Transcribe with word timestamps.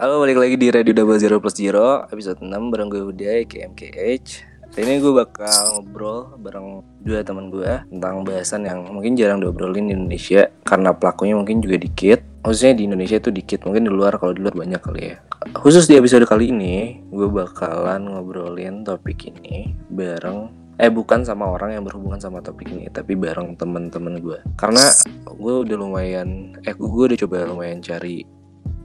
Halo, 0.00 0.16
balik 0.24 0.40
lagi 0.40 0.56
di 0.56 0.72
Radio 0.72 0.96
Double 0.96 1.20
Zero 1.20 1.44
Plus 1.44 1.60
Zero 1.60 2.08
Episode 2.08 2.40
6 2.40 2.48
bareng 2.72 2.88
gue 2.88 3.04
Uday, 3.04 3.44
KMKH 3.44 4.48
Hari 4.72 4.80
ini 4.80 4.96
gue 4.96 5.12
bakal 5.12 5.76
ngobrol 5.76 6.40
bareng 6.40 6.80
dua 7.04 7.20
teman 7.20 7.52
gue 7.52 7.84
Tentang 7.84 8.24
bahasan 8.24 8.64
yang 8.64 8.80
mungkin 8.88 9.12
jarang 9.12 9.44
diobrolin 9.44 9.92
di 9.92 9.92
Indonesia 9.92 10.48
Karena 10.64 10.96
pelakunya 10.96 11.36
mungkin 11.36 11.60
juga 11.60 11.76
dikit. 11.76 12.24
Maksudnya 12.40 12.80
di 12.80 12.88
Indonesia 12.88 13.20
itu 13.20 13.28
dikit, 13.28 13.68
mungkin 13.68 13.84
di 13.84 13.92
luar 13.92 14.16
kalau 14.16 14.32
di 14.32 14.40
luar 14.40 14.56
banyak 14.56 14.80
kali 14.80 15.02
ya. 15.04 15.20
Khusus 15.52 15.84
di 15.84 16.00
episode 16.00 16.24
kali 16.24 16.48
ini, 16.48 17.04
gue 17.12 17.28
bakalan 17.28 18.08
ngobrolin 18.08 18.80
topik 18.80 19.28
ini 19.28 19.76
bareng 19.92 20.48
eh 20.80 20.88
bukan 20.88 21.28
sama 21.28 21.44
orang 21.44 21.76
yang 21.76 21.84
berhubungan 21.84 22.16
sama 22.16 22.40
topik 22.40 22.72
ini 22.72 22.88
tapi 22.88 23.20
bareng 23.20 23.52
temen-temen 23.52 24.16
gue. 24.24 24.40
Karena 24.56 24.80
gue 25.28 25.54
udah 25.68 25.76
lumayan 25.76 26.56
eh 26.64 26.72
gue 26.72 26.88
udah 26.88 27.20
coba 27.20 27.44
lumayan 27.44 27.84
cari 27.84 28.39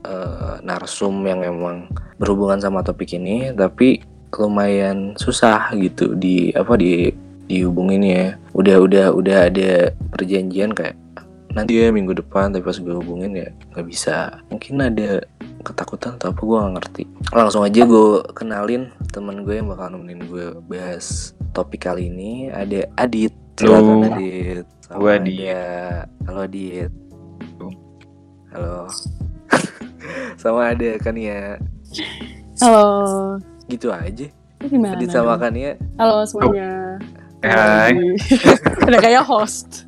uh, 0.05 0.55
narsum 0.61 1.25
yang 1.25 1.41
emang 1.41 1.89
berhubungan 2.21 2.61
sama 2.61 2.85
topik 2.85 3.17
ini 3.17 3.51
tapi 3.57 4.05
lumayan 4.35 5.17
susah 5.17 5.71
gitu 5.75 6.13
di 6.13 6.51
apa 6.53 6.75
di 6.77 7.09
dihubungin 7.45 8.03
ya 8.03 8.25
udah 8.57 8.77
udah 8.81 9.05
udah 9.13 9.37
ada 9.49 9.93
perjanjian 10.13 10.73
kayak 10.73 10.97
nanti 11.55 11.79
ya 11.79 11.87
minggu 11.87 12.11
depan 12.11 12.51
tapi 12.51 12.67
pas 12.67 12.75
gue 12.75 12.95
hubungin 12.99 13.31
ya 13.31 13.47
nggak 13.71 13.87
bisa 13.87 14.43
mungkin 14.51 14.81
ada 14.83 15.23
ketakutan 15.63 16.19
atau 16.19 16.35
apa 16.35 16.41
gue 16.43 16.57
gak 16.59 16.73
ngerti 16.77 17.03
langsung 17.31 17.63
aja 17.63 17.81
gue 17.87 18.21
kenalin 18.35 18.91
temen 19.15 19.47
gue 19.47 19.55
yang 19.55 19.71
bakal 19.71 19.95
nemenin 19.95 20.27
gue 20.27 20.45
bahas 20.67 21.31
topik 21.55 21.87
kali 21.87 22.11
ini 22.11 22.51
ada 22.51 22.91
Adit. 22.99 23.31
Halo. 23.63 24.03
Adit. 24.03 24.67
Gue 24.91 25.11
Adit. 25.15 26.07
Halo 26.27 26.39
Adit. 26.43 26.91
Halo. 28.51 28.91
Sama 30.35 30.71
ada 30.71 30.97
kan 30.97 31.13
ya. 31.13 31.57
Halo, 32.57 32.87
Gitu 33.65 33.89
aja. 33.89 34.27
gimana? 34.61 34.97
Adit 34.97 35.09
sama 35.09 35.35
kan 35.35 35.53
ya. 35.53 35.77
Halo 35.95 36.25
semuanya. 36.25 36.97
Hai. 37.39 37.93
Udah 38.87 38.99
kayak 38.99 39.21
host. 39.21 39.85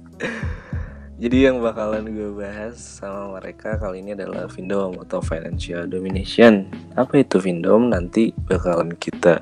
Jadi 1.17 1.49
yang 1.49 1.57
bakalan 1.57 2.05
gue 2.05 2.29
bahas 2.29 2.77
sama 2.77 3.41
mereka 3.41 3.73
kali 3.75 4.05
ini 4.05 4.13
adalah 4.13 4.45
Vindom 4.45 5.01
atau 5.01 5.17
Financial 5.17 5.89
Domination. 5.89 6.69
Apa 6.93 7.17
itu 7.17 7.41
Vindom? 7.41 7.89
Nanti 7.89 8.29
bakalan 8.45 8.93
kita 8.93 9.41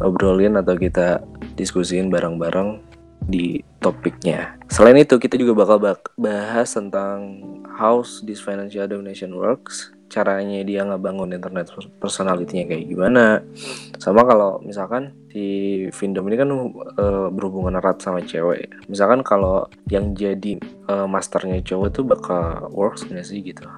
obrolin 0.00 0.58
atau 0.58 0.74
kita 0.74 1.22
diskusiin 1.54 2.10
bareng-bareng 2.10 2.82
di 3.22 3.62
topiknya. 3.78 4.58
Selain 4.66 4.98
itu 4.98 5.14
kita 5.16 5.38
juga 5.38 5.54
bakal 5.56 5.78
bak- 5.78 6.10
bahas 6.16 6.74
tentang 6.74 7.38
how 7.70 8.02
this 8.22 8.42
financial 8.42 8.84
domination 8.84 9.30
works, 9.30 9.94
caranya 10.16 10.64
dia 10.64 10.80
ngebangun 10.88 11.36
internet 11.36 11.68
pers- 11.68 11.92
personality-nya 12.00 12.64
kayak 12.64 12.88
gimana. 12.88 13.44
Sama 14.00 14.24
kalau 14.24 14.64
misalkan 14.64 15.12
si 15.28 15.44
Vindom 15.92 16.24
ini 16.32 16.36
kan 16.40 16.48
eh, 16.96 17.28
berhubungan 17.28 17.76
erat 17.76 18.00
sama 18.00 18.24
cewek. 18.24 18.88
Misalkan 18.88 19.20
kalau 19.20 19.68
yang 19.92 20.16
jadi 20.16 20.56
eh, 20.88 21.06
masternya 21.06 21.60
cowok 21.60 21.88
tuh 21.92 22.04
bakal 22.08 22.72
works 22.72 23.04
nggak 23.04 23.26
sih 23.28 23.44
gitu. 23.44 23.68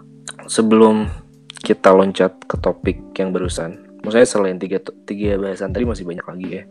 Sebelum 0.47 1.11
kita 1.59 1.91
loncat 1.91 2.39
ke 2.47 2.55
topik 2.63 3.03
yang 3.19 3.35
barusan, 3.35 3.99
maksudnya 4.07 4.29
selain 4.31 4.63
tiga 4.63 4.79
tiga 5.03 5.35
bahasan 5.43 5.75
tadi 5.75 5.83
masih 5.83 6.07
banyak 6.07 6.23
lagi 6.23 6.49
ya 6.55 6.65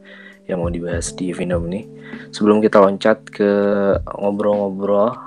yang 0.48 0.64
mau 0.64 0.72
dibahas 0.72 1.12
di 1.12 1.36
Vindom 1.36 1.68
ini. 1.68 1.84
Sebelum 2.32 2.64
kita 2.64 2.80
loncat 2.80 3.28
ke 3.28 3.52
ngobrol-ngobrol 4.16 5.27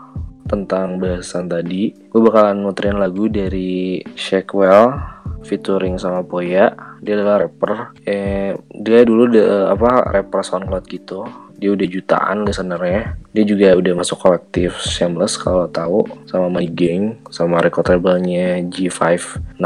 tentang 0.50 0.98
bahasan 0.98 1.46
tadi, 1.46 1.94
gue 1.94 2.20
bakalan 2.20 2.58
muterin 2.66 2.98
lagu 2.98 3.30
dari 3.30 4.02
Shakewell 4.18 4.98
featuring 5.46 5.96
sama 5.96 6.26
Poya. 6.26 6.74
Dia 7.00 7.16
adalah 7.16 7.46
rapper. 7.46 7.94
Eh, 8.02 8.58
dia 8.74 9.00
dulu 9.06 9.30
de, 9.30 9.42
apa 9.70 10.10
rapper 10.10 10.42
SoundCloud 10.42 10.84
gitu. 10.90 11.22
Dia 11.60 11.70
udah 11.76 11.86
jutaan 11.86 12.48
listenernya. 12.48 13.14
Dia 13.30 13.44
juga 13.46 13.76
udah 13.76 13.92
masuk 14.02 14.18
kolektif 14.18 14.80
Shameless 14.80 15.38
kalau 15.38 15.68
tahu 15.70 16.04
sama 16.26 16.50
My 16.50 16.66
Gang 16.66 17.20
sama 17.30 17.62
record 17.62 17.86
labelnya 17.92 18.58
G59. 18.66 19.62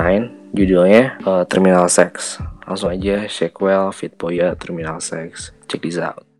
Judulnya 0.54 1.18
eh, 1.18 1.44
Terminal 1.48 1.88
Sex. 1.88 2.38
Langsung 2.68 2.92
aja 2.92 3.24
Shakewell 3.24 3.90
Fit 3.96 4.14
Poya 4.14 4.52
Terminal 4.54 5.00
Sex. 5.00 5.50
Check 5.66 5.82
this 5.82 5.98
out. 5.98 6.33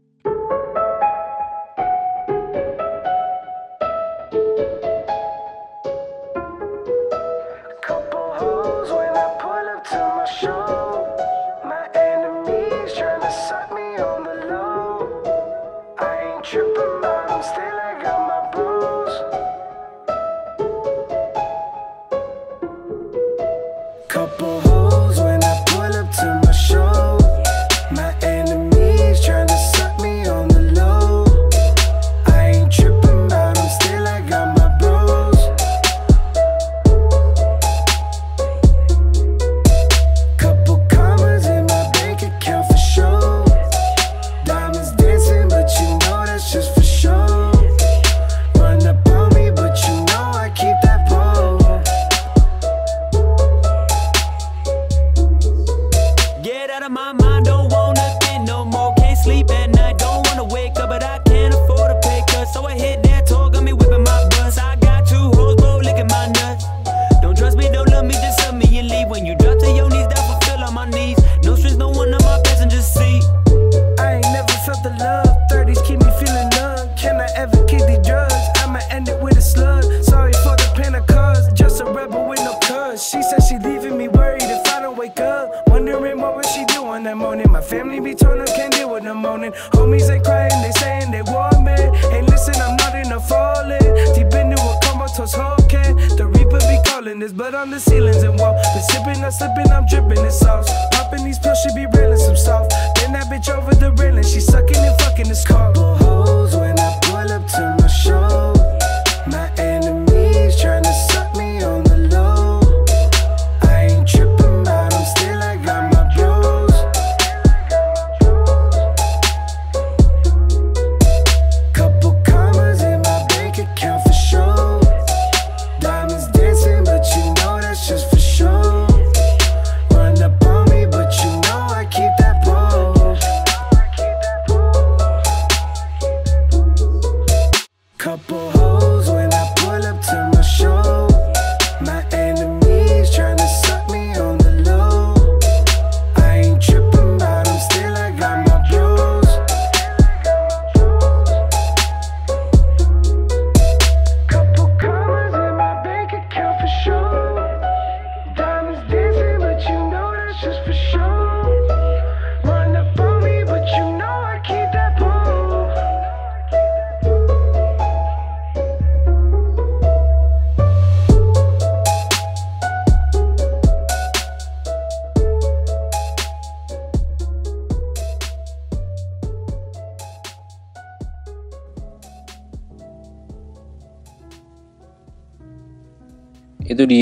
Wondering 85.95 86.21
what 86.21 86.35
was 86.35 86.47
she 86.51 86.65
doing 86.65 87.05
that 87.05 87.17
morning. 87.17 87.53
My 87.53 87.61
family 87.61 88.01
be 88.01 88.17
torn 88.17 88.41
up, 88.41 88.49
can't 88.49 88.73
deal 88.73 88.91
with 88.91 89.05
the 89.05 89.15
moaning. 89.15 89.53
Homies 89.79 90.09
they 90.09 90.19
crying, 90.19 90.51
they 90.61 90.73
saying 90.73 91.13
they 91.13 91.23
want 91.23 91.63
me. 91.63 91.71
Hey, 92.11 92.23
listen, 92.23 92.57
I'm 92.57 92.75
not 92.75 92.97
in 92.97 93.13
a 93.13 93.21
falling. 93.21 93.79
Deep 94.13 94.35
into 94.35 94.59
a 94.59 95.27
whole 95.39 95.69
can. 95.69 95.95
The 96.17 96.27
reaper 96.27 96.59
be 96.59 96.79
calling, 96.85 97.21
there's 97.21 97.33
blood 97.33 97.55
on 97.55 97.71
the 97.71 97.79
ceilings 97.79 98.25
and 98.25 98.37
wall. 98.41 98.55
Been 98.75 98.83
sipping, 98.83 99.25
I'm 99.25 99.31
slipping, 99.31 99.71
I'm 99.71 99.87
dripping 99.87 100.25
in 100.25 100.33
sauce. 100.33 100.69
Popping 100.91 101.25
these 101.25 101.39
pills, 101.39 101.59
she 101.63 101.71
be 101.77 101.87
reeling 101.87 102.19
some 102.19 102.37
soft. 102.37 102.75
Then 102.97 103.13
that 103.13 103.27
bitch 103.31 103.49
over 103.49 103.73
the 103.73 103.93
railing, 103.93 104.25
she 104.25 104.41
sucking 104.41 104.77
and 104.77 105.01
fucking 105.01 105.29
this 105.29 105.47
car. 105.47 105.73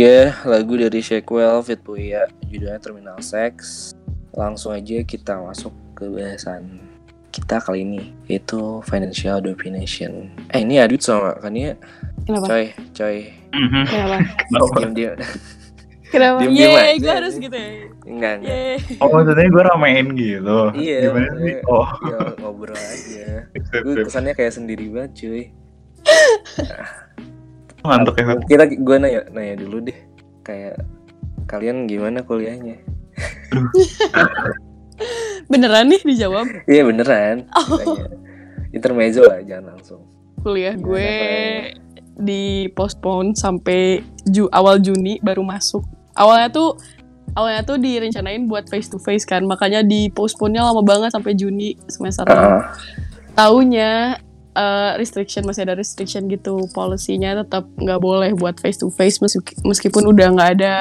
Dia 0.02 0.34
lagu 0.42 0.74
dari 0.74 0.98
Shakewell 0.98 1.62
Fit 1.62 1.78
Puya 1.78 2.26
judulnya 2.50 2.82
Terminal 2.82 3.22
Sex. 3.22 3.94
Langsung 4.34 4.74
aja 4.74 4.98
kita 5.06 5.38
masuk 5.38 5.70
ke 5.94 6.10
bahasan 6.10 6.82
kita 7.30 7.62
kali 7.62 7.86
ini 7.86 8.10
yaitu 8.26 8.82
financial 8.82 9.38
domination. 9.38 10.26
Eh 10.50 10.66
ini 10.66 10.82
Adit 10.82 11.06
sama 11.06 11.38
kan 11.38 11.54
ya? 11.54 11.78
Kenapa? 12.26 12.50
Coy, 12.50 12.64
coy. 12.90 13.30
Mhm. 13.54 13.82
Kenapa? 13.86 14.74
Diam 14.74 14.90
diam. 14.90 15.16
Kenapa? 16.10 16.38
Yeay, 16.50 16.98
aja 16.98 16.98
gue 16.98 17.12
harus 17.22 17.34
gitu 17.38 17.54
ya. 17.54 17.70
Enggak 18.02 18.32
enggak. 18.42 18.50
Yeay. 18.58 18.76
Oh 18.98 19.06
maksudnya 19.06 19.46
gue 19.54 19.62
ramein 19.70 20.06
gitu. 20.18 20.58
Iya. 20.82 20.98
Gimana 21.14 21.30
sih? 21.46 21.56
Oh. 21.70 21.88
Ya, 22.10 22.18
ngobrol 22.42 22.74
aja. 22.74 23.26
Gue 23.54 24.02
kesannya 24.02 24.34
kayak 24.34 24.50
sendiri 24.50 24.90
banget 24.90 25.12
cuy. 25.14 25.44
Ngantuk 27.82 28.14
ya. 28.18 28.24
Kita 28.46 28.64
gue 28.70 28.96
nanya 28.98 29.20
nanya 29.30 29.54
dulu 29.58 29.76
deh. 29.82 29.98
Kayak 30.42 30.82
kalian 31.46 31.86
gimana 31.86 32.22
kuliahnya? 32.22 32.78
Beneran 35.50 35.90
nih 35.90 36.00
dijawab 36.00 36.46
Iya 36.70 36.82
beneran. 36.86 37.44
Oh. 37.52 37.98
Intermezzo 38.72 39.26
lah 39.26 39.42
jangan 39.44 39.76
langsung. 39.76 40.02
kuliah 40.42 40.74
Gimana 40.74 40.86
gue 40.88 41.10
di 42.18 42.66
postpone 42.74 43.34
sampai 43.38 44.02
Ju 44.26 44.46
awal 44.50 44.82
Juni 44.82 45.18
baru 45.22 45.42
masuk. 45.42 45.82
Awalnya 46.14 46.48
tuh 46.50 46.78
awalnya 47.32 47.62
tuh 47.64 47.80
direncanain 47.80 48.44
buat 48.44 48.68
face 48.68 48.92
to 48.92 49.00
face 49.00 49.24
kan, 49.24 49.44
makanya 49.48 49.80
di 49.80 50.12
postpone-nya 50.12 50.62
lama 50.66 50.84
banget 50.84 51.10
sampai 51.14 51.32
Juni 51.32 51.78
semester 51.88 52.28
Ah, 52.28 52.76
Taunya 53.32 54.20
eh, 54.56 54.92
restriction 55.00 55.44
masih 55.48 55.68
ada 55.68 55.74
restriction 55.76 56.28
gitu, 56.28 56.68
policy-nya 56.76 57.44
tetap 57.44 57.68
nggak 57.76 58.00
boleh 58.00 58.30
buat 58.36 58.58
face 58.60 58.80
to 58.80 58.92
face 58.92 59.18
meskipun 59.64 60.02
udah 60.08 60.26
nggak 60.36 60.50
ada 60.60 60.74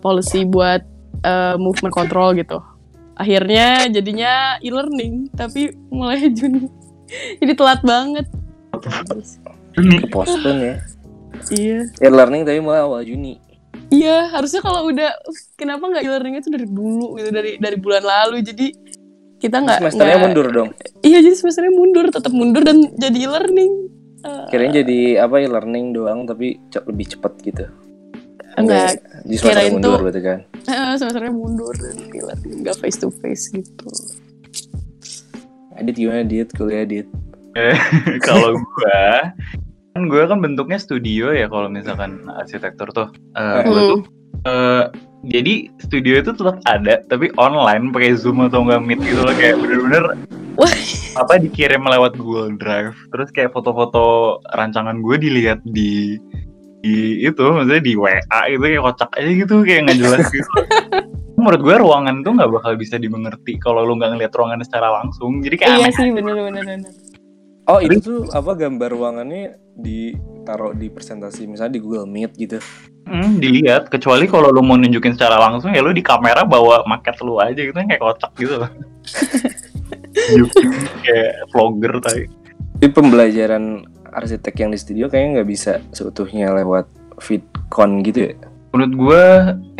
policy 0.00 0.44
buat 0.44 0.84
eh, 1.24 1.56
movement 1.56 1.94
control 1.94 2.36
gitu. 2.36 2.60
Akhirnya 3.18 3.90
jadinya 3.90 4.62
e-learning 4.62 5.34
tapi 5.34 5.74
mulai 5.90 6.30
Juni. 6.38 6.70
Jadi 7.42 7.52
telat 7.56 7.82
banget. 7.82 8.26
Postpone 10.12 10.60
ya. 10.62 10.76
Iya. 11.50 11.80
E-learning 11.98 12.46
tapi 12.46 12.58
mulai 12.62 12.84
awal 12.84 13.02
Juni. 13.02 13.40
Iya, 13.88 14.28
harusnya 14.36 14.60
kalau 14.60 14.92
udah 14.92 15.16
kenapa 15.56 15.88
nggak 15.88 16.04
e-learning 16.04 16.34
itu 16.36 16.48
dari 16.52 16.66
dulu 16.68 17.16
gitu 17.16 17.30
dari 17.32 17.56
dari 17.56 17.76
bulan 17.80 18.04
lalu. 18.04 18.44
Jadi 18.44 18.66
kita 19.38 19.56
nggak 19.56 19.78
Semesternya 19.80 20.10
nggak- 20.12 20.24
mundur 20.26 20.46
dong. 20.48 20.68
Iya, 21.00 21.18
jadi 21.20 21.34
semesternya 21.34 21.72
mundur, 21.72 22.04
tetap 22.08 22.30
mundur 22.30 22.62
dan 22.62 22.76
jadi 22.92 23.18
e-learning. 23.20 23.72
Eh, 24.18 24.44
Kirain 24.48 24.72
jadi 24.72 24.98
apa 25.20 25.38
e-learning 25.38 25.92
doang 25.92 26.24
tapi 26.24 26.58
lebih 26.84 27.06
cepat 27.08 27.32
gitu. 27.40 27.64
enggak, 28.56 28.98
Di 29.22 29.38
semester 29.38 29.46
kirain 29.54 29.70
mundur 29.72 29.90
tuh- 29.92 30.02
berarti 30.02 30.20
kan. 30.20 30.38
eh, 30.68 30.94
semesternya 30.96 31.30
mundur 31.30 31.70
dan 31.72 31.96
e-learning 32.08 32.56
nggak 32.60 32.76
face 32.76 32.96
to 32.96 33.08
face 33.14 33.46
gitu. 33.48 33.86
Adit 35.72 35.94
gimana 35.94 36.22
Dit? 36.22 36.50
Kuliah 36.52 36.82
Dit? 36.84 37.06
kalau 38.26 38.54
gue 38.54 39.02
kan 39.88 40.02
gue 40.04 40.22
kan 40.24 40.38
bentuknya 40.38 40.76
studio 40.76 41.30
ya 41.30 41.46
kalau 41.46 41.66
misalkan 41.66 42.22
arsitektur 42.28 42.86
tuh 42.88 43.08
Eh, 43.32 43.62
gua 43.64 43.74
Hmm. 43.74 43.88
tuh 43.88 44.00
eh, 44.44 44.84
jadi 45.26 45.66
studio 45.82 46.22
itu 46.22 46.30
tetap 46.30 46.62
ada 46.70 47.02
tapi 47.10 47.32
online 47.40 47.90
pakai 47.90 48.14
zoom 48.14 48.44
atau 48.46 48.62
enggak 48.62 48.82
meet 48.86 49.00
gitu 49.02 49.22
loh 49.22 49.34
kayak 49.34 49.58
bener-bener 49.58 50.04
apa 51.18 51.42
dikirim 51.42 51.82
lewat 51.82 52.14
Google 52.18 52.54
Drive 52.58 52.94
terus 53.10 53.30
kayak 53.34 53.50
foto-foto 53.50 54.38
rancangan 54.54 55.02
gue 55.02 55.16
dilihat 55.18 55.62
di 55.66 56.18
di 56.78 57.26
itu 57.26 57.42
maksudnya 57.42 57.82
di 57.82 57.94
WA 57.98 58.40
itu 58.46 58.62
kayak 58.62 58.82
kocak 58.86 59.10
aja 59.18 59.30
gitu 59.34 59.54
kayak 59.66 59.90
nggak 59.90 59.98
jelas 59.98 60.26
gitu 60.36 60.50
menurut 61.38 61.60
gue 61.62 61.76
ruangan 61.78 62.26
tuh 62.26 62.32
nggak 62.34 62.50
bakal 62.50 62.72
bisa 62.74 62.98
dimengerti 62.98 63.58
kalau 63.62 63.86
lu 63.86 63.94
nggak 63.98 64.18
ngeliat 64.18 64.32
ruangan 64.34 64.62
secara 64.66 64.90
langsung 65.02 65.38
jadi 65.38 65.54
kayak 65.54 65.70
Iya 65.70 65.78
aneh 65.86 65.94
sih, 65.94 66.10
bener-bener. 66.10 66.64
bener. 66.66 66.92
Oh 67.68 67.78
itu 67.84 68.00
tuh 68.00 68.20
apa 68.32 68.56
gambar 68.58 68.90
ruangannya 68.90 69.60
ditaruh 69.76 70.72
di 70.74 70.88
presentasi 70.90 71.44
misalnya 71.46 71.78
di 71.78 71.82
Google 71.84 72.08
Meet 72.08 72.32
gitu. 72.40 72.58
Hmm, 73.08 73.40
dilihat 73.40 73.88
kecuali 73.88 74.28
kalau 74.28 74.52
lu 74.52 74.60
mau 74.60 74.76
nunjukin 74.76 75.16
secara 75.16 75.40
langsung 75.40 75.72
ya 75.72 75.80
lu 75.80 75.96
di 75.96 76.04
kamera 76.04 76.44
bawa 76.44 76.84
maket 76.84 77.16
lu 77.24 77.40
aja 77.40 77.56
gitu 77.56 77.72
kayak 77.72 77.98
kocak 77.98 78.32
gitu 78.36 78.60
loh. 78.60 78.70
Kayak 81.04 81.32
vlogger 81.52 81.92
tadi. 82.02 82.24
Tapi 82.78 82.88
pembelajaran 82.94 83.82
arsitek 84.14 84.54
yang 84.60 84.70
di 84.70 84.78
studio 84.78 85.04
kayaknya 85.10 85.40
nggak 85.40 85.48
bisa 85.50 85.72
seutuhnya 85.90 86.52
lewat 86.54 86.86
VidCon 87.18 88.02
gitu 88.06 88.30
ya. 88.30 88.34
Menurut 88.70 88.92
gue, 88.94 89.24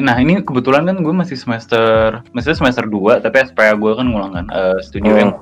nah 0.01 0.17
ini 0.17 0.41
kebetulan 0.41 0.89
kan 0.89 1.05
gue 1.05 1.15
masih 1.15 1.37
semester, 1.37 2.25
masih 2.33 2.57
semester 2.57 2.89
2 2.89 3.21
tapi 3.21 3.45
SPA 3.45 3.77
gue 3.77 3.93
kan 3.93 4.07
ngulang 4.09 4.33
kan 4.33 4.47
eh, 4.49 4.79
studio 4.81 5.13
Hmm. 5.13 5.21
yang 5.21 5.33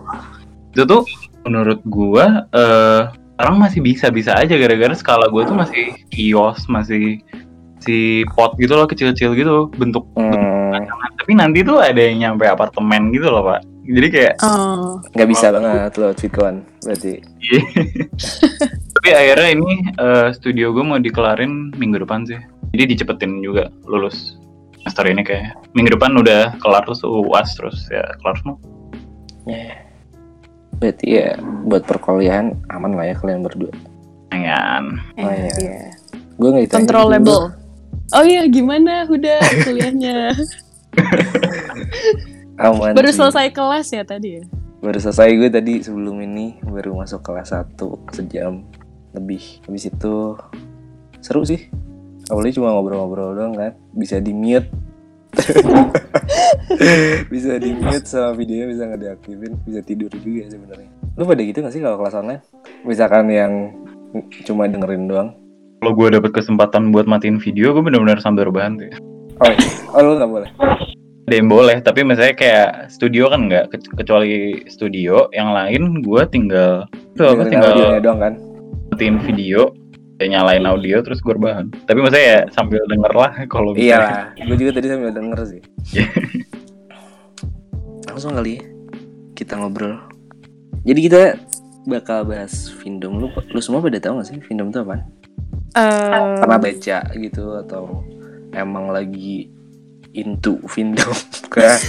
itu 0.75 0.83
tuh 0.85 1.03
menurut 1.47 1.81
gue 1.87 2.27
eh 2.53 3.03
sekarang 3.37 3.61
masih 3.61 3.81
bisa-bisa 3.85 4.33
aja 4.33 4.57
gara-gara 4.57 4.97
skala 4.97 5.29
gue 5.29 5.45
tuh 5.45 5.53
masih 5.53 5.93
kios, 6.09 6.65
masih 6.73 7.21
si 7.87 8.27
pot 8.35 8.59
gitu 8.59 8.75
loh 8.75 8.91
kecil-kecil 8.91 9.39
gitu 9.39 9.71
bentuk 9.79 10.05
Hmm, 10.19 10.83
tapi 11.23 11.33
nanti 11.39 11.63
tuh 11.63 11.79
ada 11.79 11.97
yang 11.97 12.35
nyampe 12.35 12.45
apartemen 12.51 13.15
gitu 13.15 13.31
loh 13.31 13.47
pak 13.47 13.63
jadi 13.87 14.09
kayak 14.11 14.35
Oh, 14.43 14.99
nggak 15.15 15.29
bisa 15.31 15.55
banget 15.55 15.95
lewat 15.95 16.17
VidCon 16.19 16.55
berarti. 16.83 17.23
Iya. 17.23 17.63
Tapi 18.99 19.09
akhirnya 19.15 19.49
ini 19.55 19.71
eh, 19.95 20.29
studio 20.35 20.75
gue 20.75 20.83
mau 20.83 20.99
dikelarin 20.99 21.71
minggu 21.79 22.03
depan 22.03 22.27
sih. 22.27 22.39
Jadi 22.75 22.99
dicepetin 22.99 23.39
juga 23.47 23.71
lulus 23.87 24.35
semester 24.83 25.07
ini 25.07 25.23
kayak 25.23 25.55
minggu 25.79 25.95
depan 25.95 26.19
udah 26.19 26.59
kelar 26.59 26.83
terus 26.83 27.03
uas 27.07 27.55
terus 27.55 27.87
ya 27.91 28.03
kelar 28.23 28.37
semua. 28.43 28.59
Ya. 29.47 29.87
Berarti 30.83 31.07
ya 31.07 31.29
buat 31.65 31.87
perkuliahan 31.87 32.59
aman 32.75 32.99
lah 32.99 33.07
ya 33.07 33.15
kalian 33.15 33.47
berdua. 33.47 33.73
Jangan. 34.35 34.99
Oh, 35.23 35.31
iya. 35.31 35.53
iya. 35.63 35.79
Gue 36.37 36.49
nggak 36.51 36.65
ditanya 36.67 36.79
Controllable. 36.83 37.66
Oh 38.15 38.23
iya, 38.23 38.47
gimana 38.47 39.03
Huda 39.11 39.43
kuliahnya? 39.67 40.31
Aman. 42.63 42.95
Baru 42.95 43.11
sih. 43.11 43.19
selesai 43.19 43.51
kelas 43.51 43.87
ya 43.91 44.03
tadi 44.07 44.41
ya? 44.41 44.45
Baru 44.79 44.99
selesai 45.03 45.35
gue 45.35 45.51
tadi 45.51 45.83
sebelum 45.83 46.23
ini 46.23 46.63
baru 46.63 46.95
masuk 46.95 47.27
kelas 47.27 47.51
1 47.51 47.75
sejam 48.15 48.63
lebih. 49.11 49.43
Habis 49.67 49.91
itu 49.91 50.15
seru 51.19 51.43
sih. 51.43 51.67
Awalnya 52.31 52.63
cuma 52.63 52.75
ngobrol-ngobrol 52.79 53.35
doang 53.35 53.55
kan. 53.59 53.73
Bisa 53.91 54.23
di 54.23 54.31
mute. 54.31 54.71
bisa 57.33 57.59
di 57.59 57.71
mute 57.75 58.07
sama 58.07 58.39
videonya 58.39 58.67
bisa 58.71 58.83
nggak 58.87 59.01
diaktifin. 59.03 59.53
Bisa 59.67 59.81
tidur 59.83 60.11
juga 60.15 60.47
sebenarnya. 60.47 60.91
Lu 61.19 61.27
pada 61.27 61.43
gitu 61.43 61.59
gak 61.65 61.75
sih 61.75 61.83
kalau 61.83 61.99
kelas 61.99 62.17
online? 62.17 62.43
Misalkan 62.87 63.27
yang 63.33 63.53
cuma 64.47 64.71
dengerin 64.71 65.11
doang. 65.11 65.31
Kalau 65.77 65.93
gue 65.93 66.09
dapet 66.09 66.33
kesempatan 66.33 66.89
buat 66.89 67.05
matiin 67.05 67.37
video, 67.37 67.77
gue 67.77 67.85
bener-bener 67.85 68.17
sambil 68.19 68.49
rebahan 68.49 68.81
sih. 68.81 68.91
Oh, 69.39 69.53
oh 69.93 70.01
lu 70.01 70.13
nggak 70.17 70.31
boleh. 70.33 70.51
Ada 71.27 71.35
yang 71.37 71.51
boleh, 71.51 71.77
tapi 71.83 72.01
misalnya 72.07 72.35
kayak 72.39 72.89
studio 72.89 73.29
kan 73.29 73.51
nggak, 73.51 73.65
ke- 73.75 73.93
kecuali 73.99 74.63
studio, 74.71 75.27
yang 75.35 75.51
lain 75.53 76.01
gue 76.01 76.23
tinggal, 76.31 76.87
tuh 77.19 77.35
apa 77.35 77.51
tinggal 77.51 77.75
audionya 77.75 78.01
doang 78.01 78.21
kan. 78.23 78.35
matiin 78.95 79.19
video, 79.27 79.75
kayak 80.17 80.31
nyalain 80.39 80.65
audio 80.65 81.03
terus 81.03 81.19
gue 81.19 81.35
rebahan. 81.35 81.67
Tapi 81.85 81.99
maksudnya 81.99 82.25
ya 82.25 82.41
sambil 82.55 82.81
denger 82.87 83.13
lah 83.13 83.33
kalau 83.51 83.75
Iya 83.75 83.97
lah, 83.99 84.23
gue 84.39 84.57
juga 84.57 84.71
tadi 84.79 84.87
sambil 84.87 85.11
denger 85.13 85.39
sih. 85.45 85.61
Iya. 85.93 86.07
Langsung 88.07 88.33
kali 88.33 88.57
ya, 88.57 88.63
kita 89.35 89.59
ngobrol. 89.61 89.99
Jadi 90.87 91.01
kita 91.11 91.23
bakal 91.91 92.23
bahas 92.31 92.71
Vindom. 92.81 93.19
Lu, 93.19 93.29
lu 93.35 93.61
semua 93.61 93.83
pada 93.83 93.99
tahu 93.99 94.23
gak 94.23 94.31
sih 94.31 94.39
Vindom 94.47 94.71
itu 94.71 94.79
apa? 94.79 95.03
Eh, 95.77 96.41
Pernah 96.41 96.59
baca 96.59 96.99
gitu 97.13 97.45
atau 97.61 98.01
emang 98.57 98.89
lagi 98.89 99.53
into 100.17 100.57
Vindom? 100.73 101.13
Kayak 101.53 101.85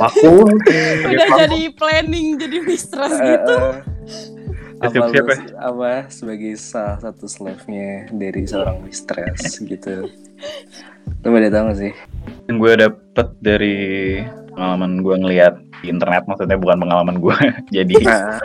Aku 0.00 0.46
udah 0.46 1.28
jadi 1.46 1.70
planning, 1.74 2.38
jadi 2.38 2.62
mistress 2.62 3.14
eh, 3.18 3.36
gitu. 3.36 3.56
eh, 3.58 3.76
apa, 4.80 5.04
lu, 5.12 5.12
ya. 5.12 5.24
apa 5.60 5.90
sebagai 6.08 6.56
salah 6.56 6.96
satu 7.02 7.28
slave-nya 7.28 8.08
dari 8.14 8.48
seorang 8.48 8.80
mistress 8.80 9.60
gitu. 9.60 10.08
Lu 11.20 11.28
pada 11.28 11.48
tahu 11.52 11.64
gak 11.74 11.78
sih? 11.78 11.92
yang 12.48 12.58
gue 12.58 12.72
dapet 12.88 13.28
dari 13.38 13.78
pengalaman 14.52 15.00
gue 15.00 15.14
ngeliat 15.16 15.54
di 15.80 15.88
internet 15.88 16.26
maksudnya 16.26 16.56
bukan 16.56 16.78
pengalaman 16.78 17.16
gue 17.18 17.36
jadi 17.76 17.94
Nah, 18.00 18.38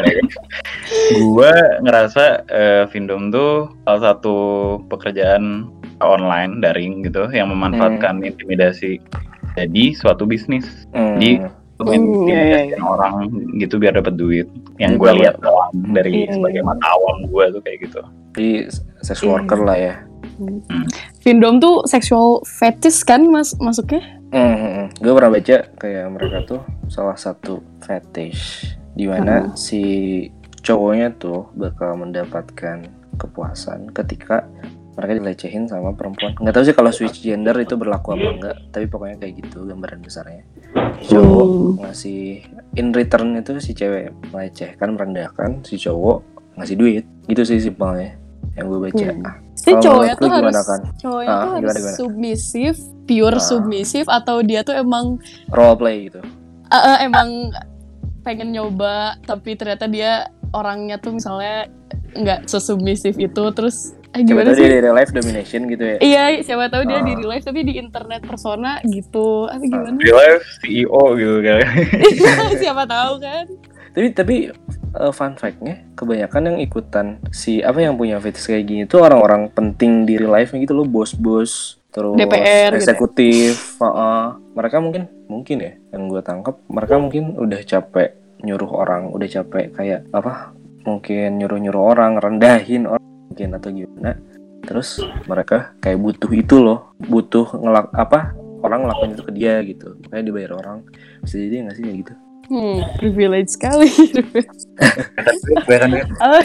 gue 1.12 1.54
ngerasa 1.82 2.24
eh, 2.48 2.84
Vindom 2.90 3.30
tuh 3.30 3.72
salah 3.84 4.14
satu 4.14 4.36
pekerjaan 4.88 5.68
online 6.00 6.60
daring 6.60 7.04
gitu 7.04 7.28
yang 7.30 7.50
memanfaatkan 7.50 8.20
intimidasi 8.22 9.00
jadi 9.56 9.96
suatu 9.96 10.28
bisnis. 10.28 10.68
Hmm, 10.92 11.16
Di- 11.18 11.40
Hmm, 11.76 11.92
untuk 11.92 11.92
iya, 11.92 12.00
intimidasi 12.00 12.80
orang 12.80 13.14
gitu 13.56 13.76
biar 13.76 13.96
dapat 13.96 14.16
duit. 14.16 14.48
Yang 14.80 14.92
gue 14.96 15.10
Iya, 15.10 15.20
lihat 15.20 15.36
doang 15.40 15.72
dari 15.92 16.24
Iya, 16.24 16.32
sebagai 16.34 16.62
iya. 16.64 16.68
mata 16.68 16.86
awam 16.88 17.18
gue 17.28 17.44
tuh 17.52 17.62
kayak 17.64 17.78
gitu. 17.84 18.00
Jadi 18.32 18.50
sex 19.00 19.20
worker 19.24 19.60
lah 19.60 19.76
ya. 19.76 19.96
Findom 21.22 21.58
tuh 21.58 21.86
sexual 21.88 22.44
fetish 22.46 23.02
kan 23.04 23.26
mas 23.28 23.56
masuknya? 23.58 24.04
Hmm, 24.30 24.92
gue 25.00 25.14
pernah 25.16 25.32
baca 25.32 25.58
kayak 25.80 26.06
mereka 26.12 26.38
tuh 26.44 26.62
salah 26.92 27.16
satu 27.16 27.64
fetish 27.82 28.76
di 28.96 29.08
mana 29.08 29.56
si 29.56 29.82
cowoknya 30.60 31.14
tuh 31.16 31.48
bakal 31.56 31.96
mendapatkan 31.96 32.84
kepuasan 33.16 33.92
ketika 33.96 34.44
mereka 34.96 35.12
dilecehin 35.20 35.68
sama 35.68 35.92
perempuan. 35.92 36.36
Nggak 36.40 36.54
tahu 36.56 36.64
sih 36.68 36.76
kalau 36.76 36.92
switch 36.92 37.20
gender 37.20 37.56
itu 37.60 37.76
berlaku 37.76 38.16
apa 38.16 38.28
enggak, 38.32 38.58
tapi 38.72 38.86
pokoknya 38.88 39.20
kayak 39.20 39.34
gitu 39.44 39.68
gambaran 39.68 40.00
besarnya. 40.00 40.44
Cowok 41.12 41.46
Hmm. 41.46 41.72
ngasih 41.84 42.48
in 42.80 42.96
return 42.96 43.36
itu 43.36 43.60
si 43.60 43.76
cewek 43.76 44.16
melecehkan, 44.32 44.96
merendahkan, 44.96 45.64
si 45.68 45.76
cowok 45.76 46.24
ngasih 46.56 46.76
duit. 46.80 47.04
Gitu 47.28 47.44
sih 47.44 47.60
simpelnya 47.60 48.16
yang 48.56 48.72
gue 48.72 48.80
baca. 48.88 49.08
Hmm. 49.12 49.45
Ah, 49.66 49.68
Si 49.68 49.72
Kalau 49.72 49.82
cowoknya 49.82 50.14
tuh 50.16 50.30
harus 50.30 50.56
Kan? 50.64 50.82
cowoknya 50.96 51.26
Ah, 51.28 51.36
tuh 51.36 51.50
gimana, 51.50 51.58
harus 51.58 51.76
gimana? 51.76 51.98
submisif, 51.98 52.76
pure 53.04 53.34
Ah. 53.34 53.42
submisif 53.42 54.06
atau 54.08 54.38
dia 54.40 54.62
tuh 54.62 54.76
emang 54.76 55.18
Role 55.50 55.74
play 55.76 55.98
gitu. 56.06 56.22
eh, 56.68 56.78
eh, 56.78 56.98
emang 57.04 57.50
pengen 58.22 58.50
nyoba 58.52 58.96
tapi 59.22 59.54
ternyata 59.54 59.86
dia 59.86 60.26
orangnya 60.52 60.98
tuh 60.98 61.14
misalnya 61.14 61.66
nggak 62.12 62.46
sesubmisif 62.46 63.14
itu 63.16 63.44
terus 63.52 63.94
eh, 64.12 64.22
gimana 64.22 64.50
tau 64.50 64.56
dia 64.56 64.62
sih? 64.62 64.72
dari 64.72 64.90
live 64.92 65.12
domination 65.12 65.62
gitu 65.68 65.84
ya. 65.84 65.98
Iya, 66.00 66.24
siapa 66.42 66.66
tahu 66.68 66.86
dia 66.86 67.00
Ah. 67.00 67.04
di 67.04 67.12
real 67.14 67.28
life 67.28 67.44
tapi 67.44 67.62
di 67.62 67.74
internet 67.76 68.22
persona 68.22 68.78
gitu. 68.84 69.46
Apa 69.46 69.60
gimana? 69.60 69.94
Di 69.96 70.10
live 70.10 70.44
CEO 70.60 71.04
gitu 71.16 71.38
kan. 71.42 71.60
siapa 72.62 72.84
tahu 72.86 73.14
kan? 73.20 73.46
Tapi 73.96 74.08
tapi 74.12 74.36
uh, 75.00 75.14
fun 75.16 75.40
fact-nya 75.40 75.88
kebanyakan 75.96 76.52
yang 76.52 76.58
ikutan 76.60 77.24
si 77.32 77.64
apa 77.64 77.80
yang 77.80 77.96
punya 77.96 78.20
fetish 78.20 78.52
kayak 78.52 78.68
gini 78.68 78.84
tuh 78.84 79.08
orang-orang 79.08 79.48
penting 79.56 80.04
di 80.04 80.20
real 80.20 80.36
life 80.36 80.52
gitu 80.52 80.76
loh, 80.76 80.84
bos-bos 80.84 81.80
terus 81.96 82.20
DPR 82.20 82.76
gitu 82.76 82.84
ya? 82.84 82.92
eksekutif, 82.92 83.80
heeh. 83.80 84.26
mereka 84.52 84.84
mungkin 84.84 85.08
mungkin 85.32 85.64
ya 85.64 85.74
yang 85.96 86.12
gue 86.12 86.20
tangkap 86.20 86.60
mereka 86.68 87.00
mungkin 87.00 87.40
udah 87.40 87.64
capek 87.64 88.20
nyuruh 88.44 88.72
orang, 88.76 89.16
udah 89.16 89.28
capek 89.32 89.72
kayak 89.72 90.04
apa? 90.12 90.52
Mungkin 90.84 91.40
nyuruh-nyuruh 91.40 91.84
orang, 91.96 92.20
rendahin 92.20 92.84
orang 92.84 93.08
mungkin 93.32 93.56
atau 93.56 93.70
gimana. 93.72 94.20
Terus 94.68 95.00
mereka 95.24 95.72
kayak 95.80 96.04
butuh 96.04 96.32
itu 96.36 96.60
loh, 96.60 96.92
butuh 97.00 97.48
ngelak 97.64 97.88
apa? 97.96 98.36
Orang 98.60 98.84
ngelakuin 98.84 99.16
itu 99.16 99.24
ke 99.24 99.32
dia 99.32 99.56
gitu, 99.64 99.96
makanya 100.04 100.24
dibayar 100.28 100.52
orang. 100.60 100.84
Bisa 101.24 101.40
jadi 101.40 101.64
nggak 101.64 101.76
sih 101.80 101.84
kayak 101.88 101.98
gitu? 102.04 102.14
Hmm, 102.46 102.78
privilege 102.96 103.50
sekali. 103.50 103.90
Kelihatan 105.62 105.90
kan? 105.98 106.08
Ah, 106.20 106.42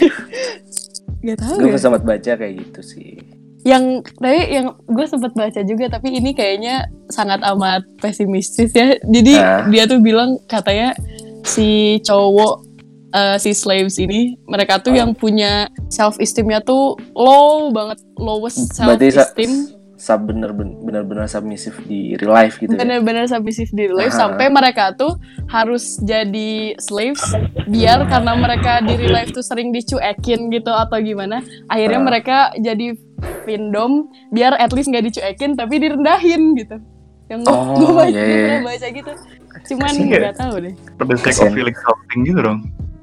Gak 1.20 1.36
tahu 1.36 1.54
gue 1.60 1.70
ya. 1.70 1.78
sempat 1.78 2.00
baca 2.00 2.32
kayak 2.32 2.54
gitu 2.58 2.80
sih 2.80 3.20
Yang 3.60 4.08
tapi 4.16 4.40
yang 4.48 4.72
gue 4.82 5.04
sempat 5.04 5.32
baca 5.34 5.60
juga 5.60 5.84
tapi 5.90 6.16
ini 6.16 6.32
kayaknya 6.32 6.88
sangat 7.06 7.44
amat 7.44 7.84
pesimistis 7.96 8.72
ya. 8.72 8.96
Jadi 8.98 9.36
Ah. 9.36 9.68
dia 9.68 9.84
tuh 9.84 10.00
bilang 10.00 10.40
katanya 10.46 10.96
si 11.42 12.00
cowok 12.00 12.64
eh, 13.10 13.36
si 13.36 13.52
slaves 13.52 13.98
ini 13.98 14.40
mereka 14.44 14.78
tuh 14.78 14.92
Ah. 14.92 15.04
yang 15.04 15.12
punya 15.12 15.68
self 15.88 16.16
esteemnya 16.16 16.62
tuh 16.62 16.96
low 17.12 17.68
banget 17.68 18.00
lowest 18.16 18.72
self 18.72 18.88
berarti 18.88 19.12
esteem 19.12 19.52
sub 20.00 20.24
bener 20.24 20.56
bener 20.56 21.04
bener 21.04 21.28
submisif 21.28 21.76
di 21.84 22.16
real 22.16 22.32
life 22.32 22.56
gitu 22.56 22.72
ya 22.72 22.80
bener-bener 22.80 23.28
submissive 23.28 23.68
di 23.68 23.84
real 23.84 24.00
life 24.00 24.16
Ah. 24.16 24.24
sampai 24.24 24.48
mereka 24.48 24.96
tuh 24.96 25.20
harus 25.46 26.00
jadi 26.00 26.72
slaves 26.80 27.20
biar 27.68 28.08
karena 28.08 28.32
mereka 28.32 28.80
di 28.80 28.96
real 28.96 29.12
life 29.12 29.28
tuh 29.30 29.44
sering 29.44 29.68
dicuekin 29.70 30.48
gitu 30.48 30.72
atau 30.72 30.96
gimana 30.98 31.44
akhirnya 31.68 32.00
Ah. 32.00 32.06
mereka 32.08 32.36
jadi 32.56 32.96
findom 33.44 34.08
biar 34.32 34.56
at 34.56 34.72
least 34.72 34.88
nggak 34.88 35.04
dicuekin 35.06 35.52
tapi 35.52 35.76
direndahin 35.76 36.56
gitu 36.56 36.80
yang 37.28 37.44
gue 37.44 37.52
Oh, 37.52 37.76
gue 37.76 37.92
baca, 37.92 38.08
iya, 38.08 38.16
gue 38.16 38.26
iya. 38.26 38.44
pernah 38.48 38.64
baca 38.66 38.86
gitu 38.88 39.12
cuman 39.60 39.92
nggak 40.08 40.34
tahu 40.34 40.54
deh 40.64 40.74
sake 40.74 41.20
Kasian. 41.20 41.44
of 41.44 41.54
feeling 41.54 41.76
something 41.76 42.20
gitu 42.24 42.40
dong. 42.40 42.58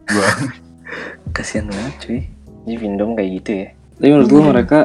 Gua. 0.10 0.28
kasian 1.38 1.70
banget 1.70 1.94
cuy 2.02 2.20
ini 2.66 2.76
findom 2.76 3.14
kayak 3.14 3.30
gitu 3.40 3.52
ya 3.54 3.68
tapi 3.94 4.08
menurut 4.10 4.30
gue 4.30 4.42
mereka 4.42 4.80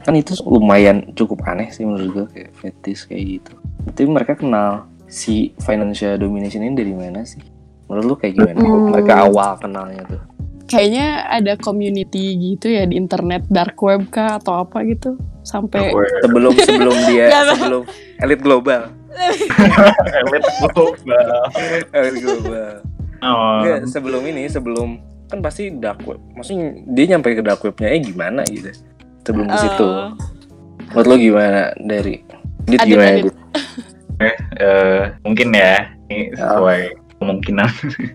kan 0.00 0.14
itu 0.14 0.32
lumayan 0.42 1.12
cukup 1.12 1.44
aneh 1.44 1.68
sih 1.68 1.84
menurut 1.84 2.08
gue 2.10 2.26
kayak 2.30 2.50
fetish 2.54 3.04
kayak 3.04 3.24
gitu 3.36 3.52
tapi 3.86 4.04
mereka 4.04 4.32
kenal 4.34 4.84
si 5.04 5.52
financial 5.58 6.16
domination 6.16 6.60
ini 6.60 6.74
dari 6.74 6.92
mana 6.92 7.22
sih 7.22 7.42
menurut 7.86 8.04
lu 8.04 8.14
kayak 8.14 8.34
gimana 8.34 8.58
Hmm. 8.58 8.90
mereka 8.90 9.24
awal 9.24 9.56
kenalnya 9.56 10.02
tuh 10.06 10.20
kayaknya 10.64 11.06
ada 11.26 11.52
community 11.56 12.24
gitu 12.36 12.70
ya 12.70 12.84
di 12.84 12.94
internet 12.94 13.42
dark 13.46 13.74
web 13.76 14.06
kah 14.06 14.38
atau 14.38 14.62
apa 14.62 14.80
gitu 14.84 15.18
sampai 15.42 15.90
sebelum 16.20 16.54
sebelum 16.54 16.96
dia 17.08 17.26
Nggak 17.26 17.44
sebelum 17.52 17.82
elit 18.20 18.40
global 18.40 18.82
Elit 19.10 20.46
global. 20.56 21.34
elit 21.92 22.16
global 22.18 22.70
Oh. 23.20 23.60
Enggak, 23.60 23.84
sebelum 23.84 24.24
ini, 24.24 24.48
sebelum 24.48 24.96
kan 25.28 25.44
pasti 25.44 25.68
dark 25.68 26.00
web. 26.08 26.16
Maksudnya 26.32 26.72
dia 26.88 27.04
nyampe 27.04 27.36
ke 27.36 27.44
dark 27.44 27.60
webnya 27.60 27.92
eh 27.92 28.00
gimana 28.00 28.48
gitu. 28.48 28.72
Sebelum 29.24 29.46
ke 29.46 29.58
situ. 29.60 29.88
eh, 29.88 30.10
Menurut 30.90 31.06
lo 31.06 31.16
gimana 31.16 31.62
dari 31.78 32.24
Dit 32.66 32.80
Adit, 32.82 32.88
gimana 32.90 33.10
Adit. 33.14 33.24
Dit? 33.24 33.36
eh, 34.64 35.02
mungkin 35.22 35.48
ya 35.54 35.94
ini 36.10 36.34
sesuai 36.34 36.80
kemungkinan 37.20 37.70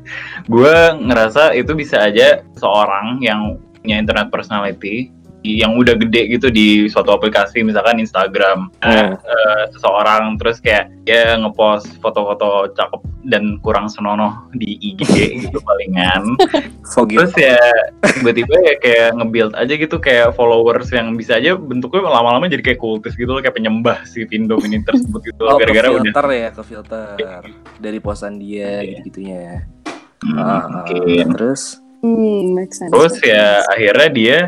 gue 0.53 0.77
ngerasa 1.07 1.53
itu 1.55 1.71
bisa 1.77 2.03
aja 2.03 2.41
seorang 2.57 3.21
yang 3.21 3.61
punya 3.79 4.01
internet 4.01 4.27
personality 4.33 5.14
yang 5.55 5.75
udah 5.75 5.93
gede 5.95 6.31
gitu 6.31 6.49
di 6.49 6.67
suatu 6.85 7.11
aplikasi 7.11 7.61
misalkan 7.61 7.97
Instagram 7.97 8.73
Hmm. 8.81 9.13
Eh, 9.15 9.63
seseorang 9.69 10.37
terus 10.37 10.57
kayak 10.57 10.89
dia 11.03 11.33
ngepost 11.35 11.97
foto-foto 11.99 12.69
cakep 12.71 13.01
dan 13.25 13.57
kurang 13.59 13.85
senonoh 13.85 14.29
di 14.53 14.77
IG 14.79 15.09
gitu 15.43 15.57
palingan 15.59 16.37
terus 17.09 17.33
ya 17.35 17.57
tiba-tiba 18.15 18.53
ya 18.61 18.73
kayak 18.77 19.07
nge-build 19.15 19.53
aja 19.53 19.73
gitu 19.73 19.97
kayak 19.97 20.33
followers 20.33 20.89
yang 20.89 21.13
bisa 21.13 21.35
aja 21.35 21.53
bentuknya 21.53 22.05
lama-lama 22.05 22.45
jadi 22.45 22.61
kayak 22.63 22.79
kultis 22.79 23.13
gitu 23.13 23.29
loh 23.29 23.41
kayak 23.41 23.53
penyembah 23.53 24.05
si 24.05 24.23
Pindom 24.23 24.61
ini 24.61 24.81
tersebut 24.81 25.21
gitu 25.23 25.41
Oh, 25.41 25.57
ke 25.57 25.65
gara-gara 25.65 25.89
udah 25.91 26.03
filter 26.03 26.27
ya, 26.31 26.49
ke 26.49 26.61
filter 26.63 27.41
dari 27.77 27.99
posan 27.99 28.37
dia 28.37 28.79
Iya. 28.79 29.01
gitu-gitunya. 29.01 29.45
Hmm, 30.21 30.37
Ah, 30.37 30.63
mungkin 30.71 31.25
terus 31.33 31.77
hmm, 31.99 32.53
make 32.53 32.71
sense. 32.71 32.89
terus 32.89 33.13
ya 33.19 33.61
akhirnya 33.67 34.09
dia 34.09 34.39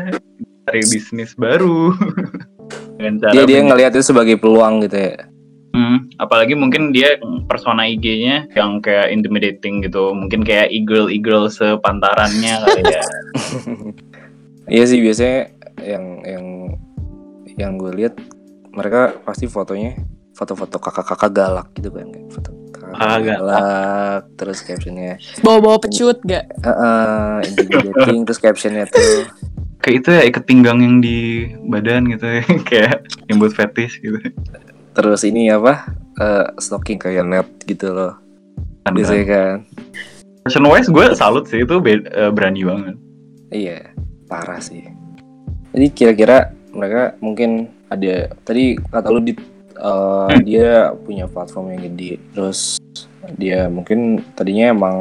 cari 0.68 0.82
bisnis 0.84 1.32
baru 1.32 1.96
dengan 2.96 3.14
cara 3.18 3.32
dia 3.32 3.44
dia 3.44 3.60
ngelihat 3.62 3.92
itu 3.92 4.04
sebagai 4.06 4.36
peluang 4.36 4.84
gitu 4.84 4.96
ya. 4.96 5.16
Hmm, 5.68 6.08
apalagi 6.16 6.52
mungkin 6.52 6.90
dia 6.90 7.20
persona 7.44 7.84
IG-nya 7.84 8.48
yang 8.52 8.80
kayak 8.80 9.08
intimidating 9.08 9.78
gitu 9.80 10.10
mungkin 10.10 10.40
kayak 10.40 10.68
eagle 10.68 11.06
eagle 11.06 11.46
sepantarannya 11.46 12.54
kali 12.64 12.82
ya 12.84 13.04
Iya 14.66 14.84
sih 14.84 14.98
biasanya 14.98 15.38
yang 15.80 16.04
yang 16.24 16.46
yang 17.54 17.72
gue 17.76 17.92
lihat 17.94 18.14
mereka 18.70 19.16
pasti 19.22 19.46
fotonya 19.46 19.96
foto-foto 20.32 20.76
kakak-kakak 20.78 21.30
galak 21.32 21.68
gitu 21.72 21.88
kan 21.88 22.06
kayak 22.06 22.28
foto 22.28 22.50
kakak 22.70 22.90
Kakak 22.90 23.20
galak. 23.20 23.58
galak 23.60 24.22
terus 24.34 24.58
captionnya 24.62 25.14
Bawa-bawa 25.40 25.76
pecut 25.78 26.18
gak? 26.22 26.44
Heeh, 26.58 27.34
intimidating 27.44 28.18
terus 28.24 28.38
captionnya 28.38 28.84
tuh 28.86 29.28
kayak 29.82 29.96
itu 30.04 30.08
ya 30.10 30.22
ikat 30.26 30.44
pinggang 30.44 30.78
yang 30.82 30.98
di 30.98 31.48
badan 31.66 32.10
gitu 32.10 32.26
ya. 32.26 32.42
Kayak 32.68 33.06
yang 33.30 33.36
buat 33.38 33.54
fetish 33.54 34.02
gitu. 34.02 34.18
Terus 34.94 35.22
ini 35.22 35.50
apa? 35.50 35.86
Eh 36.18 36.46
stalking 36.58 36.98
kayak 36.98 37.24
net 37.26 37.48
gitu 37.64 37.94
loh. 37.94 38.18
Kan, 38.82 38.92
biasanya 38.96 39.26
kan. 39.28 39.56
fashion 40.48 40.64
wise 40.64 40.88
gue 40.88 41.06
salut 41.12 41.44
sih 41.44 41.60
itu 41.60 41.76
eh, 41.84 42.30
berani 42.32 42.64
banget. 42.64 42.96
Iya 43.52 43.92
parah 44.26 44.60
sih. 44.60 44.80
Jadi 45.76 45.86
kira-kira 45.92 46.56
mereka 46.72 47.14
mungkin 47.20 47.68
ada 47.92 48.32
tadi 48.48 48.80
kata 48.80 49.08
lu 49.12 49.20
di 49.20 49.36
eh, 49.76 50.28
dia 50.42 50.90
punya 51.04 51.28
platform 51.28 51.76
yang 51.76 51.92
gede. 51.92 52.16
Terus 52.32 52.80
dia 53.36 53.68
mungkin 53.68 54.24
tadinya 54.32 54.72
emang 54.72 54.96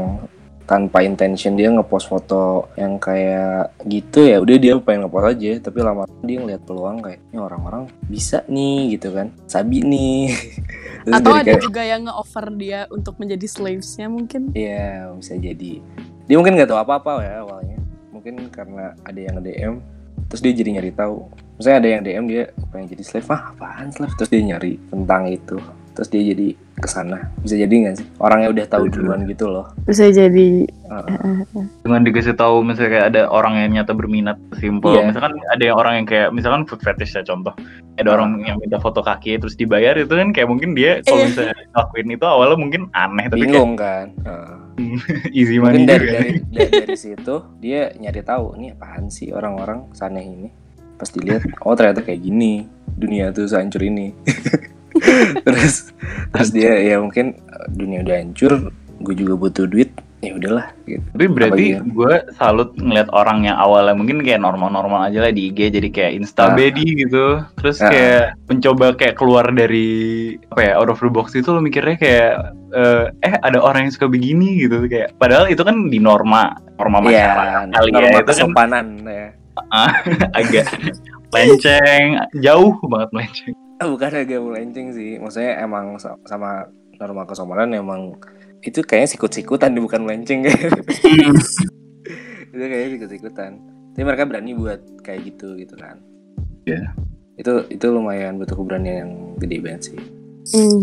tanpa 0.67 0.99
intention 0.99 1.55
dia 1.55 1.71
ngepost 1.71 2.11
foto 2.11 2.67
yang 2.75 2.99
kayak 2.99 3.71
gitu 3.87 4.27
ya 4.27 4.43
udah 4.43 4.55
dia 4.59 4.75
pengen 4.83 5.07
ngepost 5.07 5.27
aja 5.31 5.51
tapi 5.63 5.79
lama 5.79 6.03
dia 6.27 6.37
ngeliat 6.43 6.61
peluang 6.67 6.99
kayak 6.99 7.23
ini 7.31 7.39
orang-orang 7.39 7.83
bisa 8.11 8.43
nih 8.51 8.99
gitu 8.99 9.15
kan. 9.15 9.31
Sabi 9.47 9.81
nih. 9.81 10.35
Atau 11.15 11.31
ada 11.31 11.55
kayak, 11.55 11.63
juga 11.63 11.81
yang 11.87 12.03
nge-offer 12.03 12.45
dia 12.59 12.83
untuk 12.91 13.15
menjadi 13.15 13.47
slaves-nya 13.47 14.11
mungkin? 14.11 14.51
Iya 14.51 15.15
bisa 15.15 15.39
jadi. 15.39 15.79
Dia 16.27 16.35
mungkin 16.35 16.59
nggak 16.59 16.67
tahu 16.67 16.79
apa-apa 16.83 17.23
ya 17.23 17.47
awalnya. 17.47 17.79
Mungkin 18.11 18.51
karena 18.51 18.91
ada 19.07 19.19
yang 19.19 19.39
nge-DM 19.39 19.75
Terus 20.27 20.41
dia 20.43 20.53
jadi 20.53 20.69
nyari 20.79 20.91
tahu. 20.91 21.17
Misalnya 21.57 21.77
ada 21.79 21.89
yang 21.89 22.01
DM 22.03 22.25
dia 22.29 22.43
pengen 22.69 22.87
jadi 22.93 23.03
slave 23.07 23.29
Ah 23.31 23.55
apaan 23.55 23.89
slave? 23.89 24.13
Terus 24.19 24.29
dia 24.29 24.41
nyari 24.43 24.77
tentang 24.91 25.23
itu 25.31 25.57
terus 25.97 26.13
dia 26.13 26.21
jadi 26.21 26.53
ke 26.77 26.85
sana. 26.85 27.33
Bisa 27.41 27.57
jadi 27.57 27.73
nggak 27.73 27.95
sih? 27.97 28.05
Orangnya 28.21 28.53
udah 28.53 28.65
tahu 28.69 28.85
duluan 28.85 29.25
gitu 29.25 29.49
loh. 29.49 29.65
Bisa 29.83 30.05
jadi. 30.07 30.69
Heeh. 30.87 31.67
dengan 31.83 31.99
dikasih 31.99 32.31
tahu 32.31 32.63
misalnya 32.63 32.89
kayak 32.93 33.05
ada 33.11 33.21
orang 33.27 33.59
yang 33.59 33.71
nyata 33.75 33.91
berminat 33.91 34.37
simpel. 34.55 34.95
Iya. 34.95 35.09
misalkan 35.09 35.35
ada 35.35 35.63
yang 35.65 35.75
orang 35.75 35.93
yang 35.99 36.07
kayak 36.07 36.29
misalkan 36.31 36.63
food 36.63 36.79
fetish 36.79 37.17
ya 37.17 37.25
contoh. 37.25 37.51
Ada 37.97 38.07
Ah. 38.07 38.15
orang 38.15 38.45
yang 38.45 38.55
minta 38.55 38.77
foto 38.77 39.01
kaki 39.01 39.41
terus 39.41 39.57
dibayar 39.57 39.97
itu 39.97 40.07
kan 40.07 40.29
kayak 40.31 40.47
mungkin 40.47 40.77
dia 40.77 41.01
kalau 41.01 41.19
Iya. 41.19 41.27
misalnya 41.27 41.55
ngelakuin 41.67 42.07
itu 42.13 42.25
awalnya 42.25 42.57
mungkin 42.57 42.81
aneh 42.93 43.25
tapi 43.25 43.35
kayak 43.35 43.49
bingung 43.49 43.73
kan? 43.73 44.05
Heeh. 44.21 44.55
easy 45.35 45.57
money 45.57 45.81
mungkin 45.81 45.89
dari, 45.89 46.05
juga 46.05 46.13
dari, 46.13 46.31
dari 46.53 46.71
dari 46.85 46.95
situ 46.95 47.35
dia 47.57 47.89
nyari 47.97 48.21
tahu 48.21 48.45
ini 48.55 48.67
apaan 48.71 49.09
sih 49.09 49.33
orang-orang 49.33 49.89
sana 49.91 50.21
ini? 50.21 50.53
Pas 50.95 51.09
dilihat 51.09 51.41
oh 51.65 51.73
ternyata 51.73 51.99
kayak 51.99 52.21
gini. 52.21 52.69
Dunia 52.87 53.29
tuh 53.29 53.45
sehancur 53.45 53.83
ini 53.83 54.09
terus 55.45 55.91
terus 56.31 56.49
dia 56.51 56.73
ya 56.77 56.97
mungkin 56.99 57.37
eh, 57.37 57.67
dunia 57.71 58.03
udah 58.03 58.15
hancur 58.17 58.51
gue 58.97 59.13
juga 59.13 59.33
butuh 59.37 59.65
duit 59.69 59.91
ya 60.17 60.33
udahlah 60.33 60.73
gitu 60.89 61.05
Tapi 61.13 61.25
berarti 61.29 61.63
iya? 61.77 61.79
gue 61.85 62.13
salut 62.33 62.73
ngeliat 62.73 63.05
orang 63.13 63.45
yang 63.45 63.53
awalnya 63.53 63.93
mungkin 63.93 64.25
kayak 64.25 64.41
normal-normal 64.41 65.05
aja 65.05 65.21
lah 65.21 65.29
di 65.29 65.53
IG 65.53 65.69
jadi 65.69 65.89
kayak 65.93 66.11
insta 66.17 66.49
Ah. 66.49 66.57
baby 66.57 67.05
gitu. 67.05 67.45
Terus 67.61 67.77
Ah. 67.85 67.93
kayak 67.93 68.23
mencoba 68.49 68.97
kayak 68.97 69.13
keluar 69.13 69.45
dari 69.53 69.87
apa 70.49 70.61
ya 70.65 70.73
out 70.81 70.89
of 70.89 70.97
the 70.97 71.09
box 71.13 71.37
itu 71.37 71.45
lo 71.53 71.61
mikirnya 71.61 72.01
kayak 72.01 72.33
eh, 72.73 73.05
eh 73.29 73.33
ada 73.45 73.61
orang 73.61 73.85
yang 73.85 73.93
suka 73.93 74.09
begini 74.09 74.57
gitu 74.57 74.89
kayak 74.89 75.13
padahal 75.21 75.45
itu 75.53 75.61
kan 75.61 75.85
di 75.85 76.01
norma 76.01 76.57
norma 76.81 76.97
Iya, 77.05 77.05
masyarakat 77.05 77.67
kali 77.77 77.89
ya 77.89 77.93
norma 77.93 78.09
itu 78.09 78.17
kan 78.17 78.25
kesopanan 78.25 78.85
ya. 79.05 79.27
agak 80.41 80.65
lenceng 81.29 82.05
jauh 82.41 82.73
banget 82.89 83.09
melenceng. 83.13 83.55
Ah, 83.77 83.87
Bukan 83.93 84.09
agak 84.09 84.41
melenceng 84.41 84.89
sih, 84.91 85.17
maksudnya 85.17 85.61
emang 85.61 85.97
sa- 85.97 86.17
sama 86.25 86.65
norma 86.97 87.23
kesopanan 87.23 87.69
emang 87.71 88.17
itu 88.65 88.81
kayaknya 88.81 89.13
sikut-sikutan 89.13 89.69
bukan 89.77 90.01
melenceng 90.01 90.41
itu 92.49 92.57
kayaknya 92.57 92.89
sikut-sikutan. 92.97 93.61
Tapi 93.93 94.01
mereka 94.01 94.25
berani 94.25 94.57
buat 94.57 94.81
kayak 95.01 95.29
gitu 95.29 95.53
gitu 95.57 95.77
kan. 95.77 96.01
Iya. 96.65 96.93
Itu 97.37 97.69
itu 97.69 97.85
lumayan 97.89 98.41
butuh 98.41 98.57
keberanian 98.57 98.97
yang 98.97 99.11
gede 99.37 99.57
banget 99.61 99.81
sih. 99.93 99.99
hmm, 100.57 100.79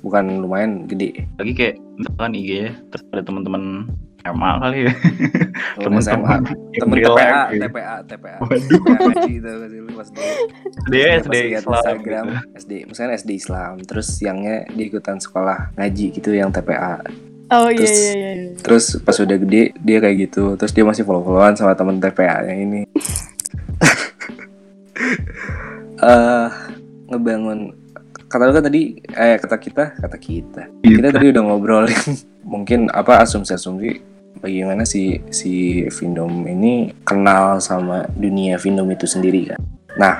Bukan 0.00 0.40
lumayan 0.40 0.88
gede. 0.88 1.28
Lagi 1.36 1.52
kayak 1.52 1.74
misalkan 2.00 2.32
IG 2.32 2.48
ya 2.48 2.70
terus 2.88 3.04
ada 3.12 3.22
teman-teman 3.22 3.92
SMA 4.18 4.50
kali 4.58 4.78
ya. 4.82 4.92
Temen 5.78 6.00
SMA, 6.00 6.34
temen 6.74 6.96
TPA, 6.98 7.40
gitu. 7.48 7.62
TPA, 7.64 7.94
TPA. 8.04 8.36
Waduh. 8.40 8.60
TPA 8.60 8.98
ngaji 8.98 9.32
itu 9.32 9.48
gak 9.48 9.68
sih 9.68 9.80
lu 9.80 9.90
pas 9.92 10.08
dulu. 10.10 10.32
Dia 10.88 11.06
Pas 11.08 11.16
SD 11.22 11.34
lihat 11.38 11.62
Islam 11.62 11.72
Instagram, 11.72 12.24
gitu. 12.26 12.38
SD, 12.58 12.72
misalnya 12.84 13.12
SD 13.16 13.30
Islam, 13.32 13.72
terus 13.80 14.06
siangnya 14.12 14.56
dia 14.68 14.84
ikutan 14.86 15.16
sekolah 15.16 15.58
ngaji 15.74 16.04
gitu 16.12 16.30
yang 16.30 16.50
TPA. 16.50 17.00
oh 17.48 17.72
iya 17.72 17.80
Terus- 17.80 17.96
iya 17.96 18.12
iya 18.12 18.30
iya. 18.34 18.50
Terus 18.60 18.84
pas 19.00 19.16
udah 19.16 19.36
gede 19.38 19.62
dia 19.78 19.98
kayak 19.98 20.16
gitu, 20.20 20.44
terus 20.54 20.72
dia 20.72 20.84
masih 20.84 21.02
follow-followan 21.02 21.54
sama 21.54 21.72
temen 21.72 21.96
TPA 21.96 22.44
yang 22.44 22.58
ini. 22.60 22.80
Eh 25.98 26.48
ngebangun 27.08 27.74
kata 28.28 28.44
lu 28.44 28.52
kan 28.52 28.64
tadi 28.68 29.00
eh 29.16 29.40
kata 29.40 29.56
kita 29.56 29.84
kata 29.96 30.16
kita 30.20 30.62
kita 30.84 31.08
tadi 31.08 31.26
udah 31.32 31.42
ngobrolin 31.48 31.96
mungkin 32.52 32.92
apa 32.92 33.24
asumsi-asumsi 33.24 34.18
bagaimana 34.38 34.86
si 34.86 35.18
si 35.32 35.82
Vindom 35.90 36.46
ini 36.46 36.94
kenal 37.02 37.58
sama 37.58 38.06
dunia 38.14 38.56
Vindom 38.56 38.88
itu 38.92 39.04
sendiri 39.04 39.52
kan. 39.52 39.60
Nah, 39.98 40.14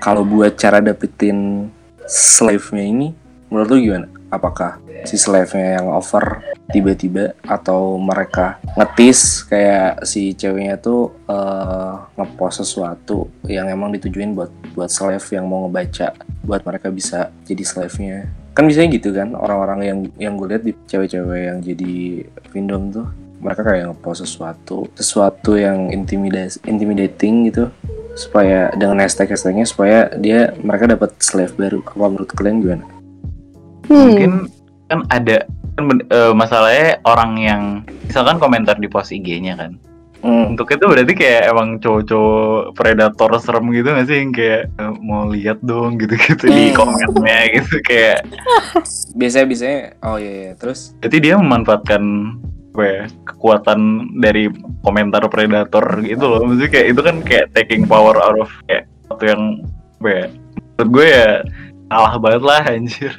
kalau 0.00 0.24
buat 0.24 0.56
cara 0.56 0.80
dapetin 0.80 1.68
slave-nya 2.08 2.84
ini 2.84 3.08
menurut 3.52 3.68
lu 3.68 3.78
gimana? 3.78 4.08
Apakah 4.32 4.80
si 5.04 5.20
slave-nya 5.20 5.76
yang 5.82 5.92
over 5.92 6.40
tiba-tiba 6.72 7.36
atau 7.44 8.00
mereka 8.00 8.56
ngetis 8.80 9.44
kayak 9.44 10.08
si 10.08 10.32
ceweknya 10.32 10.80
tuh 10.80 11.12
eh, 11.28 11.92
ngepost 12.16 12.64
sesuatu 12.64 13.28
yang 13.44 13.68
emang 13.68 13.92
ditujuin 13.92 14.32
buat 14.32 14.48
buat 14.72 14.88
slave 14.88 15.24
yang 15.36 15.44
mau 15.44 15.68
ngebaca 15.68 16.16
buat 16.40 16.64
mereka 16.64 16.88
bisa 16.88 17.28
jadi 17.44 17.60
slave-nya 17.60 18.32
kan 18.56 18.68
biasanya 18.68 18.88
gitu 18.96 19.12
kan 19.12 19.32
orang-orang 19.36 19.80
yang 19.84 19.98
yang 20.16 20.32
gue 20.36 20.48
lihat 20.48 20.64
di 20.64 20.72
cewek-cewek 20.88 21.40
yang 21.52 21.58
jadi 21.60 21.94
Vindom 22.52 22.92
tuh 22.92 23.08
mereka 23.42 23.64
kayak 23.64 23.92
ngepost 23.92 24.24
sesuatu 24.28 24.86
sesuatu 24.96 25.58
yang 25.58 25.90
intimidating 26.64 27.48
gitu 27.50 27.72
supaya 28.12 28.68
dengan 28.76 29.00
hashtag 29.00 29.32
hashtagnya 29.32 29.64
supaya 29.64 30.12
dia 30.20 30.52
mereka 30.60 30.84
dapat 30.84 31.16
slave 31.18 31.56
baru 31.56 31.80
apa 31.80 32.06
menurut 32.12 32.30
kalian 32.36 32.60
gimana? 32.60 32.84
Hmm. 33.92 34.04
mungkin 34.08 34.32
kan 34.88 35.00
ada 35.12 35.36
kan 35.76 35.84
eh, 36.00 36.32
masalahnya 36.32 37.00
orang 37.04 37.32
yang 37.36 37.62
misalkan 38.08 38.40
komentar 38.40 38.76
di 38.76 38.88
post 38.88 39.12
IG-nya 39.12 39.56
kan 39.56 39.76
Hmm. 40.22 40.54
untuk 40.54 40.70
itu 40.70 40.86
berarti 40.86 41.18
kayak 41.18 41.50
emang 41.50 41.82
cowok-cowok 41.82 42.78
predator 42.78 43.30
serem 43.42 43.74
gitu 43.74 43.90
gak 43.90 44.06
sih 44.06 44.22
yang 44.22 44.30
kayak 44.30 44.70
eh, 44.70 44.92
mau 45.02 45.26
lihat 45.26 45.58
dong 45.66 45.98
gitu-gitu 45.98 46.46
di 46.46 46.70
Hmm. 46.70 46.78
komennya 46.78 47.58
gitu 47.58 47.82
kayak 47.82 48.22
Biasanya 49.18 49.46
biasanya 49.50 49.78
oh 50.06 50.16
iya, 50.22 50.32
iya. 50.32 50.52
terus 50.54 50.94
berarti 51.02 51.18
dia 51.18 51.34
memanfaatkan 51.34 52.02
apa 52.72 52.82
ya, 52.86 53.02
kekuatan 53.28 53.80
dari 54.16 54.48
komentar 54.80 55.26
predator 55.28 55.84
gitu 56.00 56.24
loh 56.24 56.40
maksudnya 56.46 56.70
kayak 56.70 56.86
itu 56.94 57.00
kan 57.02 57.16
kayak 57.20 57.46
taking 57.52 57.82
power 57.84 58.14
out 58.16 58.38
of 58.38 58.48
kayak 58.64 58.86
satu 59.10 59.24
yang 59.26 59.42
apa 59.98 60.08
ya 60.08 60.24
menurut 60.78 60.88
gue 60.88 61.06
ya 61.10 61.28
salah 61.90 62.14
banget 62.16 62.42
lah 62.46 62.62
anjir 62.64 63.12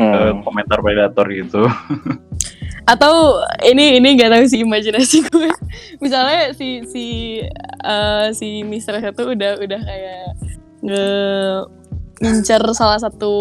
hmm. 0.00 0.14
eh, 0.16 0.32
komentar 0.40 0.78
predator 0.80 1.26
gitu 1.28 1.68
atau 2.92 3.44
ini 3.62 4.00
ini 4.00 4.16
gak 4.16 4.32
tahu 4.32 4.44
sih 4.48 4.64
imajinasi 4.64 5.28
gue 5.28 5.52
misalnya 6.04 6.56
si 6.56 6.82
si 6.88 7.04
eh, 7.84 8.26
si 8.32 8.64
mistress 8.64 9.04
itu 9.04 9.36
udah 9.36 9.60
udah 9.60 9.80
kayak 9.84 10.24
nge 10.80 11.06
ngincer 12.20 12.60
salah 12.76 13.00
satu 13.00 13.32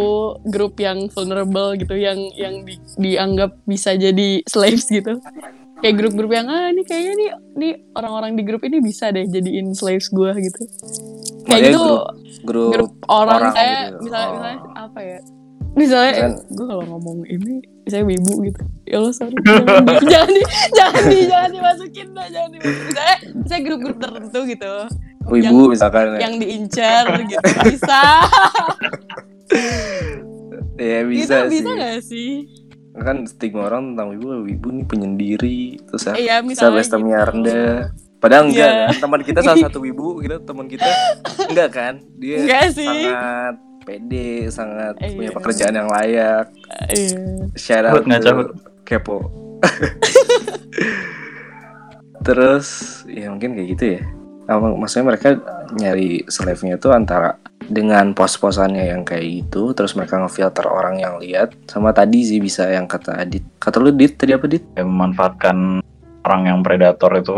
grup 0.47 0.79
yang 0.79 1.11
vulnerable 1.11 1.75
gitu 1.75 1.99
yang 1.99 2.15
yang 2.39 2.63
di- 2.63 2.79
dianggap 2.95 3.55
bisa 3.67 3.95
jadi 3.95 4.39
slaves 4.47 4.87
gitu 4.87 5.19
kayak 5.79 5.95
grup-grup 5.99 6.31
yang 6.31 6.47
ah 6.47 6.71
ini 6.71 6.83
kayaknya 6.83 7.13
nih 7.15 7.29
nih 7.55 7.73
orang-orang 7.95 8.35
di 8.39 8.43
grup 8.43 8.63
ini 8.63 8.79
bisa 8.79 9.11
deh 9.11 9.27
jadiin 9.27 9.71
slaves 9.75 10.07
gue 10.11 10.31
gitu 10.31 10.61
kayak 11.47 11.59
Makanya 11.59 11.71
gitu 11.71 11.83
grup 12.47 12.71
grup 12.71 12.91
orang, 13.07 13.51
orang 13.51 13.53
kayak 13.55 13.79
gitu. 13.83 13.99
misalnya 14.07 14.27
Oh. 14.27 14.35
misalnya 14.35 14.57
apa 14.75 14.99
ya 15.03 15.19
misalnya 15.71 16.11
Misalnya- 16.11 16.41
gue 16.49 16.65
kalau 16.65 16.85
ngomong 16.87 17.17
ini 17.25 17.53
misalnya 17.81 18.05
wibu 18.07 18.33
gitu 18.43 18.61
ya 18.83 18.95
Allah 18.97 19.13
sorry 19.13 19.35
jangan 19.45 19.83
di, 19.85 19.95
jangan 20.05 20.29
di, 20.29 20.41
jangan 20.71 21.03
di, 21.03 21.19
jangan 21.25 21.49
dimasukin 21.51 22.07
dah 22.11 22.27
jangan 22.27 22.49
dimasukin 22.51 22.85
misalnya 22.85 23.15
misalnya 23.35 23.63
grup-grup 23.63 23.97
tertentu 23.97 24.39
gitu 24.45 24.73
wibu 25.25 25.59
misalkan 25.69 26.05
ya. 26.11 26.19
yang 26.19 26.33
diincar 26.35 27.03
gitu 27.21 27.37
bisa 27.65 28.01
ya 30.79 30.99
gitu 30.99 31.09
bisa 31.11 31.35
sih. 31.41 31.49
bisa 31.51 31.69
gak 31.73 31.99
sih 32.01 32.31
Kan 32.91 33.23
stigma 33.23 33.63
orang 33.63 33.93
tentang 33.93 34.11
wibu, 34.11 34.43
wibu 34.43 34.67
nih 34.73 34.83
penyendiri, 34.83 35.61
terus 35.79 36.03
ya 36.03 36.13
Iya, 36.19 36.35
misalnya 36.41 36.83
gitu. 36.83 36.99
rendah. 36.99 37.95
Padahal 38.19 38.43
enggak 38.51 38.67
Iya. 38.67 38.83
kan, 38.83 38.95
teman 38.99 39.21
kita 39.23 39.39
salah 39.39 39.57
satu 39.69 39.79
wibu, 39.79 40.19
gitu 40.19 40.35
teman 40.43 40.67
kita 40.67 40.83
enggak 41.47 41.69
kan? 41.71 41.93
Dia 42.17 42.43
Enggak 42.43 42.75
sih. 42.75 42.83
sangat 43.07 43.55
pede, 43.89 44.53
sangat 44.53 44.93
Iya. 45.01 45.17
punya 45.17 45.31
pekerjaan 45.33 45.73
yang 45.73 45.89
layak. 45.89 46.45
iya 46.93 47.17
Shout 47.57 47.89
out 47.89 48.05
kepo. 48.85 49.33
Terus 52.25 52.65
ya 53.09 53.33
mungkin 53.33 53.57
kayak 53.57 53.69
gitu 53.73 53.85
ya. 53.97 54.01
Apa, 54.49 54.65
maksudnya 54.73 55.13
mereka 55.13 55.27
nyari 55.77 56.25
slave-nya 56.25 56.81
itu 56.81 56.89
antara 56.89 57.37
dengan 57.69 58.17
pos-posannya 58.17 58.89
yang 58.89 59.05
kayak 59.05 59.45
gitu, 59.45 59.77
terus 59.77 59.93
mereka 59.93 60.17
ngefilter 60.17 60.65
orang 60.65 60.97
yang 60.97 61.21
lihat, 61.21 61.53
sama 61.69 61.93
tadi 61.93 62.25
sih 62.25 62.41
bisa 62.41 62.65
yang 62.65 62.89
kata 62.89 63.13
Adit. 63.13 63.45
Kata 63.61 63.77
lu 63.77 63.93
Dit 63.93 64.17
tadi 64.17 64.33
apa 64.33 64.49
Dit? 64.49 64.65
memanfaatkan 64.73 65.85
orang 66.25 66.41
yang 66.49 66.65
predator 66.65 67.13
itu 67.13 67.37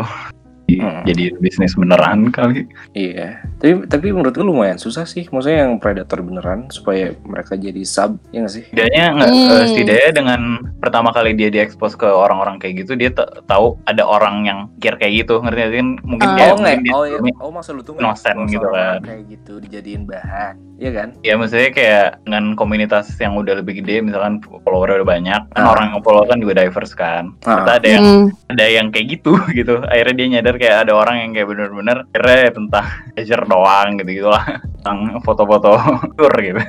Hmm. 0.78 1.04
jadi 1.04 1.36
bisnis 1.36 1.74
beneran 1.74 2.30
kali 2.30 2.70
Iya. 2.92 3.42
Tapi 3.58 3.86
tapi 3.86 4.08
menurut 4.10 4.32
gue 4.32 4.42
lumayan 4.42 4.76
susah 4.76 5.04
sih. 5.04 5.26
Maksudnya 5.26 5.66
yang 5.66 5.78
predator 5.78 6.20
beneran 6.20 6.68
supaya 6.68 7.14
mereka 7.22 7.54
jadi 7.54 7.82
sub, 7.82 8.16
ya 8.30 8.42
nggak 8.42 8.54
sih? 8.54 8.64
setidaknya 8.66 9.06
nggak 9.14 9.30
Hmm. 9.30 9.52
eh, 9.52 9.66
setidaknya 9.66 10.10
dengan 10.14 10.42
pertama 10.78 11.10
kali 11.10 11.34
dia 11.34 11.50
diekspos 11.50 11.94
ke 11.94 12.06
orang-orang 12.06 12.58
kayak 12.58 12.82
gitu 12.82 12.94
dia 12.94 13.10
tahu 13.44 13.78
ada 13.84 14.04
orang 14.04 14.44
yang 14.44 14.60
pikir 14.76 14.98
kayak 14.98 15.14
gitu 15.22 15.40
ngerti 15.40 15.62
kan 15.74 15.88
mungkin 16.02 16.28
Ah. 16.28 16.36
kayak 16.36 16.48
oh 16.48 16.58
mungkin 16.58 16.80
dia 16.80 16.92
Oh 16.92 17.04
iya. 17.04 17.18
sebelumnya- 17.18 17.40
Oh 17.40 17.52
maksud 17.52 17.74
lu 17.74 17.82
tuh 17.82 17.94
innocent 17.96 18.38
gitu 18.48 18.68
kan. 18.68 19.00
Kayak 19.02 19.24
gitu 19.30 19.54
dijadiin 19.60 20.04
bahan, 20.04 20.54
iya 20.82 20.92
kan? 20.92 21.14
ya 21.22 21.38
maksudnya 21.38 21.70
kayak 21.70 22.26
dengan 22.26 22.58
komunitas 22.58 23.14
yang 23.22 23.38
udah 23.38 23.62
lebih 23.62 23.86
gede 23.86 24.02
misalkan 24.02 24.42
followernya 24.42 25.06
udah 25.06 25.10
banyak 25.10 25.42
kan 25.54 25.62
Ah. 25.62 25.72
orang 25.72 25.94
yang 25.94 26.02
follow 26.02 26.26
kan 26.26 26.42
juga 26.42 26.58
diverse 26.58 26.98
kan 26.98 27.38
Ah. 27.46 27.62
ternyata 27.62 27.72
ada 27.78 27.88
yang 27.88 28.04
Hmm. 28.04 28.28
ada 28.50 28.66
yang 28.66 28.88
kayak 28.90 29.08
gitu 29.14 29.38
gitu 29.54 29.78
akhirnya 29.86 30.16
dia 30.18 30.28
nyadar 30.34 30.56
kayak 30.58 30.78
ada 30.84 30.94
orang 30.98 31.16
yang 31.22 31.32
kayak 31.32 31.48
bener-bener 31.48 31.98
akhirnya 32.10 32.50
tentang 32.50 32.86
pleasure 33.14 33.46
doang 33.46 33.90
gitu 33.96 34.10
gitulah 34.18 34.44
tentang 34.82 34.98
foto-foto 35.22 35.72
tour 36.18 36.34
gitu 36.36 36.62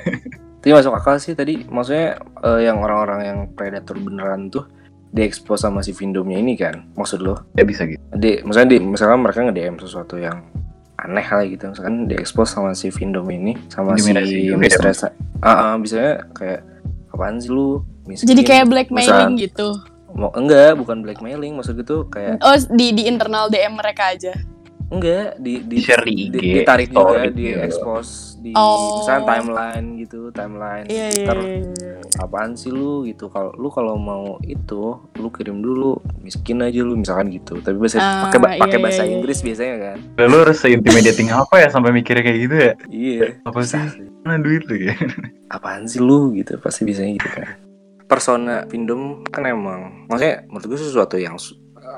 Tapi 0.62 0.70
masuk 0.70 0.94
akal 0.94 1.18
sih 1.18 1.34
tadi, 1.34 1.66
maksudnya 1.66 2.22
eh, 2.38 2.70
yang 2.70 2.78
orang-orang 2.78 3.20
yang 3.26 3.38
predator 3.50 3.98
beneran 3.98 4.46
tuh 4.46 4.70
diekspos 5.10 5.58
sama 5.60 5.82
si 5.82 5.90
Vindomnya 5.90 6.38
ini 6.38 6.54
kan, 6.54 6.86
maksud 6.94 7.18
lo? 7.18 7.50
Ya 7.52 7.66
bisa 7.66 7.82
gitu. 7.82 7.98
Di, 8.14 8.46
misalnya 8.46 8.68
di, 8.70 8.78
misalkan 8.78 9.20
mereka 9.20 9.42
nge-DM 9.42 9.76
sesuatu 9.76 10.16
yang 10.16 10.38
aneh 11.02 11.26
lah 11.26 11.44
gitu, 11.44 11.64
misalkan 11.68 12.06
diekspos 12.06 12.54
sama 12.54 12.72
si 12.72 12.88
Vindom 12.88 13.26
ini, 13.28 13.58
sama 13.66 13.98
si 13.98 14.14
Mistress. 14.54 15.06
Ah, 15.42 15.74
ah, 15.74 15.74
biasanya 15.74 16.30
kayak 16.32 16.60
apaan 17.10 17.42
sih 17.42 17.50
lu? 17.50 17.82
Miskin, 18.02 18.34
Jadi 18.34 18.42
kayak 18.42 18.66
blackmailing 18.66 19.34
Misal- 19.34 19.42
gitu. 19.42 19.68
Mau 20.12 20.28
enggak, 20.36 20.76
bukan 20.76 21.00
blackmailing, 21.00 21.56
maksud 21.56 21.78
gitu 21.78 22.04
kayak 22.06 22.36
Oh, 22.44 22.52
di 22.76 22.92
di 22.92 23.08
internal 23.08 23.48
DM 23.48 23.80
mereka 23.80 24.12
aja. 24.12 24.36
Enggak 24.92 25.26
di 25.36 25.64
di, 25.64 25.76
Di-share 25.76 26.04
di 26.04 26.12
IG, 26.28 26.36
ditarik 26.58 26.88
juga, 26.88 27.24
di 27.26 27.48
gitu. 27.48 27.58
expose 27.58 28.12
di 28.38 28.52
Oh. 28.52 28.98
misalnya 28.98 29.22
timeline 29.24 29.86
gitu, 29.96 30.28
timeline. 30.30 30.84
Iya, 30.84 31.06
iya, 31.08 31.24
Ntar, 31.24 31.38
iya, 31.38 31.56
iya. 31.72 31.94
apaan 32.18 32.52
sih 32.52 32.68
lu 32.68 33.02
gitu 33.02 33.26
kalau 33.26 33.54
lu 33.54 33.68
kalau 33.68 33.94
mau 33.94 34.36
itu 34.42 34.82
lu 35.14 35.28
kirim 35.30 35.58
dulu 35.58 35.94
miskin 36.18 36.60
aja 36.60 36.82
lu 36.82 36.92
misalkan 36.92 37.30
gitu 37.30 37.56
tapi 37.56 37.78
bahasa 37.78 37.96
Ah, 37.96 38.26
pakai 38.26 38.38
ba- 38.38 38.58
pakai 38.58 38.76
iya, 38.76 38.84
bahasa 38.84 39.02
iya, 39.02 39.14
Inggris 39.14 39.40
biasanya 39.40 39.76
kan 39.80 39.96
Lalu 40.18 40.36
harus 40.38 40.58
se-intimidating 40.58 41.30
apa 41.40 41.54
ya 41.56 41.68
sampai 41.68 41.90
mikirnya 41.90 42.20
kayak 42.20 42.38
gitu 42.40 42.56
ya? 42.58 42.72
iya 42.86 43.26
Apa 43.42 43.62
sih? 43.62 43.80
Mana 44.20 44.36
duit 44.38 44.66
lu 44.66 44.76
ya? 44.76 44.94
apaan 45.48 45.84
sih 45.84 45.98
lu 45.98 46.32
gitu 46.32 46.58
pasti 46.58 46.82
biasanya 46.82 47.12
gitu 47.14 47.28
kan 47.30 47.48
persona 48.04 48.66
Pindom 48.66 49.24
kan 49.24 49.44
emang 49.44 50.04
maksudnya 50.04 50.44
menurut 50.46 50.66
gue 50.66 50.78
sesuatu 50.78 51.16
yang 51.16 51.40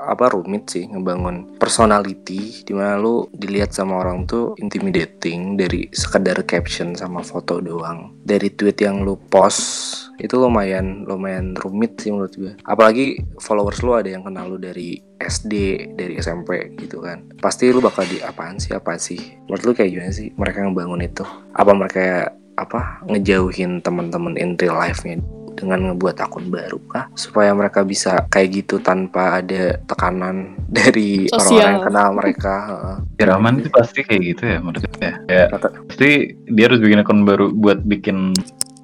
apa 0.03 0.35
rumit 0.35 0.67
sih 0.67 0.85
ngebangun 0.91 1.55
personality 1.55 2.61
di 2.67 2.73
mana 2.75 2.99
lu 2.99 3.31
dilihat 3.31 3.71
sama 3.71 4.03
orang 4.03 4.27
tuh 4.27 4.53
intimidating 4.59 5.55
dari 5.55 5.87
sekedar 5.95 6.43
caption 6.43 6.93
sama 6.93 7.23
foto 7.23 7.63
doang. 7.63 8.11
Dari 8.25 8.51
tweet 8.51 8.83
yang 8.83 9.07
lu 9.07 9.15
post 9.31 9.95
itu 10.19 10.35
lumayan 10.39 11.03
lumayan 11.03 11.55
rumit 11.59 11.99
sih 11.99 12.07
menurut 12.07 12.31
gue 12.39 12.55
apalagi 12.63 13.19
followers 13.35 13.83
lu 13.83 13.99
ada 13.99 14.07
yang 14.07 14.23
kenal 14.23 14.47
lu 14.47 14.55
dari 14.55 14.95
SD 15.19 15.53
dari 15.95 16.19
SMP 16.19 16.75
gitu 16.79 16.99
kan. 17.03 17.23
Pasti 17.39 17.71
lu 17.71 17.79
bakal 17.79 18.03
di 18.07 18.19
apaan 18.19 18.59
sih 18.59 18.75
apa 18.75 18.99
sih? 18.99 19.19
Menurut 19.47 19.63
lu 19.63 19.71
kayak 19.75 19.91
gimana 19.91 20.11
sih 20.11 20.27
mereka 20.35 20.63
ngebangun 20.63 21.01
itu? 21.03 21.23
Apa 21.55 21.71
mereka 21.71 22.35
apa 22.55 23.03
ngejauhin 23.11 23.83
teman-teman 23.83 24.39
in 24.39 24.55
real 24.55 24.79
life-nya 24.79 25.19
dengan 25.55 25.91
ngebuat 25.91 26.19
akun 26.19 26.51
baru 26.51 26.77
kah 26.91 27.07
supaya 27.15 27.55
mereka 27.55 27.81
bisa 27.87 28.27
kayak 28.27 28.63
gitu 28.63 28.83
tanpa 28.83 29.39
ada 29.39 29.79
tekanan 29.87 30.53
dari 30.77 31.25
orang-orang 31.31 31.71
yang 31.71 31.85
kenal 31.87 32.07
mereka 32.13 32.53
heeh. 32.67 32.95
Biar 33.17 33.29
aman 33.39 33.63
itu 33.63 33.69
pasti 33.71 33.99
kayak 34.03 34.21
gitu 34.35 34.43
ya 34.45 34.57
menurut 34.59 34.83
gue 34.83 34.99
ya. 35.01 35.15
Kayak 35.25 35.47
Kata- 35.55 35.73
pasti 35.87 36.09
dia 36.51 36.65
harus 36.67 36.79
bikin 36.83 37.01
akun 37.01 37.23
baru 37.23 37.49
buat 37.55 37.79
bikin 37.87 38.35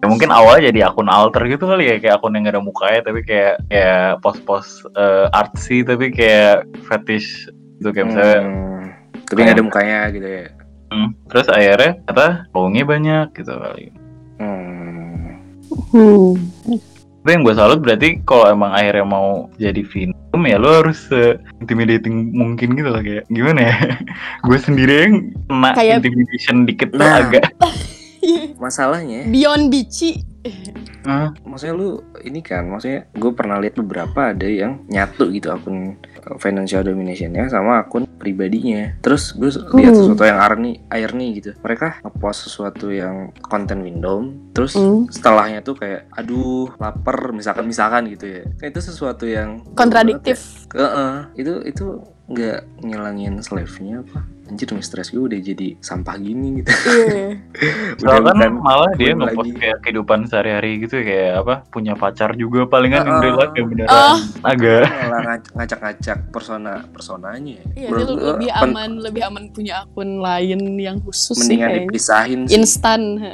ya 0.01 0.09
mungkin 0.09 0.33
awalnya 0.33 0.73
jadi 0.73 0.89
akun 0.89 1.13
alter 1.13 1.45
gitu 1.45 1.69
kali 1.69 1.85
ya 1.85 1.95
kayak 2.01 2.17
akun 2.17 2.33
yang 2.33 2.49
gak 2.49 2.57
ada 2.57 2.63
mukanya 2.65 3.01
tapi 3.05 3.21
kayak 3.21 3.61
kayak 3.69 4.17
post-post 4.25 4.89
eh, 4.97 5.29
artsy 5.29 5.85
tapi 5.85 6.09
kayak 6.09 6.65
fetish 6.89 7.45
gitu 7.77 7.89
kayak 7.93 8.07
misalnya 8.09 8.41
Hmm, 8.41 8.81
tapi 9.29 9.39
nggak 9.45 9.57
ada 9.61 9.65
mukanya 9.65 9.99
gitu 10.09 10.25
ya 10.25 10.45
hmm, 10.89 11.09
terus 11.29 11.47
akhirnya 11.53 11.91
kata 12.09 12.27
followingnya 12.49 12.85
banyak 12.89 13.27
gitu 13.37 13.53
kali 13.53 13.85
hmm. 14.41 15.10
Hmm. 15.71 16.35
tapi 17.21 17.29
yang 17.29 17.43
gue 17.43 17.53
salut 17.53 17.79
berarti 17.79 18.19
kalau 18.21 18.49
emang 18.49 18.71
akhirnya 18.71 19.03
mau 19.03 19.27
jadi 19.55 19.81
film 19.81 20.11
ya 20.41 20.57
lo 20.57 20.81
harus 20.81 21.05
se 21.05 21.37
intimidating 21.57 22.31
mungkin 22.31 22.73
gitu 22.73 22.89
lah 22.89 22.99
kayak 22.99 23.23
gimana 23.27 23.59
ya 23.61 23.75
gue 24.47 24.57
sendiri 24.57 24.93
yang 25.01 25.13
kena 25.45 25.69
Kayak- 25.71 25.97
intimidation 26.01 26.55
dikit 26.65 26.89
Nah. 26.91 27.21
agak 27.21 27.45
masalahnya 28.63 29.25
Beyond 29.27 29.69
Bici. 29.69 30.21
ah, 31.03 31.29
maksudnya 31.41 31.73
lu 31.73 31.89
ini 32.21 32.41
kan 32.41 32.65
maksudnya 32.65 33.05
gue 33.11 33.31
pernah 33.31 33.57
lihat 33.57 33.77
beberapa 33.77 34.33
ada 34.33 34.45
yang 34.45 34.81
nyatu 34.87 35.29
gitu 35.29 35.49
akun 35.49 35.93
uh, 35.93 36.10
financial 36.37 36.81
dominationnya 36.83 37.47
sama 37.47 37.81
akun 37.81 38.05
pribadinya 38.05 38.93
terus 39.01 39.33
gue 39.33 39.49
lihat 39.49 39.91
Hmm. 39.91 39.99
sesuatu 40.05 40.23
yang 40.23 40.39
irony 40.39 40.71
irony 40.87 41.27
gitu 41.41 41.51
mereka 41.59 41.97
ngepost 42.01 42.45
sesuatu 42.45 42.93
yang 42.93 43.33
konten 43.41 43.81
Windows 43.81 44.29
terus 44.53 44.77
Hmm. 44.77 45.09
setelahnya 45.09 45.61
tuh 45.61 45.75
kayak 45.75 46.05
aduh 46.13 46.69
lapar 46.77 47.33
misalkan 47.33 47.65
misalkan 47.65 48.05
gitu 48.07 48.25
ya 48.27 48.43
Kayak 48.57 48.71
itu 48.77 48.81
sesuatu 48.83 49.25
yang 49.25 49.63
Kontradiktif. 49.73 50.67
Heeh, 50.71 51.13
itu 51.35 51.53
itu 51.65 51.85
nggak 52.31 52.59
ngilangin 52.79 53.35
slave-nya 53.39 54.01
apa 54.01 54.19
anjir 54.43 54.67
mistress 54.69 55.07
gue 55.09 55.21
udah 55.21 55.39
jadi 55.41 55.79
sampah 55.79 56.15
gini 56.17 56.59
gitu 56.59 56.67
Iya. 56.67 57.39
soalnya 58.01 58.33
kan 58.37 58.51
malah 58.53 58.91
dia 58.93 59.11
ngepost 59.13 59.47
lagi. 59.47 59.55
kayak 59.57 59.77
kehidupan 59.79 60.19
sehari-hari 60.25 60.71
gitu 60.77 60.95
kayak 60.99 61.39
apa 61.39 61.55
punya 61.65 61.93
pacar 61.93 62.35
juga 62.35 62.65
palingan 62.65 62.99
in 63.01 63.09
Ah, 63.09 63.21
real 63.21 63.37
life 63.37 63.53
ya 63.53 63.63
beneran 63.63 63.91
Oh. 63.93 64.17
agak 64.43 64.83
malah 64.83 65.21
ngac- 65.25 65.51
ngacak-ngacak 65.53 66.17
persona 66.29 66.73
personanya 66.85 67.63
Iya, 67.71 67.87
Menurut 67.89 68.07
dia 68.11 68.27
lebih 68.27 68.49
aman, 68.53 68.89
lebih 68.97 69.21
aman 69.23 69.43
punya 69.49 69.73
akun 69.81 70.19
lain 70.19 70.59
yang 70.75 70.97
khusus 70.99 71.31
sih 71.33 71.55
mendingan 71.55 71.67
kayaknya. 71.69 71.87
dipisahin 71.87 72.39
sih 72.43 72.53
Instan. 72.53 73.01
ha. 73.17 73.33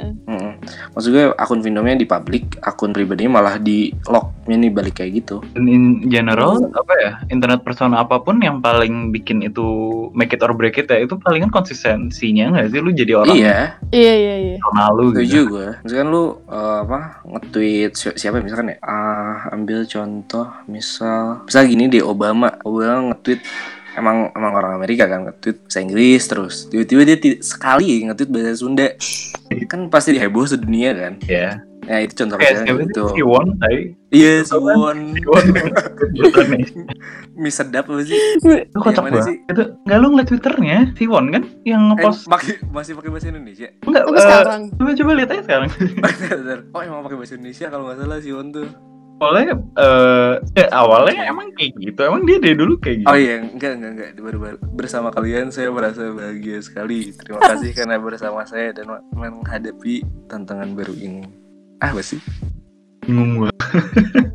Maksud 0.92 1.08
gue 1.10 1.24
akun 1.34 1.60
Vindomnya 1.60 1.98
di 1.98 2.06
publik 2.08 2.58
akun 2.60 2.92
pribadinya 2.92 3.40
malah 3.40 3.56
di 3.56 3.92
locknya 4.06 4.56
nih 4.56 4.72
balik 4.72 5.00
kayak 5.00 5.24
gitu. 5.24 5.42
Dan 5.54 5.68
in 5.68 5.84
general 6.08 6.58
apa 6.72 6.92
ya 6.98 7.12
internet 7.28 7.62
persona 7.62 8.02
apa 8.02 8.20
pun 8.20 8.40
yang 8.40 8.58
paling 8.58 9.10
bikin 9.10 9.44
itu 9.44 9.64
make 10.12 10.32
it 10.32 10.42
or 10.42 10.52
break 10.52 10.76
it 10.76 10.88
ya 10.88 11.02
itu 11.02 11.14
palingan 11.18 11.50
konsistensinya 11.50 12.54
nggak 12.54 12.72
sih? 12.72 12.80
Lu 12.80 12.90
jadi 12.92 13.12
orang 13.18 13.36
iya. 13.36 13.58
Iya, 13.88 14.14
iya, 14.14 14.34
iya. 14.38 14.56
personal 14.58 14.90
lu 14.94 15.04
setuju 15.12 15.26
gitu 15.28 15.42
gue 15.52 15.68
misalkan 15.84 16.08
lu 16.08 16.24
eh, 16.46 16.78
apa 16.84 16.98
nge-tweet 17.24 17.92
si- 17.94 18.16
siapa 18.16 18.40
misalkan 18.40 18.74
ya? 18.74 18.76
Ah 18.82 19.50
ambil 19.52 19.84
contoh 19.84 20.46
misal 20.66 21.44
misal 21.44 21.62
gini 21.66 21.88
deh 21.88 22.04
Obama. 22.04 22.52
Obama 22.64 23.12
nge-tweet 23.12 23.40
emang 23.98 24.30
emang 24.32 24.52
orang 24.54 24.72
Amerika 24.74 25.04
kan 25.04 25.26
nge-tweet 25.26 25.58
bahasa 25.62 25.78
Inggris 25.78 26.22
terus 26.24 26.54
tiba-tiba 26.66 27.02
dia 27.04 27.16
sekali 27.38 28.02
nge-tweet 28.02 28.30
bahasa 28.30 28.54
Sunda. 28.56 28.88
Kan 29.66 29.88
pasti 29.88 30.12
diheboh 30.12 30.44
sedunia 30.44 30.90
kan? 30.92 31.14
Ya 31.24 31.58
ya 31.82 32.04
itu 32.04 32.12
contoh 32.14 32.36
kayak 32.36 32.52
kecilnya 32.58 32.68
siapa 32.68 32.84
gitu. 32.84 33.02
Sih 33.02 33.14
si 33.14 33.22
Won 33.24 33.46
tadi 33.56 33.80
iya 34.10 34.32
si 34.44 34.52
Won. 34.54 34.98
Mie 37.34 37.48
sedap 37.48 37.86
apa 37.86 38.02
sih? 38.02 38.18
Itu 38.36 38.76
kocak 38.76 39.02
banget. 39.04 39.24
sih? 39.24 39.36
itu 39.42 39.62
nggak 39.84 39.98
lu 39.98 40.06
ngeliat 40.10 40.28
twitternya 40.28 40.78
si 40.92 41.04
Won 41.06 41.30
kan? 41.30 41.42
Yang 41.62 41.80
Eh, 41.80 41.88
ngepost 41.94 42.20
pakai 42.26 42.52
masih 42.68 42.92
pakai 42.92 43.08
bahasa 43.08 43.26
Indonesia? 43.30 43.68
Enggak 43.82 44.02
Tapi 44.04 44.12
eh, 44.12 44.22
sekarang. 44.22 44.60
coba 44.74 44.90
coba 44.94 45.10
lihat 45.14 45.30
aja 45.30 45.42
sekarang. 45.42 45.68
Oh 46.74 46.80
emang 46.82 47.00
pakai 47.02 47.16
bahasa 47.16 47.34
Indonesia 47.34 47.66
kalau 47.68 47.84
nggak 47.86 47.98
salah 47.98 48.18
si 48.20 48.30
Won 48.30 48.48
tuh 48.50 48.66
awalnya 49.18 49.54
eh 49.78 50.34
eh, 50.62 50.68
awalnya 50.70 51.22
emang 51.26 51.50
kayak 51.58 51.74
gitu 51.78 52.00
emang 52.06 52.22
dia 52.22 52.38
dari 52.38 52.54
dulu 52.54 52.78
kayak 52.78 53.02
gitu 53.02 53.08
Oh 53.10 53.18
iya, 53.18 53.42
enggak, 53.42 53.72
enggak, 53.78 53.92
enggak. 53.94 54.10
Baru, 54.22 54.38
baru 54.38 54.56
bersama 54.74 55.08
kalian 55.10 55.50
saya 55.50 55.74
merasa 55.74 56.06
bahagia 56.14 56.58
sekali. 56.62 57.10
Terima 57.14 57.42
kasih 57.42 57.70
karena 57.74 57.98
bersama 57.98 58.46
saya 58.46 58.70
dan 58.70 58.86
menghadapi 59.14 60.06
tantangan 60.30 60.72
baru 60.78 60.94
ini. 60.94 61.26
Ah, 61.82 61.94
apa 61.94 62.02
sih? 62.02 62.18
bingung 63.08 63.40
gua 63.40 63.50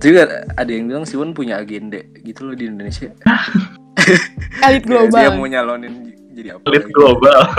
Juga 0.02 0.50
ada 0.58 0.72
yang 0.74 0.90
bilang 0.90 1.06
Siwon 1.06 1.38
punya 1.38 1.62
agenda 1.62 2.02
gitu 2.26 2.50
loh 2.50 2.56
di 2.58 2.66
Indonesia. 2.66 3.14
Elit 4.66 4.84
global. 4.90 5.14
Dia 5.14 5.32
mau 5.38 5.46
nyalonin 5.46 6.12
jadi 6.34 6.58
apa? 6.58 6.66
Lagi. 6.66 6.90
global 6.90 7.40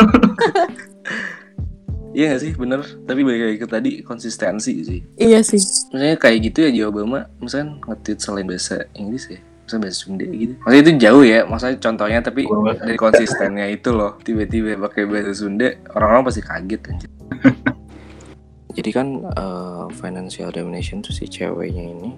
Iya 2.15 2.39
gak 2.39 2.41
sih, 2.47 2.53
bener. 2.55 2.81
Tapi 3.05 3.21
balik 3.27 3.43
lagi 3.43 3.59
ke 3.59 3.67
tadi 3.67 3.91
konsistensi 4.07 4.87
sih. 4.87 5.01
Iya 5.19 5.43
sih. 5.43 5.59
Misalnya 5.91 6.17
kayak 6.17 6.39
gitu 6.47 6.59
ya 6.63 6.71
Jawa 6.71 6.89
Obama, 6.95 7.19
misalnya 7.43 7.75
nge-tweet 7.91 8.19
selain 8.23 8.47
bahasa 8.47 8.77
Inggris 8.95 9.25
ya. 9.35 9.43
Misalnya 9.67 9.83
bahasa 9.83 9.99
Sunda 9.99 10.27
gitu. 10.31 10.55
Maksudnya 10.63 10.83
itu 10.87 10.93
jauh 11.03 11.25
ya, 11.27 11.41
maksudnya 11.43 11.77
contohnya 11.83 12.21
tapi 12.23 12.41
dari 12.79 12.97
konsistennya 12.97 13.67
itu 13.67 13.91
loh. 13.91 14.15
Tiba-tiba 14.23 14.79
pakai 14.79 15.11
bahasa 15.11 15.35
Sunda, 15.35 15.75
orang-orang 15.91 16.23
pasti 16.31 16.43
kaget 16.47 16.81
anjir. 16.87 17.11
Jadi 18.79 18.91
kan 18.95 19.07
eh, 19.27 19.87
financial 19.99 20.55
domination 20.55 21.03
tuh 21.03 21.15
si 21.15 21.27
ceweknya 21.27 21.83
ini 21.83 22.11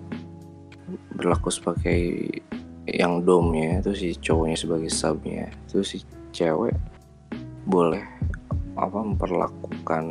berlaku 1.16 1.48
sebagai 1.48 2.28
yang 2.87 3.24
domnya 3.26 3.82
itu 3.82 3.92
si 3.96 4.09
cowoknya 4.14 4.56
sebagai 4.56 4.90
subnya 4.94 5.50
itu 5.66 5.82
si 5.82 5.98
cewek 6.30 6.76
boleh 7.66 8.04
apa 8.76 9.00
memperlakukan 9.00 10.04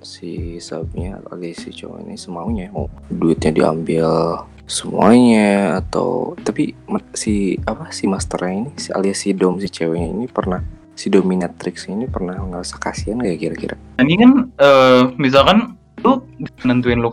si 0.00 0.62
subnya 0.62 1.18
alias 1.34 1.66
si 1.66 1.70
cowok 1.74 1.98
ini 2.06 2.14
semaunya. 2.14 2.70
Oh 2.72 2.86
duitnya 3.10 3.50
diambil 3.50 4.38
semuanya 4.70 5.82
atau 5.82 6.38
tapi 6.40 6.72
si 7.12 7.58
apa 7.66 7.90
si 7.90 8.06
masternya 8.06 8.54
ini 8.66 8.70
si 8.78 8.88
alias 8.94 9.18
si 9.20 9.34
dom 9.34 9.58
si 9.58 9.68
ceweknya 9.68 10.08
ini 10.08 10.24
pernah 10.30 10.62
si 10.94 11.10
dominatrix 11.10 11.90
ini 11.90 12.06
pernah 12.06 12.38
ngerasa 12.38 12.78
kasihan 12.78 13.20
gak 13.20 13.38
kira-kira? 13.42 13.76
Ini 13.98 14.14
kan 14.16 14.30
eh, 14.56 15.02
misalkan 15.18 15.76
lu 16.06 16.22
nentuin 16.62 16.98
lu 17.02 17.10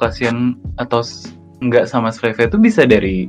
atau 0.78 1.02
s- 1.02 1.30
nggak 1.60 1.86
sama 1.92 2.10
slave 2.14 2.40
itu 2.40 2.58
bisa 2.58 2.88
dari 2.88 3.28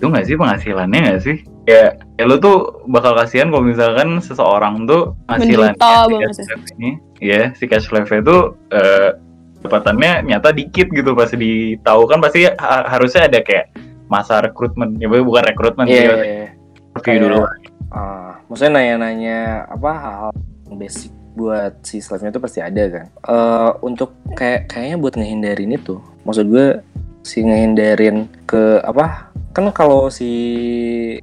itu 0.00 0.04
nggak 0.08 0.26
sih 0.26 0.36
penghasilannya 0.36 0.98
nggak 1.00 1.20
sih 1.22 1.36
ya 1.68 1.92
ya 2.16 2.24
lu 2.24 2.40
tuh 2.40 2.84
bakal 2.88 3.12
kasihan 3.16 3.52
kalau 3.52 3.64
misalkan 3.64 4.20
seseorang 4.20 4.84
tuh 4.88 5.12
penghasilannya 5.28 5.76
Menderita 5.76 6.32
si 6.32 6.72
ini 6.80 6.90
ya 7.20 7.52
si 7.56 7.64
cash 7.68 7.88
slave 7.88 8.08
itu 8.08 8.36
eh, 8.72 9.16
pendapatannya 9.60 10.24
nyata 10.24 10.56
dikit 10.56 10.88
gitu 10.88 11.12
pasti 11.12 11.36
ditahu 11.36 12.08
kan 12.08 12.18
pasti 12.24 12.48
ha- 12.48 12.88
harusnya 12.88 13.28
ada 13.28 13.44
kayak 13.44 13.70
masa 14.08 14.40
rekrutmen 14.40 14.96
ya 14.98 15.06
bukan 15.06 15.44
rekrutmen 15.44 15.86
Iya, 15.86 15.94
sih 15.94 16.04
iya, 16.04 16.14
iya. 16.16 16.48
interview 16.96 17.20
dulu 17.28 17.44
Ah, 17.90 18.38
maksudnya 18.46 18.78
nanya-nanya 18.78 19.66
apa 19.66 19.90
hal-hal 19.98 20.32
basic 20.78 21.10
buat 21.34 21.82
si 21.82 21.98
slave-nya 21.98 22.30
tuh 22.30 22.42
pasti 22.42 22.62
ada 22.62 22.86
kan. 22.86 23.06
Eh 23.26 23.70
untuk 23.82 24.14
kayak 24.38 24.70
kayaknya 24.70 24.96
buat 24.98 25.14
ngehindarin 25.18 25.74
itu, 25.74 25.98
maksud 26.22 26.46
gue 26.46 26.78
si 27.26 27.42
ngehindarin 27.42 28.30
ke 28.46 28.78
apa? 28.86 29.29
Kan 29.50 29.66
kalau 29.74 30.06
si 30.14 30.30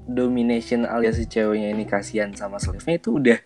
domination 0.04 0.84
alias 0.84 1.16
si 1.16 1.26
ceweknya 1.32 1.72
ini 1.72 1.88
kasihan 1.88 2.28
sama 2.36 2.60
slave-nya 2.60 3.00
itu 3.00 3.16
udah 3.16 3.40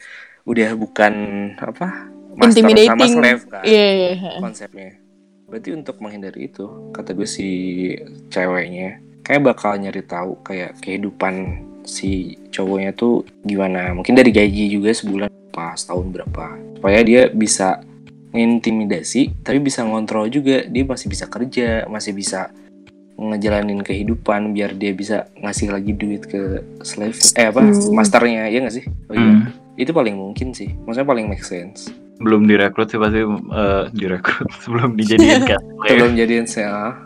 udah 0.49 0.69
bukan 0.73 1.13
apa? 1.61 2.09
Master 2.33 2.65
sama 2.65 3.05
slave 3.05 3.43
kan 3.45 3.61
Iya, 3.61 3.87
iya. 3.93 4.31
konsepnya. 4.41 4.97
Berarti 5.51 5.69
untuk 5.75 5.99
menghindari 5.99 6.47
itu, 6.47 6.65
kata 6.95 7.11
gue 7.11 7.27
si 7.27 7.49
ceweknya 8.31 9.03
kayak 9.21 9.53
bakal 9.53 9.77
nyari 9.77 10.01
tahu 10.01 10.39
kayak 10.41 10.79
kehidupan 10.81 11.61
si 11.85 12.41
cowoknya 12.49 12.95
tuh 12.97 13.27
gimana. 13.45 13.93
Mungkin 13.93 14.17
dari 14.17 14.33
gaji 14.33 14.71
juga 14.71 14.89
sebulan 14.95 15.29
pas 15.53 15.77
tahun 15.85 16.09
berapa. 16.09 16.57
Supaya 16.81 16.99
dia 17.05 17.29
bisa 17.29 17.83
ngintimidasi 18.31 19.43
tapi 19.45 19.61
bisa 19.61 19.85
ngontrol 19.85 20.31
juga. 20.31 20.65
Dia 20.65 20.83
masih 20.87 21.07
bisa 21.11 21.27
kerja, 21.29 21.85
masih 21.85 22.15
bisa 22.15 22.49
ngejalanin 23.21 23.85
kehidupan 23.85 24.57
biar 24.57 24.73
dia 24.73 24.91
bisa 24.97 25.29
ngasih 25.37 25.69
lagi 25.69 25.93
duit 25.93 26.25
ke 26.25 26.65
slave 26.81 27.17
eh 27.37 27.53
apa 27.53 27.61
Hmm. 27.61 27.93
masternya 27.93 28.49
ya 28.49 28.57
nggak 28.65 28.75
sih 28.75 28.85
oh, 29.09 29.13
iya. 29.13 29.21
Hmm. 29.21 29.41
itu 29.77 29.91
paling 29.93 30.17
mungkin 30.17 30.51
sih 30.57 30.73
maksudnya 30.83 31.05
paling 31.05 31.29
make 31.29 31.45
sense 31.45 31.93
belum 32.17 32.49
direkrut 32.49 32.89
sih 32.89 32.97
pasti 32.97 33.21
eh, 33.21 33.83
direkrut 33.93 34.49
sebelum 34.65 34.97
dijadiin 34.97 35.45
kan 35.53 35.61
sebelum 35.85 36.17
jadian 36.17 36.49
saya 36.49 36.97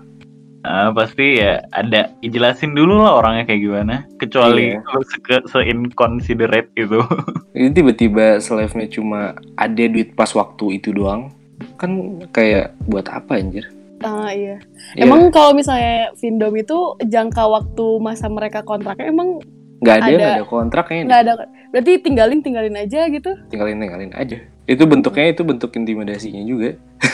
Ah, 0.66 0.90
pasti 0.90 1.38
ya 1.38 1.62
ada 1.70 2.10
dijelasin 2.26 2.74
dulu 2.74 3.06
lah 3.06 3.22
orangnya 3.22 3.46
kayak 3.46 3.62
gimana 3.62 3.96
kecuali 4.18 4.74
lu 4.74 5.02
se, 5.06 5.22
se 5.46 5.60
inconsiderate 5.62 6.74
itu 6.74 7.06
Ini 7.54 7.70
tiba-tiba 7.78 8.42
slave-nya 8.42 8.90
cuma 8.90 9.38
ada 9.62 9.84
duit 9.86 10.18
pas 10.18 10.34
waktu 10.34 10.82
itu 10.82 10.90
doang. 10.90 11.30
Kan 11.78 12.18
kayak 12.34 12.74
buat 12.90 13.06
apa 13.14 13.38
anjir? 13.38 13.70
Ah, 14.06 14.30
iya. 14.38 14.62
Ya, 14.94 15.02
Emang 15.02 15.28
kalau 15.30 15.52
misalnya 15.52 16.14
Vindom 16.16 16.54
itu 16.54 16.78
jangka 17.02 17.44
waktu 17.44 17.86
masa 18.00 18.26
mereka 18.28 18.62
kontraknya 18.62 19.10
emang 19.10 19.42
nggak 19.78 19.96
ada, 19.96 20.06
ada- 20.06 20.16
nggak 20.16 20.38
ada 20.38 20.48
kontrak 20.48 20.86
kayaknya. 20.86 21.06
nggak 21.06 21.22
ada. 21.22 21.32
Berarti 21.70 21.92
tinggalin 22.00 22.40
tinggalin 22.40 22.76
aja 22.76 23.00
gitu. 23.08 23.32
Tinggalin 23.48 23.78
tinggalin 23.78 24.12
aja. 24.14 24.38
Itu 24.64 24.86
bentuknya 24.86 25.26
itu 25.28 25.42
bentuk 25.42 25.74
intimidasinya 25.74 26.42
juga. 26.42 26.78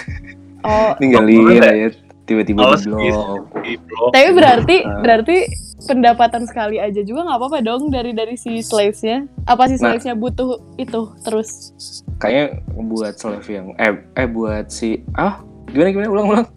Oh, 0.61 0.93
Tinggalin 1.01 1.41
Boleh. 1.41 1.73
ya 1.73 1.89
tiba-tiba 2.21 2.61
di 2.61 2.85
gitu. 2.85 2.93
blok. 2.93 3.41
Di 3.59 3.73
blok. 3.81 4.09
tapi 4.13 4.29
berarti 4.31 4.75
Ah. 4.79 5.01
berarti 5.01 5.35
pendapatan 5.81 6.45
sekali 6.45 6.77
aja 6.77 7.01
juga 7.01 7.25
nggak 7.25 7.33
apa-apa 7.35 7.57
dong 7.59 7.89
dari 7.89 8.13
dari 8.13 8.37
si 8.37 8.61
slavesnya. 8.61 9.25
Apa 9.43 9.65
si 9.65 9.73
Nah. 9.73 9.89
slavesnya 9.89 10.13
butuh 10.13 10.61
itu 10.77 11.01
terus? 11.19 11.73
Kayaknya 12.15 12.61
buat 12.77 13.13
slave 13.17 13.49
yang 13.49 13.73
eh 13.75 13.89
eh 14.13 14.27
buat 14.29 14.69
si 14.69 15.01
ah 15.11 15.41
gimana 15.65 15.89
gimana 15.89 16.09
ulang 16.09 16.27
ulang. 16.29 16.47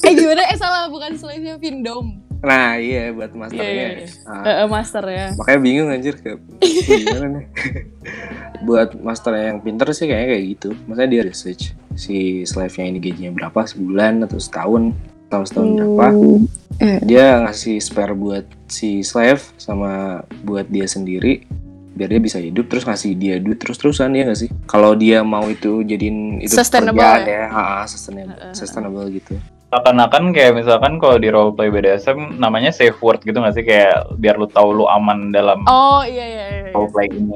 Eh 0.00 0.12
gimana? 0.12 0.42
Eh 0.48 0.56
salah 0.56 0.88
bukan 0.88 1.14
slavesnya 1.14 1.54
Vindom. 1.56 2.18
Nah 2.40 2.76
iya 2.76 3.08
buat 3.08 3.30
Iya, 3.30 3.38
masternya. 3.38 3.64
iya, 3.64 3.88
iya. 3.96 4.08
Ah. 4.24 4.42
Eh, 4.42 4.54
eh, 4.60 4.68
master 4.68 5.04
ya. 5.06 5.26
makanya 5.32 5.60
bingung 5.60 5.88
anjir 5.88 6.14
kayak 6.16 6.38
gimana 6.84 7.26
nih 7.30 7.44
buat 8.66 8.88
master 8.96 9.32
yang 9.34 9.58
pinter 9.60 9.88
sih 9.90 10.04
kayaknya 10.04 10.28
kayak 10.30 10.44
gitu 10.50 10.68
maksudnya 10.84 11.10
dia 11.10 11.22
research 11.22 11.62
si 11.94 12.16
slave 12.44 12.74
nya 12.74 12.84
ini 12.86 12.98
gajinya 12.98 13.32
berapa 13.34 13.64
sebulan 13.64 14.24
atau 14.24 14.36
setahun 14.36 14.92
atau 15.28 15.40
setahun 15.42 15.68
berapa 15.72 16.06
Hmm. 16.74 16.98
dia 17.06 17.38
ngasih 17.40 17.78
spare 17.78 18.12
buat 18.12 18.42
si 18.66 19.00
slave 19.00 19.38
sama 19.56 20.20
buat 20.42 20.66
dia 20.66 20.84
sendiri 20.84 21.46
biar 21.94 22.10
dia 22.10 22.18
bisa 22.18 22.42
hidup 22.42 22.66
terus 22.66 22.82
ngasih 22.82 23.14
dia 23.14 23.38
duit 23.38 23.56
terus 23.56 23.78
terusan 23.78 24.10
ya 24.10 24.26
nggak 24.26 24.36
sih 24.36 24.50
kalau 24.66 24.92
dia 24.92 25.22
mau 25.22 25.46
itu 25.46 25.80
jadiin 25.80 26.42
itu 26.42 26.50
Sustainable 26.50 26.98
ya? 26.98 27.22
ya 27.22 27.44
ha, 27.46 27.62
ha, 27.62 27.82
sustainable, 27.86 28.34
ha, 28.34 28.50
ha. 28.50 28.52
sustainable 28.52 29.06
gitu 29.08 29.38
Seakan-akan 29.74 30.30
kayak 30.30 30.54
misalkan 30.54 31.02
kalau 31.02 31.18
di 31.18 31.34
roleplay 31.34 31.66
BDSM 31.66 32.38
namanya 32.38 32.70
safe 32.70 32.94
word 33.02 33.18
gitu 33.26 33.42
gak 33.42 33.58
sih 33.58 33.66
kayak 33.66 34.06
biar 34.22 34.38
lu 34.38 34.46
tahu 34.46 34.70
lu 34.70 34.86
aman 34.86 35.34
dalam 35.34 35.66
Oh 35.66 36.06
iya 36.06 36.22
iya 36.22 36.44
iya. 36.46 36.58
iya. 36.70 36.72
roleplay 36.78 37.10
ini. 37.10 37.34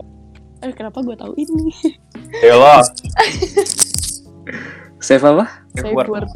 Eh 0.62 0.70
kenapa 0.70 1.02
gue 1.02 1.18
tahu 1.18 1.34
ini? 1.34 1.74
Ya 2.46 2.54
lo 2.54 2.78
save 5.02 5.26
apa 5.26 5.50
Safe 5.74 5.90
word. 5.90 6.06
word. 6.06 6.30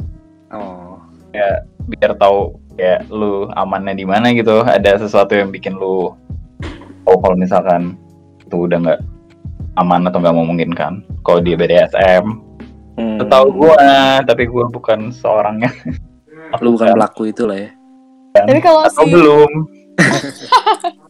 oh 0.51 0.99
ya 1.31 1.63
biar 1.87 2.19
tahu 2.19 2.59
ya 2.75 2.99
lu 3.07 3.47
amannya 3.55 3.95
di 3.95 4.03
mana 4.03 4.35
gitu. 4.35 4.59
Ada 4.59 4.99
sesuatu 5.07 5.31
yang 5.39 5.55
bikin 5.55 5.79
lu 5.79 6.11
tahu 7.07 7.15
kalau 7.23 7.39
misalkan 7.39 7.95
itu 8.43 8.67
udah 8.67 8.75
nggak 8.91 8.99
aman 9.79 10.03
atau 10.11 10.19
nggak 10.19 10.35
memungkinkan. 10.35 10.99
Kalau 11.23 11.39
di 11.39 11.55
BDSM, 11.55 12.43
hmm. 12.99 13.29
tahu 13.29 13.47
gua, 13.55 13.75
tapi 14.25 14.45
gua 14.45 14.69
bukan 14.69 15.11
seorangnya. 15.11 15.71
lu 16.61 16.77
bukan 16.77 16.93
pelaku 16.93 17.33
itu 17.33 17.49
lah 17.49 17.57
ya 17.57 17.69
Tapi 18.37 18.61
kalau 18.61 18.85
atau 18.85 19.05
si 19.05 19.09
belum. 19.09 19.51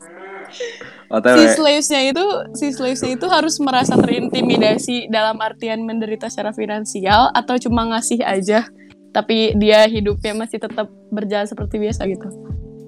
si 1.14 1.46
slavesnya 1.60 2.02
itu 2.10 2.26
si 2.58 2.72
slavesnya 2.74 3.12
itu 3.20 3.28
harus 3.30 3.60
merasa 3.62 3.94
terintimidasi 4.00 5.12
dalam 5.14 5.38
artian 5.44 5.84
menderita 5.84 6.32
secara 6.32 6.56
finansial 6.56 7.30
atau 7.36 7.60
cuma 7.60 7.86
ngasih 7.92 8.24
aja 8.24 8.66
tapi 9.14 9.54
dia 9.62 9.86
hidupnya 9.86 10.34
masih 10.34 10.58
tetap 10.58 10.90
berjalan 11.14 11.46
seperti 11.46 11.78
biasa 11.78 12.10
gitu. 12.10 12.26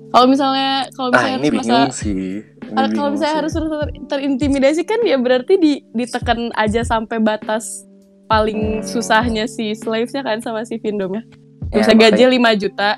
Kalau 0.10 0.25
misalnya 0.31 0.88
kalau 0.95 1.12
ah 1.12 1.21
misalnya 1.21 1.38
ini 1.38 1.43
harus 1.43 1.53
merasa 1.53 1.69
bingung 1.75 1.93
sih 1.93 2.23
Ini 2.65 2.77
Ah, 2.79 2.88
kalau 2.89 3.10
misalnya 3.13 3.36
sih. 3.36 3.39
harus 3.45 3.53
ter- 3.53 3.93
terintimidasi 4.10 4.81
kan 4.89 4.99
ya 5.05 5.17
berarti 5.21 5.53
di, 5.60 5.86
ditekan 5.93 6.49
aja 6.58 6.81
sampai 6.81 7.21
batas 7.21 7.86
paling 8.25 8.81
susahnya 8.81 9.45
si 9.45 9.71
slavesnya 9.71 10.21
kan 10.21 10.39
sama 10.39 10.61
si 10.61 10.77
Vindomnya. 10.77 11.21
Ya, 11.69 11.81
Bisa 11.81 11.91
makanya- 11.91 12.13
gaji 12.13 12.23
5 12.31 12.51
juta, 12.55 12.89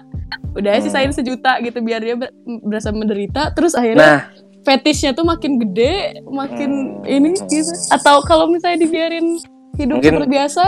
udah 0.53 0.73
Hmm. 0.73 0.83
sisain 0.83 1.11
sejuta 1.11 1.57
gitu 1.59 1.79
biar 1.79 1.99
dia 1.99 2.15
ber- 2.15 2.33
berasa 2.61 2.91
menderita. 2.91 3.51
Terus 3.51 3.73
akhirnya 3.73 3.99
nah 3.99 4.21
fetishnya 4.63 5.11
tuh 5.11 5.23
makin 5.23 5.55
gede, 5.57 6.19
makin 6.23 6.99
Hmm. 6.99 7.07
ini 7.07 7.31
gitu. 7.41 7.71
Atau 7.89 8.19
kalau 8.21 8.47
misalnya 8.47 8.83
dibiarin 8.83 9.39
hidup 9.75 9.99
Mungkin- 9.99 10.13
seperti 10.19 10.27
biasa, 10.29 10.63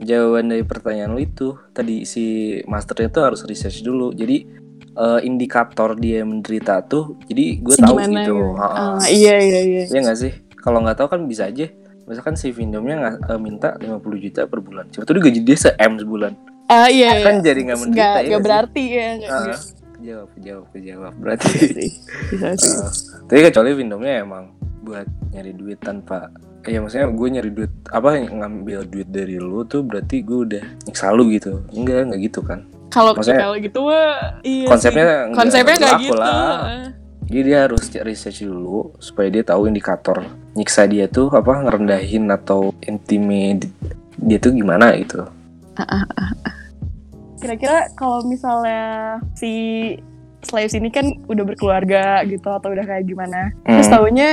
jawaban 0.00 0.46
dari 0.46 0.62
pertanyaan 0.62 1.10
lu 1.10 1.20
itu 1.20 1.46
tadi 1.70 2.04
si 2.04 2.24
masternya 2.64 3.08
tuh 3.10 3.22
harus 3.24 3.40
research 3.42 3.80
dulu 3.80 4.12
jadi 4.12 4.44
eh, 4.94 5.20
indikator 5.22 5.96
dia 5.96 6.22
menderita 6.22 6.78
tuh 6.80 7.18
jadi 7.24 7.58
gue 7.58 7.74
tahu 7.74 7.96
gitu. 7.98 8.36
Ha-ha. 8.54 8.94
Ah, 8.94 9.06
iya 9.08 9.34
iya 9.36 9.60
iya. 9.64 9.82
Iya 9.88 10.00
nggak 10.00 10.14
sih 10.16 10.30
kalau 10.54 10.78
nggak 10.80 10.94
tahu 10.94 11.08
kan 11.08 11.26
bisa 11.26 11.48
aja 11.48 11.66
misalkan 12.04 12.34
si 12.34 12.48
Vindomnya 12.48 12.96
nggak 12.96 13.14
eh, 13.26 13.38
minta 13.38 13.68
50 13.74 13.98
juta 14.20 14.40
per 14.44 14.60
bulan 14.60 14.84
coba 14.88 15.02
tuh 15.02 15.14
gaji 15.18 15.40
dia 15.40 15.56
se 15.58 15.70
M 15.74 15.96
sebulan 15.96 16.32
Ah 16.64 16.88
iya. 16.88 17.12
iya. 17.14 17.22
kan 17.22 17.40
jadi 17.40 17.60
nggak 17.62 17.78
menderita 17.78 18.00
Nggak 18.00 18.20
ya 18.24 18.38
berarti 18.40 18.82
ya. 18.86 19.04
Ah, 19.04 19.16
nggak. 19.44 19.60
kejawab 19.94 20.28
kejawab 20.32 20.64
kejawab 20.70 21.12
berarti 21.16 21.48
Bisa 22.28 22.48
sih. 22.56 22.72
Eh, 22.72 22.90
tapi 23.24 23.40
kecuali 23.42 23.70
Vindomnya 23.74 24.14
emang 24.20 24.44
buat 24.80 25.04
nyari 25.30 25.52
duit 25.52 25.78
tanpa 25.78 26.28
ya 26.62 26.80
maksudnya 26.80 27.04
gue 27.06 27.28
nyari 27.30 27.50
duit 27.50 27.72
apa 27.88 28.08
ngambil 28.22 28.84
duit 28.84 29.08
dari 29.08 29.36
lu 29.36 29.64
tuh 29.64 29.80
berarti 29.80 30.20
gue 30.20 30.38
udah 30.44 30.64
nyiksa 30.84 31.12
lu 31.12 31.28
gitu 31.28 31.60
enggak 31.70 32.08
enggak 32.08 32.20
gitu 32.22 32.40
kan 32.40 32.64
Kalau 32.88 33.12
kalau 33.12 33.56
gitu 33.58 33.80
mah 33.82 34.40
iya 34.40 34.64
konsepnya 34.64 35.04
sih. 35.04 35.34
konsepnya 35.34 35.74
nggak 35.74 35.92
berlaku 35.98 36.04
gitu. 36.06 36.16
lah. 36.16 36.60
Jadi 37.24 37.40
dia 37.50 37.66
harus 37.66 37.88
research 37.90 38.44
dulu 38.44 38.92
supaya 39.00 39.32
dia 39.32 39.42
tahu 39.42 39.66
indikator 39.66 40.22
nyiksa 40.54 40.86
dia 40.86 41.10
tuh 41.10 41.32
apa 41.34 41.66
ngerendahin 41.66 42.30
atau 42.30 42.70
intimid 42.84 43.66
dia 44.20 44.38
tuh 44.38 44.54
gimana 44.54 44.94
gitu. 44.94 45.26
Kira-kira 47.40 47.90
kalau 47.98 48.22
misalnya 48.24 49.18
si 49.34 49.52
slaves 50.44 50.76
ini 50.76 50.92
kan 50.92 51.08
udah 51.26 51.44
berkeluarga 51.44 52.22
gitu 52.28 52.48
atau 52.48 52.70
udah 52.70 52.84
kayak 52.84 53.08
gimana. 53.08 53.50
Terus 53.64 53.88
Hmm. 53.88 53.94
taunya 53.98 54.28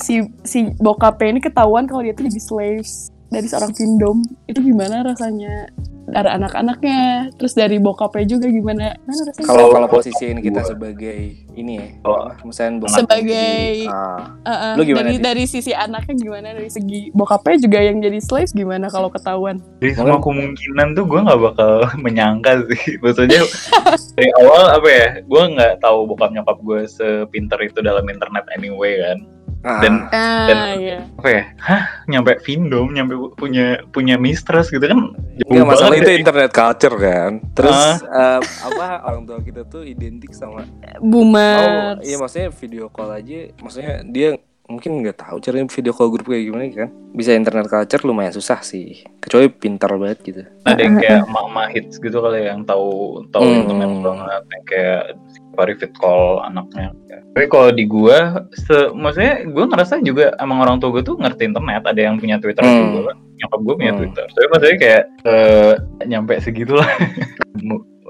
si 0.00 0.24
si 0.42 0.72
bokapnya 0.80 1.36
ini 1.36 1.40
ketahuan 1.44 1.84
kalau 1.86 2.02
dia 2.02 2.16
tuh 2.16 2.26
jadi 2.26 2.40
slaves 2.40 3.12
dari 3.30 3.46
seorang 3.46 3.72
Vindom. 3.76 4.18
Itu 4.48 4.60
gimana 4.64 5.06
rasanya? 5.06 5.70
Dari 6.10 6.30
anak-anaknya, 6.32 7.00
terus 7.34 7.52
dari 7.52 7.76
bokapnya 7.76 8.24
juga 8.28 8.46
gimana? 8.46 8.98
Kalau 9.40 9.70
kalau 9.70 9.86
posisiin 9.86 10.38
kita 10.38 10.62
sebagai 10.64 11.18
ini 11.52 11.72
ya, 11.76 11.86
Kalau- 12.00 12.28
apa, 12.28 12.42
misalnya 12.42 12.72
bokap 12.80 12.96
Sebagai- 13.00 13.86
ah, 13.86 14.18
Uh, 14.40 14.50
uh, 14.50 14.72
Lu 14.74 14.82
gimana, 14.82 15.06
dari 15.06 15.16
dari 15.18 15.44
sisi 15.44 15.70
anaknya 15.70 16.14
gimana? 16.14 16.52
Dari 16.52 16.68
segi 16.68 17.10
bokapnya 17.10 17.56
juga 17.60 17.78
yang 17.80 17.98
jadi 17.98 18.18
slaves 18.18 18.50
gimana 18.50 18.86
kalau 18.86 19.08
ketahuan? 19.08 19.60
Jadi 19.78 19.92
semua 19.94 20.18
kemungkinan 20.18 20.92
tuh 20.92 21.04
gue 21.04 21.20
nggak 21.20 21.40
bakal 21.40 21.72
menyangka 22.04 22.60
sih. 22.66 22.98
Maksudnya 22.98 23.40
dari 24.16 24.30
awal 24.38 24.64
apa 24.72 24.88
ya? 24.88 25.08
Gue 25.22 25.42
nggak 25.50 25.80
tahu 25.80 26.06
bokap 26.06 26.30
nyokap 26.30 26.58
gue 26.60 26.80
sepinter 26.86 27.58
itu 27.60 27.78
dalam 27.80 28.02
internet 28.04 28.44
anyway 28.52 28.98
kan. 28.98 29.18
Ah, 29.60 29.76
Dan 29.78 29.94
Ah, 30.08 30.72
iya. 30.72 31.04
apa 31.12 31.28
ya? 31.28 31.42
Hah, 31.58 31.82
nyampe 32.06 32.40
Vindom, 32.40 32.88
nyampe 32.88 33.12
pu- 33.12 33.32
punya 33.34 33.66
punya 33.86 34.16
mistress 34.16 34.66
gitu 34.66 34.80
kan? 34.82 35.12
Jauh 35.36 35.52
Enggak 35.52 35.66
masalah 35.68 35.94
itu 35.94 36.08
ya. 36.08 36.16
internet 36.16 36.50
culture 36.50 36.96
kan. 36.96 37.30
Terus 37.52 37.76
Ah. 38.02 38.40
eh, 38.40 38.40
apa 38.40 38.86
orang 39.04 39.22
tua 39.22 39.38
kita 39.38 39.62
tuh 39.64 39.84
identik 39.84 40.32
sama 40.32 40.64
oh 40.64 41.02
Boomer. 41.02 42.00
iya 42.00 42.16
maksudnya 42.16 42.48
video 42.50 42.88
call 42.88 43.12
aja 43.12 43.52
maksudnya 43.54 44.00
dia 44.02 44.40
mungkin 44.64 45.02
nggak 45.02 45.18
tahu 45.18 45.36
caranya 45.40 45.66
video 45.66 45.90
call 45.90 46.08
grup 46.08 46.24
kayak 46.24 46.46
gimana 46.46 46.64
kan. 46.70 46.88
Bisa 47.10 47.34
internet 47.34 47.66
culture 47.66 48.00
lumayan 48.02 48.30
susah 48.30 48.62
sih. 48.62 49.02
Kecuali 49.18 49.50
pintar 49.50 49.92
banget 49.92 50.18
gitu. 50.22 50.42
ada 50.62 50.78
yang 50.78 50.96
kayak 51.02 51.26
mama 51.26 51.68
hits 51.68 51.98
gitu 51.98 52.16
kali 52.16 52.38
ya, 52.40 52.54
yang 52.54 52.62
tahu 52.62 52.88
tahu 53.28 53.42
Hmm. 53.42 53.60
internet 53.60 53.92
banget 54.00 54.42
yang 54.46 54.64
kayak 54.64 55.02
Safari 55.50 55.74
fit 55.74 55.92
call 55.92 56.40
anaknya 56.40 56.94
tapi 57.30 57.46
kalau 57.46 57.70
di 57.70 57.84
gua 57.84 58.42
se 58.50 58.90
maksudnya 58.90 59.46
gua 59.46 59.66
ngerasa 59.66 59.98
juga 60.00 60.34
emang 60.36 60.58
orang 60.60 60.78
tua 60.78 60.90
gue 60.90 61.02
tuh 61.04 61.14
ngerti 61.14 61.46
internet 61.46 61.82
ada 61.84 62.00
yang 62.00 62.16
punya 62.16 62.36
twitter 62.36 62.58
Hmm. 62.60 62.90
juga 62.92 63.12
nyokap 63.36 63.60
gue 63.60 63.74
punya 63.76 63.92
Hmm. 63.92 64.00
twitter 64.00 64.26
tapi 64.26 64.46
maksudnya 64.48 64.76
kayak 64.76 65.02
eh, 65.24 65.72
nyampe 66.04 66.32
segitulah 66.38 66.88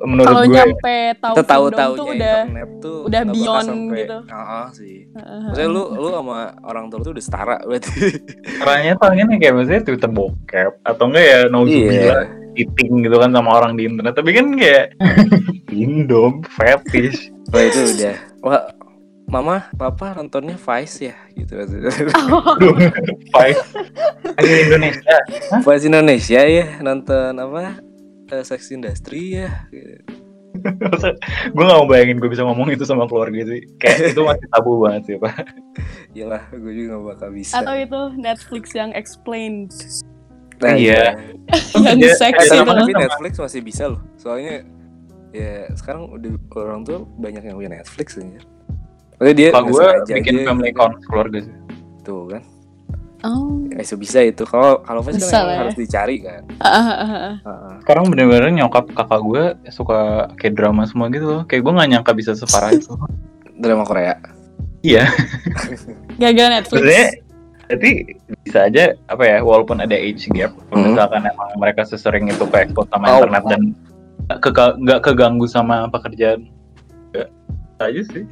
menurut 0.00 0.26
Kalau 0.26 0.42
gue 0.42 0.56
nyampe 0.56 0.96
tahu 1.14 1.34
tahu 1.44 1.64
tahu 1.70 1.92
tuh 1.94 2.06
udah 2.10 2.36
internet 2.40 2.68
tuh 2.80 2.98
udah 3.04 3.22
beyond 3.26 3.66
sampai- 3.66 3.98
gitu. 4.00 4.18
Ah, 4.26 4.66
sih. 4.72 4.96
Heeh. 5.06 5.40
Maksudnya 5.44 5.68
lu 5.68 5.82
lu 5.92 6.08
sama 6.08 6.36
orang 6.62 6.84
tua 6.88 6.98
tuh 7.02 7.12
udah 7.12 7.20
setara 7.20 7.56
berarti. 7.60 7.92
caranya 8.96 9.22
nih 9.26 9.36
kayak 9.36 9.54
maksudnya 9.54 9.82
twitter 9.84 10.08
bokep 10.08 10.72
atau 10.80 11.04
enggak 11.04 11.24
ya 11.26 11.38
no 11.46 11.58
Iya. 11.68 12.39
Cheating 12.54 13.06
gitu 13.06 13.16
kan 13.20 13.30
sama 13.30 13.50
orang 13.62 13.78
di 13.78 13.86
internet 13.86 14.14
tapi 14.18 14.30
kan 14.34 14.54
kayak 14.58 14.94
Indom 15.70 16.42
fetish 16.44 17.30
Wah 17.50 17.62
itu 17.66 17.80
udah. 17.82 18.16
Wah, 18.46 18.62
mama, 19.26 19.66
papa 19.74 20.14
nontonnya 20.14 20.54
Vice 20.54 21.10
ya 21.10 21.16
gitu. 21.34 21.58
Vice. 23.34 23.64
Ayo 24.38 24.54
Indonesia. 24.70 25.16
Vice 25.66 25.84
Indonesia 25.90 26.40
ya 26.46 26.66
nonton 26.78 27.34
apa? 27.42 27.82
Eh, 28.30 28.42
Sex 28.46 28.70
Industry 28.70 29.42
ya. 29.42 29.66
Gitu. 29.74 29.98
gue 31.54 31.62
gak 31.62 31.78
mau 31.78 31.86
bayangin 31.86 32.18
gue 32.18 32.26
bisa 32.26 32.42
ngomong 32.42 32.74
itu 32.74 32.82
sama 32.86 33.06
keluarga 33.10 33.38
sih. 33.46 33.62
Kayak 33.82 33.98
itu 34.14 34.22
masih 34.22 34.46
tabu 34.50 34.82
banget 34.82 35.02
sih, 35.06 35.16
Pak. 35.18 35.46
Iyalah, 36.14 36.42
gue 36.54 36.72
juga 36.74 36.86
gak 36.98 37.04
bakal 37.06 37.28
bisa. 37.34 37.54
Atau 37.58 37.74
itu 37.78 38.00
Netflix 38.18 38.64
yang 38.74 38.90
explained. 38.94 39.74
Nah, 40.60 40.76
Iya. 40.76 41.16
yang 41.82 41.98
Iya, 41.98 42.14
seks 42.14 42.46
Eh, 42.46 42.52
Ada 42.52 42.62
itu 42.62 42.70
tapi, 42.70 42.92
Netflix 42.94 43.32
masih 43.40 43.60
bisa 43.64 43.84
loh. 43.90 44.00
Soalnya 44.14 44.62
ya 45.30 45.66
sekarang 45.74 46.10
udah 46.10 46.30
orang 46.58 46.80
tuh 46.84 47.06
banyak 47.16 47.42
yang 47.42 47.56
punya 47.56 47.70
Netflix 47.80 48.18
aja. 48.20 48.40
Maksudnya 49.16 49.34
dia 49.36 49.48
Kalau 49.52 49.66
gue 49.68 49.86
bikin 50.16 50.34
aja 50.36 50.46
family 50.46 50.68
gitu. 50.70 50.76
account 50.76 50.94
keluarga 51.06 51.38
sih. 51.44 51.54
Tuh 52.04 52.22
kan. 52.28 52.42
Oh. 53.20 53.60
So 53.84 54.00
bisa 54.00 54.24
itu. 54.24 54.48
Kalau 54.48 54.80
kalau 54.80 55.04
kan 55.04 55.12
ya. 55.12 55.60
harus 55.60 55.76
dicari 55.76 56.24
kan. 56.24 56.40
Ah, 56.56 56.68
ah, 56.72 56.92
ah. 57.04 57.34
Heeh. 57.36 57.74
Sekarang 57.84 58.08
bener-bener 58.08 58.48
nyokap 58.48 58.88
kakak 58.96 59.20
gue 59.20 59.42
suka 59.68 59.98
kayak 60.40 60.56
drama 60.56 60.88
semua 60.88 61.12
gitu 61.12 61.26
loh. 61.28 61.42
Kayak 61.44 61.68
gue 61.68 61.72
gak 61.76 61.90
nyangka 61.92 62.12
bisa 62.16 62.32
separah 62.32 62.72
itu. 62.72 62.96
Drama 63.60 63.84
Korea. 63.84 64.16
iya. 64.80 65.04
Gara-gara 66.16 66.48
Netflix. 66.60 66.80
Sebenarnya 66.80 67.06
berarti 67.70 67.90
bisa 68.42 68.66
aja 68.66 68.82
apa 69.06 69.22
ya 69.22 69.38
walaupun 69.40 69.78
ada 69.78 69.94
age 69.94 70.26
gap 70.28 70.50
Hmm. 70.68 70.90
misalkan 70.90 71.22
emang 71.22 71.54
mereka 71.54 71.86
sesering 71.86 72.26
itu 72.26 72.42
ke 72.44 72.56
expose 72.60 72.90
sama 72.90 73.06
Oh. 73.08 73.22
internet 73.22 73.44
dan 73.46 73.62
ke- 74.36 74.76
nggak 74.76 75.00
keganggu 75.00 75.46
sama 75.46 75.86
pekerjaan 75.86 76.50
bisa 77.08 77.30
aja 77.80 78.02
sih 78.04 78.26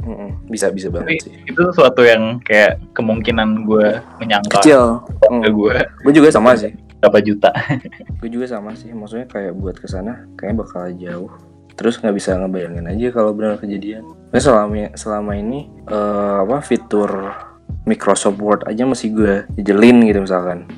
Mm-mm. 0.00 0.48
Bisa 0.48 0.72
bisa 0.72 0.88
Tapi 0.88 0.96
banget 1.12 1.20
sih. 1.20 1.34
itu 1.44 1.60
sesuatu 1.62 2.00
yang 2.00 2.40
kayak 2.40 2.80
kemungkinan 2.90 3.68
gue 3.68 4.00
menyangka 4.16 4.56
Kecil. 4.58 5.04
ke 5.20 5.28
Mm. 5.28 5.52
gue 5.52 5.76
Gue 6.00 6.12
juga 6.14 6.28
sama 6.30 6.56
sih. 6.56 6.72
berapa 6.96 7.20
juta 7.20 7.52
Gue 8.20 8.28
juga 8.30 8.48
sama 8.48 8.72
sih. 8.72 8.88
Maksudnya 8.90 9.26
kayak 9.26 9.52
buat 9.52 9.76
ke 9.76 9.84
sana 9.84 10.24
kayaknya 10.34 10.56
bakal 10.58 10.88
jauh. 10.94 11.28
Terus 11.76 11.96
nggak 11.96 12.16
bisa 12.16 12.32
ngebayangin 12.34 12.86
aja 12.86 13.06
kalau 13.10 13.32
benar 13.32 13.56
kejadian. 13.56 14.08
Nah, 14.26 14.36
selama 14.38 14.88
selama 14.94 15.32
ini 15.34 15.68
eh, 15.84 16.36
apa 16.40 16.60
fitur 16.60 17.36
Microsoft 17.90 18.38
Word 18.38 18.62
aja 18.70 18.86
masih 18.86 19.10
gue 19.10 19.34
jejelin 19.58 20.06
gitu 20.06 20.22
misalkan. 20.22 20.70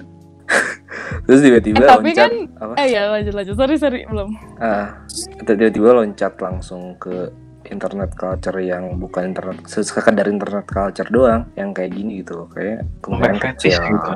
Terus 1.29 1.41
tiba-tiba 1.45 1.85
Eh, 1.85 1.89
tapi 1.89 2.11
loncat 2.13 2.25
kan 2.25 2.33
apa? 2.57 2.73
Eh 2.81 2.89
ya 2.93 3.03
lanjut 3.13 3.35
lanjut. 3.37 3.55
Sorry 3.57 3.77
sorry 3.77 4.01
belum. 4.09 4.33
Ah, 4.57 5.05
tiba-tiba 5.45 5.93
loncat 5.93 6.33
langsung 6.41 6.97
ke 6.97 7.29
internet 7.69 8.11
culture 8.13 8.57
yang 8.57 8.97
bukan 8.97 9.31
internet 9.31 9.63
sekedar 9.67 10.27
internet 10.27 10.65
culture 10.65 11.07
doang 11.07 11.47
yang 11.55 11.71
kayak 11.71 11.93
gini 11.93 12.21
gitu 12.21 12.43
loh 12.43 12.49
kayak 12.51 12.83
kemarin 13.01 13.39
kecil 13.39 13.79
gitu. 13.79 14.11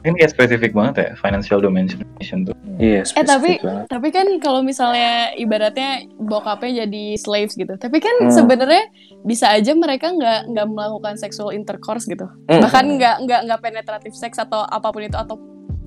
Ini 0.00 0.14
kayak 0.16 0.32
spesifik 0.32 0.72
banget 0.72 0.94
ya 0.96 1.08
financial 1.16 1.60
dimension 1.60 2.00
tuh 2.42 2.54
iya 2.80 3.04
Eh 3.04 3.24
tapi 3.24 3.60
banget. 3.60 3.84
tapi 3.88 4.08
kan 4.08 4.26
kalau 4.38 4.60
misalnya 4.60 5.34
ibaratnya 5.34 5.90
bokapnya 6.16 6.84
jadi 6.84 7.04
slaves 7.16 7.52
gitu. 7.54 7.74
Tapi 7.74 7.98
kan 7.98 8.12
Hmm. 8.20 8.32
sebenarnya 8.32 8.84
bisa 9.22 9.50
aja 9.50 9.72
mereka 9.72 10.08
nggak 10.08 10.48
nggak 10.48 10.66
melakukan 10.66 11.14
sexual 11.16 11.52
intercourse 11.52 12.04
gitu. 12.04 12.24
Mm, 12.48 12.60
Bahkan 12.60 12.84
nggak 12.96 13.16
nggak 13.24 13.40
nggak 13.44 13.60
penetratif 13.60 14.12
seks 14.12 14.36
atau 14.36 14.62
apa 14.62 14.88
pun 14.88 15.02
itu 15.02 15.16
atau 15.16 15.36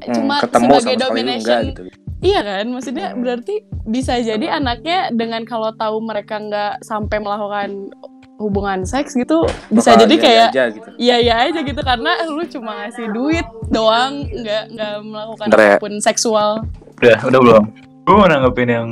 mm, 0.05 0.13
cuma 0.13 0.35
ketemu 0.39 0.69
sebagai 0.73 0.95
domination. 0.99 1.41
enggak 1.41 1.61
gitu 1.69 1.81
Iya 2.23 2.39
kan? 2.39 2.65
Maksudnya 2.69 3.07
Hmm. 3.09 3.19
berarti 3.19 3.55
bisa 3.83 4.15
jadi 4.15 4.47
Sama. 4.47 4.57
anaknya 4.57 5.11
dengan 5.11 5.43
kalau 5.43 5.71
tahu 5.73 5.99
mereka 5.99 6.39
nggak 6.39 6.79
sampai 6.79 7.19
melakukan 7.19 7.91
hubungan 8.35 8.81
seks 8.81 9.11
gitu 9.13 9.43
bisa 9.69 9.91
Bakal 9.91 10.01
jadi 10.01 10.13
iya 10.13 10.21
kayak 10.21 10.47
aja 10.49 10.63
gitu 10.69 10.89
iya 10.97 11.15
iya 11.17 11.35
aja 11.43 11.59
gitu 11.61 11.79
karena 11.79 12.11
lu 12.25 12.43
cuma 12.45 12.71
ngasih 12.77 13.11
duit 13.11 13.43
doang 13.69 14.23
nggak 14.25 14.63
nggak 14.71 14.93
melakukan 15.01 15.47
Bentar 15.47 15.59
ya. 15.61 15.69
apa 15.69 15.79
pun 15.79 15.93
seksual. 15.99 16.49
udah 16.97 17.17
udah 17.23 17.39
belum 17.39 17.63
gue 18.01 18.15
mau 18.15 18.25
nanggepin 18.25 18.69
yang 18.69 18.87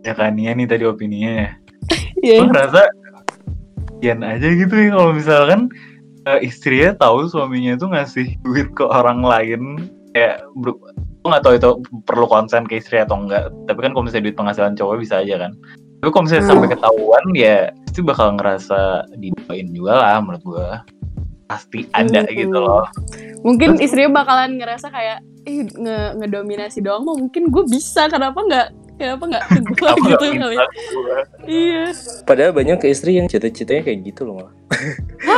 ya 0.00 0.14
Kania 0.14 0.50
nih 0.52 0.66
tadi 0.66 0.84
opininya 0.84 1.30
ya 1.36 1.48
Iya. 2.24 2.36
gue 2.38 2.48
ngerasa 2.48 2.80
Yan 4.00 4.22
aja 4.22 4.46
gitu 4.46 4.70
ya 4.72 4.88
kalau 4.92 5.10
misalkan 5.12 5.60
eh, 6.24 6.40
istrinya 6.42 6.94
tahu 6.96 7.26
suaminya 7.26 7.74
itu 7.74 7.86
ngasih 7.86 8.38
duit 8.40 8.70
ke 8.72 8.82
orang 8.82 9.18
lain 9.20 9.62
kayak 10.10 10.34
gue 10.54 10.74
nggak 11.20 11.42
tahu 11.42 11.54
itu 11.54 11.70
perlu 12.02 12.24
konsen 12.24 12.64
ke 12.64 12.76
istri 12.76 12.96
atau 12.96 13.16
enggak 13.16 13.48
tapi 13.66 13.78
kan 13.80 13.90
kalau 13.90 14.02
misalnya 14.02 14.24
duit 14.24 14.36
penghasilan 14.36 14.74
cowok 14.74 14.96
bisa 14.98 15.18
aja 15.18 15.36
kan 15.38 15.52
tapi 15.98 16.08
kalau 16.08 16.24
misalnya 16.24 16.42
Hmm. 16.42 16.52
sampai 16.54 16.68
ketahuan 16.70 17.24
ya 17.34 17.56
pasti 17.82 18.00
bakal 18.00 18.28
ngerasa 18.32 18.78
didoain 19.14 19.68
juga 19.68 19.92
lah 19.94 20.16
menurut 20.18 20.42
gue 20.42 20.68
pasti 21.46 21.78
ada 21.90 22.20
Hmm. 22.22 22.32
gitu 22.32 22.58
loh 22.58 22.84
Mungkin 23.38 23.76
Terus- 23.76 23.82
istrinya 23.86 24.18
bakalan 24.18 24.56
ngerasa 24.56 24.88
kayak 24.88 25.18
ih 25.44 25.62
nge 25.64 25.98
ngedominasi 26.16 26.78
doang 26.80 27.02
mah 27.02 27.14
mungkin 27.14 27.48
gue 27.48 27.64
bisa 27.66 28.04
kenapa 28.06 28.34
nggak 28.36 28.68
kenapa 28.94 29.22
nggak 29.24 29.44
ke 29.46 29.58
gue 29.70 29.90
gitu 30.10 30.26
nggak 30.34 30.50
kali. 30.50 30.56
gua? 30.58 31.18
Iya. 31.44 31.84
padahal 32.24 32.50
banyak 32.50 32.78
ke 32.78 32.88
istri 32.88 33.14
yang 33.14 33.26
cita-citanya 33.26 33.82
kayak 33.82 34.00
gitu 34.04 34.22
loh 34.22 34.42
malah 34.42 34.52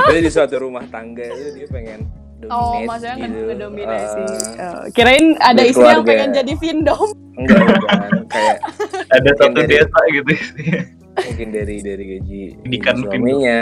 jadi 0.09 0.21
di 0.21 0.31
suatu 0.31 0.57
rumah 0.57 0.83
tangga 0.87 1.23
itu 1.23 1.55
dia 1.55 1.69
pengen 1.69 2.09
Oh, 2.47 2.81
maksudnya 2.81 3.17
gitu. 3.19 3.27
nge- 3.27 3.47
ngedominasi. 3.53 4.23
Oh, 4.57 4.83
kirain 4.91 5.37
ada 5.37 5.63
istri 5.63 5.85
yang 5.85 6.03
pengen 6.03 6.31
jadi 6.33 6.53
Vindom. 6.57 7.09
enggak 7.35 7.61
bukan 7.61 8.01
kayak 8.27 8.57
ada 9.17 9.31
satu 9.35 9.53
dari- 9.55 9.71
desa 9.75 10.01
gitu 10.11 10.33
mungkin 11.21 11.49
dari 11.53 11.77
dari 11.81 12.05
gaji 12.07 12.41
gaji 12.65 13.01
suaminya 13.03 13.61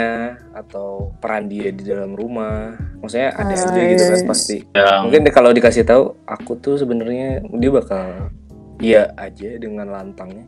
atau 0.53 1.11
peran 1.19 1.47
dia 1.47 1.69
di 1.69 1.83
dalam 1.83 2.15
rumah. 2.15 2.71
Maksudnya 2.99 3.35
ada 3.35 3.51
Ah, 3.51 3.67
aja 3.67 3.81
gitu 3.83 4.03
kan 4.05 4.15
iya. 4.15 4.27
pasti. 4.27 4.57
Yang 4.71 4.99
mungkin 5.03 5.19
deh 5.21 5.33
kalau 5.33 5.49
dikasih 5.51 5.83
tahu 5.83 6.03
aku 6.23 6.55
tuh 6.55 6.75
sebenarnya 6.77 7.43
dia 7.51 7.71
bakal 7.73 8.31
iya 8.79 9.11
aja 9.15 9.49
dengan 9.55 9.87
lantangnya. 9.87 10.47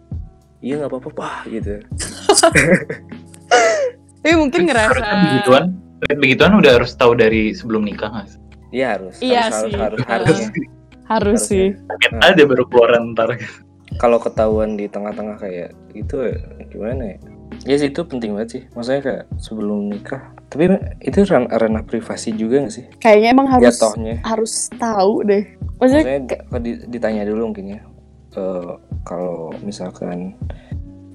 Iya 0.61 0.77
nggak 0.77 0.89
apa-apa 0.89 1.09
Pak," 1.11 1.37
gitu. 1.49 1.73
Tapi 4.21 4.35
mungkin 4.37 4.61
ngerasa 4.63 5.01
begituan 5.01 5.65
begituan 6.11 6.53
udah 6.55 6.71
harus 6.77 6.91
tahu 6.93 7.13
dari 7.13 7.51
sebelum 7.51 7.83
nikah 7.83 8.09
nggak 8.09 8.27
sih? 8.27 8.39
iya 8.71 8.95
harus 8.95 9.15
Iya 9.19 9.41
harus, 9.45 9.59
sih. 9.61 9.73
harus 9.75 9.99
harus 9.99 9.99
Ah. 10.01 10.09
harusnya 10.09 10.49
harus 11.05 11.39
sih. 11.43 11.67
Kaget 11.75 12.11
Hmm. 12.13 12.23
aja 12.25 12.43
baru 12.45 12.63
keluaran 12.65 13.03
ntar 13.11 13.29
kalau 13.97 14.17
ketahuan 14.17 14.73
di 14.73 14.87
tengah-tengah 14.87 15.35
kayak 15.37 15.69
gitu 15.91 16.23
ya, 16.23 16.39
gimana 16.67 17.03
ya 17.05 17.17
ya 17.67 17.75
sih 17.75 17.91
itu 17.91 18.01
penting 18.01 18.31
banget 18.31 18.49
sih 18.49 18.63
maksudnya 18.71 19.01
kayak 19.03 19.23
sebelum 19.35 19.91
nikah 19.91 20.23
tapi 20.47 20.71
itu 20.99 21.27
ran- 21.27 21.51
ranah 21.51 21.83
privasi 21.83 22.31
juga 22.31 22.63
gak 22.63 22.73
sih 22.73 22.85
Kayaknya 22.97 23.29
emang 23.29 23.47
harus 23.49 23.75
jatohnya 23.75 24.15
harus 24.23 24.53
tahu 24.73 25.27
deh. 25.27 25.43
Maksudnya 25.77 26.23
maksudnya 26.47 26.75
ditanya 26.87 27.23
dulu 27.27 27.51
mungkin 27.51 27.75
ya 27.75 27.81
eh, 28.31 28.71
kalau 29.03 29.51
misalkan 29.59 30.31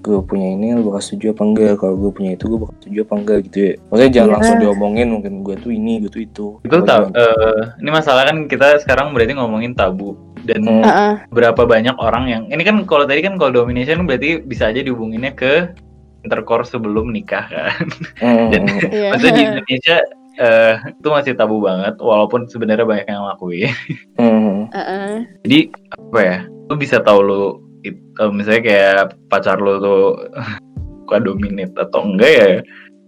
gue 0.06 0.22
punya 0.22 0.48
ini 0.48 0.66
lu 0.72 0.86
bakal 0.86 1.02
setuju 1.02 1.34
apa 1.34 1.42
enggak 1.42 1.72
kalau 1.76 1.94
gue 1.96 2.10
punya 2.10 2.30
itu 2.32 2.46
gue 2.46 2.58
bakal 2.58 2.74
setuju 2.78 2.98
apa 3.02 3.14
enggak 3.16 3.38
gitu 3.44 3.58
ya 3.58 3.72
maksudnya 3.84 4.12
jangan 4.12 4.26
Iya. 4.26 4.34
langsung 4.38 4.56
diomongin 4.58 5.08
mungkin 5.10 5.32
gue 5.42 5.54
tuh 5.56 5.70
ini 5.70 5.92
gue 5.98 6.08
tuh 6.08 6.22
itu 6.22 6.46
itu 6.60 6.76
jangan- 6.80 7.10
eh, 7.12 7.60
ini 7.76 7.90
masalah 7.90 8.22
kan 8.24 8.36
kita 8.44 8.66
sekarang 8.78 9.10
berarti 9.10 9.34
ngomongin 9.34 9.72
tabu 9.72 10.14
dan 10.42 10.62
Hmm. 10.62 10.80
Heeh. 10.80 11.12
berapa 11.28 11.58
banyak 11.58 11.96
orang 11.96 12.24
yang 12.26 12.42
ini 12.46 12.62
kan 12.62 12.78
kalau 12.84 13.02
tadi 13.02 13.18
kan 13.20 13.34
kalau 13.34 13.50
domination 13.52 14.06
berarti 14.06 14.38
bisa 14.40 14.66
aja 14.66 14.78
dihubunginnya 14.78 15.32
ke 15.32 15.74
intercourse 16.22 16.70
sebelum 16.70 17.10
nikah 17.10 17.44
kan 17.44 17.74
Hmm, 18.16 18.46
dan 18.54 18.62
Iya. 18.86 19.10
maksudnya 19.10 19.34
di 19.34 19.42
Indonesia 19.44 19.96
eh, 20.36 20.74
itu 20.92 21.08
masih 21.08 21.32
tabu 21.32 21.58
banget 21.58 21.96
walaupun 21.96 22.44
sebenarnya 22.44 22.84
banyak 22.84 23.06
yang 23.06 23.22
ngelakuin 23.22 23.72
Hmm. 24.14 24.68
Heeh. 24.68 25.10
jadi 25.42 25.58
apa 25.92 26.20
ya 26.20 26.38
lu 26.66 26.74
bisa 26.74 26.98
tahu 26.98 27.20
lu 27.20 27.42
it- 27.86 28.02
eh, 28.18 28.30
misalnya 28.30 28.62
kayak 28.62 28.96
pacar 29.26 29.56
lu 29.56 29.78
tuh 29.78 30.02
suka 31.06 31.22
dominate 31.22 31.74
atau 31.76 32.02
enggak 32.02 32.32
ya 32.32 32.48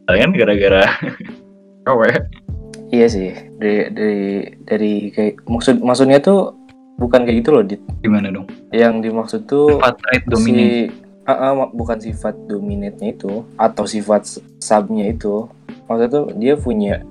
kalian 0.06 0.30
gara-gara 0.32 0.84
cewek 1.84 2.22
Iya 2.88 3.04
sih. 3.04 3.36
Dari 3.60 3.92
dari 3.92 4.24
dari 4.64 4.92
kayak 5.12 5.44
maksud 5.44 5.84
maksudnya 5.84 6.16
tuh 6.18 6.56
bukan 6.96 7.28
kayak 7.28 7.44
gitu 7.44 7.50
loh, 7.52 7.60
Dit. 7.60 7.84
gimana 8.00 8.32
dong 8.32 8.48
Yang 8.72 8.94
dimaksud 9.04 9.40
tuh 9.44 9.76
sifat 9.76 9.94
trait 10.00 10.24
dominate 10.24 10.88
si 10.88 10.96
ah, 11.28 11.52
ma- 11.52 11.68
bukan 11.68 12.00
sifat 12.00 12.32
dominate-nya 12.48 13.12
itu 13.12 13.44
atau 13.60 13.84
sifat 13.84 14.24
sub-nya 14.56 15.04
itu. 15.04 15.44
Maksudnya 15.84 16.08
tuh 16.08 16.24
dia 16.40 16.56
punya 16.56 17.04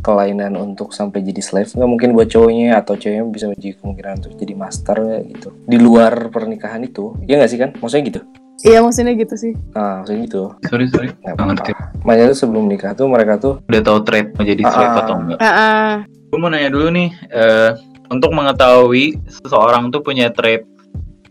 kelainan 0.00 0.56
untuk 0.56 0.90
sampai 0.90 1.22
jadi 1.22 1.38
slave. 1.38 1.70
Nggak 1.70 1.90
mungkin 1.90 2.08
buat 2.16 2.28
cowoknya 2.32 2.80
atau 2.80 2.98
ceweknya 2.98 3.24
bisa 3.28 3.44
jadi 3.54 3.76
kemungkinan 3.78 4.12
untuk 4.24 4.32
jadi 4.34 4.54
master 4.56 4.96
nggak 4.98 5.22
gitu. 5.36 5.48
Di 5.64 5.78
luar 5.78 6.32
pernikahan 6.32 6.82
itu 6.82 7.14
ya 7.28 7.38
nggak 7.38 7.50
sih 7.50 7.58
kan? 7.60 7.70
Maksudnya 7.78 8.04
gitu? 8.08 8.20
Iya 8.64 8.80
maksudnya 8.80 9.12
gitu 9.18 9.34
sih. 9.36 9.52
ah 9.76 10.00
maksudnya 10.00 10.20
gitu. 10.24 10.42
Sorry 10.66 10.86
sorry. 10.88 11.08
Nggak 11.20 11.34
nggak 11.36 11.46
ngerti. 11.52 11.70
Makanya 12.02 12.26
tuh 12.32 12.38
sebelum 12.38 12.64
nikah 12.66 12.92
tuh 12.96 13.06
mereka 13.06 13.32
tuh 13.36 13.54
udah 13.68 13.80
tahu 13.84 13.98
trait 14.06 14.26
mau 14.34 14.44
jadi 14.46 14.62
slave 14.64 14.94
Ah, 14.94 15.00
atau 15.04 15.14
enggak 15.20 15.38
Heeh. 15.42 15.90
gue 16.32 16.38
mau 16.40 16.48
nanya 16.50 16.70
dulu 16.72 16.88
nih 16.90 17.08
eh, 17.30 17.70
untuk 18.08 18.30
mengetahui 18.32 19.18
seseorang 19.28 19.88
tuh 19.88 20.00
punya 20.00 20.28
trait 20.30 20.64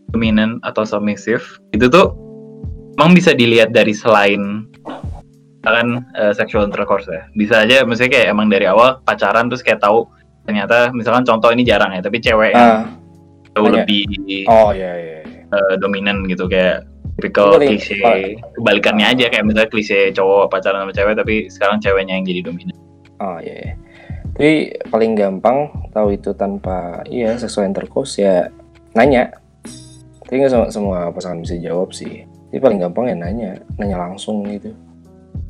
dominant 0.09 0.61
atau 0.61 0.85
submissive 0.85 1.41
itu 1.71 1.89
tuh 1.89 2.13
emang 2.97 3.13
bisa 3.13 3.33
dilihat 3.33 3.73
dari 3.73 3.91
selain 3.91 4.65
kan 5.71 5.87
eh, 6.11 6.33
sexual 6.35 6.67
intercourse 6.67 7.07
ya 7.07 7.23
bisa 7.31 7.63
aja 7.63 7.87
misalnya 7.87 8.19
kayak 8.19 8.27
emang 8.35 8.51
dari 8.51 8.67
awal 8.67 8.99
pacaran 9.07 9.47
terus 9.47 9.63
kayak 9.63 9.79
tahu 9.79 10.03
ternyata 10.43 10.91
misalkan 10.91 11.23
contoh 11.23 11.55
ini 11.55 11.63
jarang 11.63 11.95
ya 11.95 12.03
tapi 12.03 12.19
cewek 12.19 12.51
yang 12.51 12.83
ah 12.83 12.83
jauh 13.53 13.69
banyak. 13.69 13.85
lebih 13.85 14.03
oh 14.49 14.73
iya 14.75 14.91
iya 14.97 15.17
iya. 15.23 15.41
eh, 15.47 15.73
dominan 15.79 16.27
gitu 16.27 16.49
kayak 16.49 16.83
typical 17.15 17.61
klise 17.61 17.95
kebalikannya 18.57 19.05
aja 19.05 19.29
kayak 19.29 19.45
misalnya 19.45 19.69
klise 19.69 20.11
cowok 20.11 20.51
pacaran 20.51 20.83
sama 20.83 20.91
cewek 20.91 21.15
tapi 21.15 21.35
sekarang 21.47 21.77
ceweknya 21.79 22.17
yang 22.19 22.25
jadi 22.25 22.41
dominan 22.49 22.83
Oh 23.23 23.37
iya. 23.39 23.55
iya. 23.55 23.73
Tapi 24.33 24.51
paling 24.89 25.11
gampang 25.13 25.69
tahu 25.93 26.17
itu 26.17 26.33
tanpa 26.35 27.05
iya 27.07 27.37
sexual 27.39 27.69
intercourse 27.69 28.19
ya 28.19 28.51
nanya. 28.97 29.31
Tapi 30.25 30.41
nggak 30.41 30.51
semua, 30.51 30.67
semua 30.73 30.99
pasangan 31.13 31.39
bisa 31.39 31.55
jawab 31.61 31.93
sih. 31.95 32.25
Tapi 32.49 32.59
paling 32.59 32.79
gampang 32.81 33.13
ya 33.13 33.15
nanya, 33.17 33.51
nanya 33.77 33.97
langsung 34.09 34.41
gitu. 34.49 34.73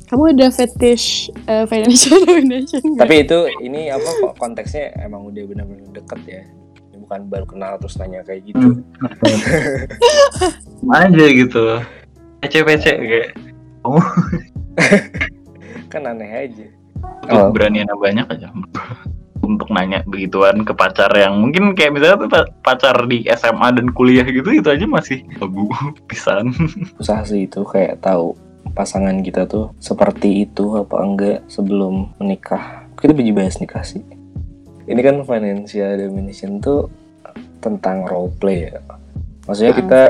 Kamu 0.04 0.36
ada 0.36 0.52
fetish 0.52 1.32
eh, 1.48 1.64
financial 1.64 2.20
domination 2.28 2.80
nggak? 2.84 3.08
Tapi 3.08 3.16
itu 3.24 3.38
ini 3.64 3.88
apa 3.88 4.04
kok 4.04 4.34
konteksnya 4.36 4.92
emang 5.00 5.28
udah 5.28 5.42
benar-benar 5.48 5.88
deket 5.92 6.20
ya. 6.28 6.42
Bukan 6.94 7.28
baru 7.28 7.44
kenal 7.44 7.76
terus 7.80 8.00
nanya 8.00 8.24
kayak 8.24 8.48
gitu. 8.48 8.80
aja 10.94 11.26
gitu 11.32 11.80
pece-pece 12.44 12.92
kayak 13.00 13.30
Kan 15.92 16.04
aneh 16.04 16.28
aja. 16.28 16.66
Oh. 17.28 17.52
beranian 17.52 17.88
banyak 18.00 18.24
aja 18.28 18.48
untuk 19.44 19.68
nanya 19.68 20.00
begituan 20.08 20.64
ke 20.64 20.72
pacar 20.72 21.12
yang 21.12 21.36
mungkin 21.36 21.76
kayak 21.76 21.92
misalnya 21.92 22.24
tuh 22.24 22.30
pa- 22.32 22.52
pacar 22.64 22.96
di 23.04 23.28
SMA 23.28 23.76
dan 23.76 23.92
kuliah 23.92 24.24
gitu 24.24 24.48
itu 24.48 24.64
aja 24.64 24.88
masih 24.88 25.20
tabu 25.36 25.68
pisan 26.08 26.48
Susah 26.96 27.20
sih 27.28 27.44
itu 27.44 27.60
kayak 27.60 28.00
tahu 28.00 28.32
pasangan 28.72 29.20
kita 29.20 29.44
tuh 29.44 29.70
seperti 29.76 30.48
itu 30.48 30.80
apa 30.80 30.96
enggak 31.04 31.38
sebelum 31.46 32.16
menikah. 32.16 32.88
Kita 32.96 33.12
biji 33.12 33.36
bahas 33.36 33.60
nikah 33.60 33.84
sih. 33.84 34.00
Ini 34.84 35.00
kan 35.00 35.20
financial 35.24 35.96
domination 35.96 36.60
tuh 36.60 36.88
tentang 37.60 38.04
role 38.04 38.32
play 38.36 38.68
ya. 38.68 38.80
Maksudnya 39.44 39.72
Ah. 39.72 39.78
kita 39.80 40.00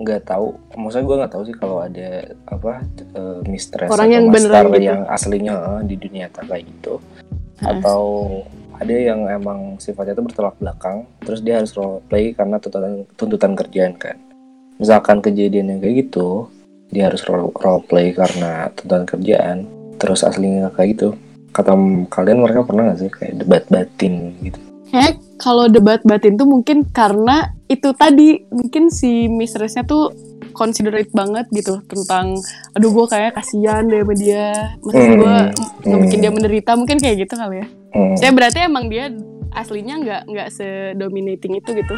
nggak 0.00 0.22
tahu, 0.24 0.46
maksudnya 0.74 1.04
gue 1.06 1.16
nggak 1.20 1.32
tahu 1.36 1.42
sih 1.44 1.56
kalau 1.58 1.76
ada 1.84 2.08
apa 2.48 2.80
eh, 3.14 3.40
mistress 3.46 3.90
Orang 3.92 4.08
atau 4.08 4.16
yang 4.16 4.24
master 4.32 4.64
gitu. 4.72 4.80
yang 4.80 5.00
aslinya 5.06 5.54
eh, 5.54 5.80
di 5.86 5.94
dunia 6.00 6.26
nyata 6.26 6.40
kayak 6.48 6.64
gitu, 6.66 6.94
Ah. 7.60 7.76
atau 7.76 8.02
ada 8.80 8.94
yang 8.96 9.28
emang 9.28 9.76
sifatnya 9.76 10.16
tuh 10.16 10.24
bertolak 10.24 10.56
belakang, 10.56 11.04
terus 11.20 11.44
dia 11.44 11.60
harus 11.60 11.76
role 11.76 12.00
play 12.08 12.32
karena 12.32 12.56
tuntutan 12.56 13.04
tuntutan 13.14 13.52
kerjaan 13.52 13.92
kan. 13.94 14.16
Misalkan 14.80 15.20
kejadian 15.20 15.76
yang 15.76 15.80
kayak 15.84 16.08
gitu, 16.08 16.48
dia 16.90 17.08
harus 17.10 17.22
role, 17.26 17.54
role 17.54 17.82
play 17.86 18.12
karena 18.12 18.70
tuntutan 18.74 19.04
kerjaan, 19.06 19.58
terus 19.96 20.26
aslinya 20.26 20.70
kayak 20.74 20.98
gitu. 20.98 21.08
Kata 21.50 21.74
kalian 22.10 22.42
mereka 22.42 22.62
pernah 22.62 22.90
nggak 22.90 22.98
sih 22.98 23.10
kayak 23.10 23.34
debat 23.42 23.64
batin 23.70 24.34
gitu? 24.42 24.58
Kayak 24.90 25.22
kalau 25.38 25.70
debat 25.70 26.02
batin 26.02 26.34
tuh 26.34 26.46
mungkin 26.46 26.86
karena 26.90 27.54
itu 27.70 27.94
tadi 27.94 28.42
mungkin 28.50 28.90
si 28.90 29.30
mistressnya 29.30 29.86
tuh 29.86 30.10
considerate 30.52 31.10
banget 31.14 31.46
gitu 31.54 31.78
tentang 31.86 32.36
aduh 32.74 32.90
gue 32.90 33.06
kayak 33.06 33.38
kasihan 33.38 33.86
deh 33.86 34.02
sama 34.02 34.14
dia 34.18 34.74
masa 34.82 34.98
gue 34.98 35.36
Hmm, 35.86 36.00
bikin 36.04 36.18
hmm. 36.20 36.24
dia 36.26 36.32
menderita 36.34 36.70
mungkin 36.76 36.98
kayak 36.98 37.26
gitu 37.26 37.34
kali 37.38 37.62
ya 37.64 37.68
Hmm, 37.90 38.14
saya 38.14 38.30
berarti 38.30 38.58
emang 38.62 38.86
dia 38.86 39.10
aslinya 39.50 39.98
nggak 39.98 40.22
nggak 40.30 40.48
sedominating 40.54 41.58
itu 41.58 41.70
gitu 41.74 41.94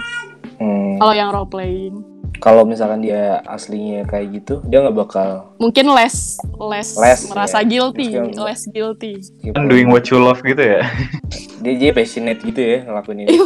hmm. 0.57 0.97
kalau 0.97 1.13
yang 1.13 1.29
role 1.29 1.49
playing 1.49 2.12
Kalau 2.43 2.63
misalkan 2.63 3.01
dia 3.01 3.39
aslinya 3.45 4.03
kayak 4.03 4.27
gitu, 4.35 4.59
dia 4.65 4.83
nggak 4.83 4.99
bakal 4.99 5.55
mungkin 5.57 5.87
less 5.89 6.43
less, 6.59 6.99
Less, 6.99 7.31
merasa 7.31 7.59
ya. 7.59 7.65
guilty 7.65 8.11
Mungkin- 8.11 8.35
less 8.37 8.67
guilty 8.67 9.23
kan 9.49 9.65
doing 9.65 9.87
what 9.87 10.03
you 10.05 10.19
love 10.19 10.43
gitu 10.43 10.59
ya 10.59 10.83
dia 11.63 11.75
dia 11.79 11.91
passionate 11.93 12.41
gitu 12.41 12.59
ya 12.59 12.79
ngelakuin 12.83 13.23
ini. 13.23 13.31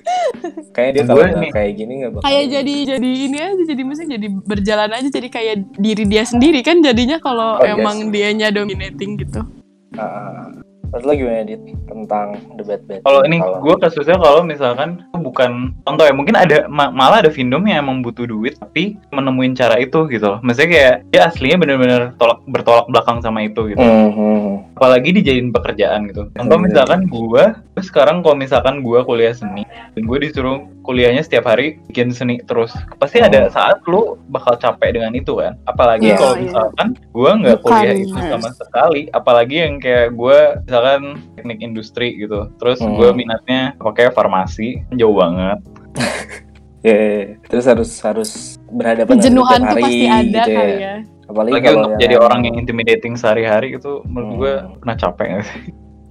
Kayaknya 0.74 0.92
dia 0.94 1.02
Gue 1.04 1.20
kalau 1.22 1.52
kayak 1.52 1.72
gini 1.74 1.92
nggak 2.00 2.12
bakal. 2.14 2.24
kayak 2.24 2.44
jadi 2.50 2.74
jadi 2.96 3.10
ini 3.22 3.38
aja 3.38 3.62
jadi 3.66 3.82
maksudnya 3.82 4.10
jadi 4.16 4.28
berjalan 4.40 4.90
aja 4.90 5.08
jadi 5.10 5.28
kayak 5.28 5.54
diri 5.76 6.04
dia 6.06 6.24
sendiri 6.24 6.60
kan 6.60 6.80
jadinya 6.80 7.20
kalau 7.20 7.50
Oh, 7.54 7.62
iya 7.62 7.76
emang 7.76 7.96
sih. 7.98 8.10
dianya 8.10 8.48
dominating 8.48 9.20
gitu 9.20 9.44
Ah, 9.92 10.48
Menurut 10.92 11.04
lo 11.04 11.12
gimana 11.14 11.40
dit 11.42 11.56
tentang 11.82 12.26
debat 12.54 12.80
batin? 12.82 13.00
kalau 13.00 13.24
ini 13.24 13.36
gue 13.40 13.74
kasusnya 13.80 14.16
kalau 14.16 14.44
misalkan 14.44 14.90
bukan 15.14 15.50
contoh 15.82 16.04
ya 16.04 16.12
mungkin 16.12 16.36
ada 16.36 16.68
ma- 16.68 16.92
malah 16.92 17.18
ada 17.18 17.30
findom 17.30 17.64
yang 17.64 17.80
emang 17.80 18.00
butuh 18.00 18.24
duit 18.24 18.60
tapi 18.60 19.00
menemuin 19.08 19.52
cara 19.52 19.76
itu 19.76 20.04
gitu 20.06 20.26
loh 20.26 20.38
maksudnya 20.40 20.68
kayak 20.68 20.94
dia 21.08 21.22
aslinya 21.26 21.56
bener-bener 21.56 22.12
tolak 22.14 22.44
bertolak 22.44 22.84
belakang 22.86 23.18
sama 23.18 23.40
itu 23.40 23.72
gitu 23.72 23.80
Hmm, 23.80 24.12
hmm, 24.12 24.76
apalagi 24.76 25.14
dijadiin 25.14 25.48
pekerjaan 25.48 26.10
gitu. 26.10 26.28
Contoh 26.32 26.58
Bener. 26.58 26.66
misalkan 26.68 27.00
gua, 27.06 27.44
terus 27.72 27.86
sekarang 27.86 28.20
kalau 28.20 28.34
misalkan 28.34 28.82
gua 28.82 29.00
kuliah 29.02 29.30
seni 29.30 29.62
dan 29.64 30.02
gue 30.02 30.18
disuruh 30.18 30.58
kuliahnya 30.82 31.22
setiap 31.22 31.46
hari 31.46 31.78
bikin 31.86 32.10
seni 32.10 32.42
terus, 32.42 32.74
pasti 32.98 33.22
ada 33.22 33.46
saat 33.48 33.78
lu 33.86 34.18
bakal 34.26 34.58
capek 34.58 34.98
dengan 34.98 35.14
itu 35.14 35.38
kan. 35.38 35.54
Apalagi 35.64 36.10
Iya, 36.10 36.18
kalau 36.18 36.34
misalkan 36.36 36.88
gua 37.10 37.30
nggak 37.38 37.58
kuliah 37.62 37.94
itu 37.94 38.10
sama 38.18 38.50
sekali, 38.50 39.06
apalagi 39.08 39.56
yang 39.62 39.74
kayak 39.78 40.10
gua 40.12 40.58
misalkan 40.82 41.02
teknik 41.38 41.58
industri 41.62 42.18
gitu, 42.18 42.50
terus 42.58 42.82
Hmm. 42.82 42.98
gua 42.98 43.14
minatnya 43.14 43.78
pakai 43.78 44.10
farmasi 44.10 44.82
jauh 44.98 45.14
banget. 45.14 45.58
Ya, 46.82 46.98
ya, 46.98 46.98
ya. 47.14 47.26
terus 47.46 47.66
harus 47.70 47.90
harus 48.02 48.30
berhadapan 48.66 49.14
dengan 49.14 49.22
kejenuhan 49.22 49.54
tiap 49.54 49.62
tuh 49.62 49.70
hari 49.70 49.82
pasti 49.86 50.02
ada 50.02 50.18
gitu 50.26 50.50
kali 50.50 50.74
ya 50.74 50.94
Apalagi 51.30 51.54
Lagi 51.54 51.62
kalau 51.70 51.78
untuk 51.78 51.94
jadi 52.02 52.14
orang 52.18 52.40
yang 52.42 52.54
intimidating 52.58 53.14
sehari-hari 53.14 53.68
itu 53.78 53.92
menurut 54.02 54.26
Hmm. 54.26 54.38
gua 54.42 54.54
pernah 54.82 54.96
capek 54.98 55.26
nggak 55.30 55.44
sih? 55.46 55.62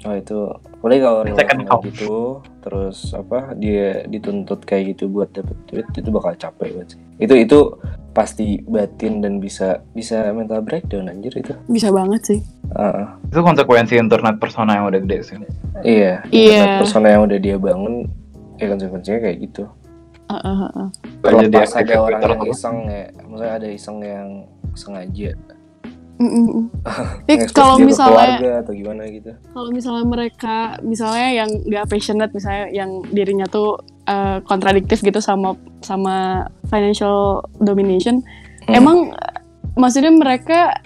Oh 0.07 0.15
itu 0.15 0.39
boleh 0.81 0.97
kalau 0.97 1.21
Second 1.31 1.61
half. 1.65 1.81
gitu 1.85 2.15
terus 2.59 3.13
apa 3.13 3.53
dia 3.53 4.01
dituntut 4.03 4.65
kayak 4.65 4.93
gitu 4.93 5.07
buat 5.07 5.29
dapet 5.29 5.53
duit 5.65 5.85
itu 5.87 6.09
bakal 6.09 6.33
capek 6.33 6.73
banget 6.73 6.87
sih. 6.91 6.99
Itu 7.17 7.33
itu 7.35 7.59
pasti 8.11 8.59
batin 8.61 9.21
dan 9.21 9.37
bisa 9.37 9.85
bisa 9.93 10.27
mental 10.31 10.59
breakdown 10.59 11.07
anjir 11.07 11.31
itu. 11.31 11.53
bisa 11.65 11.87
banget 11.89 12.21
sih 12.27 12.39
Ah, 12.71 13.19
Itu 13.27 13.39
konsekuensi 13.39 13.95
internet 13.95 14.35
persona 14.35 14.75
yang 14.75 14.87
udah 14.87 14.99
gede 14.99 15.17
sih. 15.21 15.35
iya. 15.81 16.23
Iya. 16.27 16.55
internet 16.55 16.79
Persona 16.81 17.07
yang 17.09 17.21
udah 17.23 17.37
dia 17.37 17.55
bangun 17.55 18.07
ya 18.55 18.65
konsekuensinya 18.67 19.19
kayak 19.21 19.37
gitu. 19.41 19.63
Heeh, 20.27 20.55
heeh. 20.57 20.87
Jadi 21.19 21.51
Terlepas 21.51 21.71
ada 21.75 21.95
orang 21.99 22.21
yang 22.23 22.41
iseng 22.47 22.77
ya, 22.87 23.03
maksudnya 23.21 23.53
ada 23.53 23.67
iseng 23.67 23.97
yang 23.99 24.27
sengaja 24.71 25.29
Mm, 26.21 26.69
kalau 27.57 27.81
misalnya 27.81 28.37
keluarga 28.37 28.51
atau 28.61 28.73
gimana 28.77 29.01
gitu. 29.09 29.31
kalau 29.57 29.69
misalnya 29.73 30.05
mereka 30.05 30.77
misalnya 30.85 31.27
yang 31.33 31.49
nggak 31.65 31.89
passionate 31.89 32.29
misalnya 32.29 32.69
yang 32.69 33.01
dirinya 33.09 33.49
tuh 33.49 33.81
eh, 34.05 34.37
kontradiktif 34.45 35.01
gitu 35.01 35.17
sama 35.17 35.57
sama 35.81 36.45
financial 36.69 37.41
domination 37.57 38.21
Hmm. 38.69 38.77
emang 38.77 38.97
eh, 39.09 39.37
maksudnya 39.73 40.13
mereka 40.13 40.77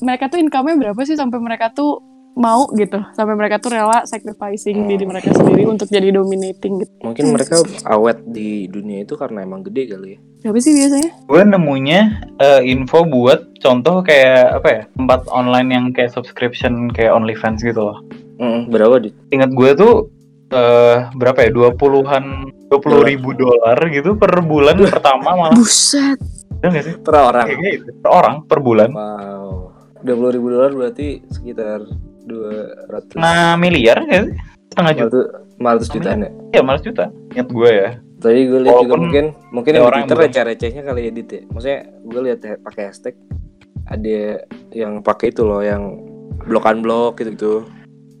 mereka 0.00 0.30
tuh 0.30 0.38
income-nya 0.40 0.76
berapa 0.78 1.00
sih 1.04 1.18
sampai 1.18 1.38
mereka 1.42 1.74
tuh 1.74 2.00
mau 2.38 2.70
gitu 2.72 3.02
sampai 3.12 3.34
mereka 3.34 3.58
tuh 3.58 3.70
rela 3.70 4.02
sacrificing 4.04 4.78
Hmm. 4.78 4.88
diri 4.88 5.04
mereka 5.04 5.30
sendiri 5.30 5.66
untuk 5.66 5.86
jadi 5.86 6.08
dominating 6.08 6.80
gitu 6.80 6.92
Mungkin 7.02 7.24
mereka 7.30 7.58
awet 7.84 8.22
di 8.24 8.64
dunia 8.64 9.02
itu 9.02 9.12
karena 9.12 9.42
emang 9.42 9.60
gede 9.60 9.90
kali 9.90 10.08
ya. 10.08 10.18
berapa 10.40 10.58
sih 10.58 10.70
biasanya 10.72 11.10
gue 11.20 11.42
nemunya 11.44 12.00
eh, 12.38 12.60
info 12.64 13.02
buat 13.04 13.58
contoh 13.58 14.00
kayak 14.00 14.56
apa 14.56 14.68
ya 14.68 14.82
tempat 14.92 15.26
online 15.28 15.68
yang 15.68 15.84
kayak 15.90 16.08
subscription 16.08 16.86
kayak 16.88 17.10
OnlyFans 17.10 17.60
gitu 17.60 17.82
loh 17.84 17.98
Mm, 18.38 18.70
berapa 18.70 19.02
dit? 19.02 19.18
Ingat 19.28 19.50
gue 19.50 19.70
tuh 19.74 19.94
eh 20.48 21.10
berapa 21.12 21.42
ya? 21.42 21.50
20-an 21.50 22.24
20 22.70 23.02
ribu 23.04 23.34
dolar 23.34 23.74
gitu 23.84 24.14
per 24.14 24.30
bulan 24.40 24.78
pertama 24.78 25.34
malah. 25.34 25.58
Buset. 25.58 26.14
Udah 26.54 26.70
gak 26.70 26.84
sih? 26.86 26.94
Per 26.96 27.14
orang. 27.14 27.50
Kayaknya 27.50 27.70
itu. 27.74 27.90
Per 27.98 28.06
orang 28.08 28.46
per 28.46 28.62
bulan. 28.62 28.94
Wow. 28.94 29.74
20 30.00 30.36
ribu 30.38 30.46
dolar 30.48 30.70
berarti 30.70 31.26
sekitar 31.26 31.82
200 32.28 33.16
Nah, 33.16 33.56
miliar 33.56 33.98
ya? 34.04 34.28
Setengah 34.68 34.92
juta. 34.94 35.18
500 35.58 35.90
jutaan 35.90 36.18
ya. 36.22 36.30
Ya, 36.54 36.60
malas 36.62 36.82
juta. 36.82 37.04
Ingat 37.34 37.48
gue 37.50 37.70
ya. 37.72 37.88
Tadi 38.18 38.40
gue 38.46 38.60
lihat 38.62 38.76
juga 38.82 38.94
mungkin 38.94 39.24
mungkin 39.50 39.72
yang 39.74 39.86
orang 39.86 40.02
Twitter 40.04 40.18
receh-recehnya 40.26 40.82
kali 40.82 41.00
ya 41.06 41.10
Dit 41.10 41.30
ya. 41.30 41.40
Maksudnya 41.48 41.78
gue 42.04 42.20
lihat 42.22 42.38
ha- 42.44 42.60
pakai 42.60 42.82
hashtag 42.86 43.14
ada 43.86 44.42
yang 44.70 45.00
pakai 45.00 45.30
itu 45.30 45.42
loh 45.42 45.62
yang 45.62 45.96
blokan 46.44 46.78
blok 46.78 47.18
gitu 47.18 47.30
gitu 47.32 47.54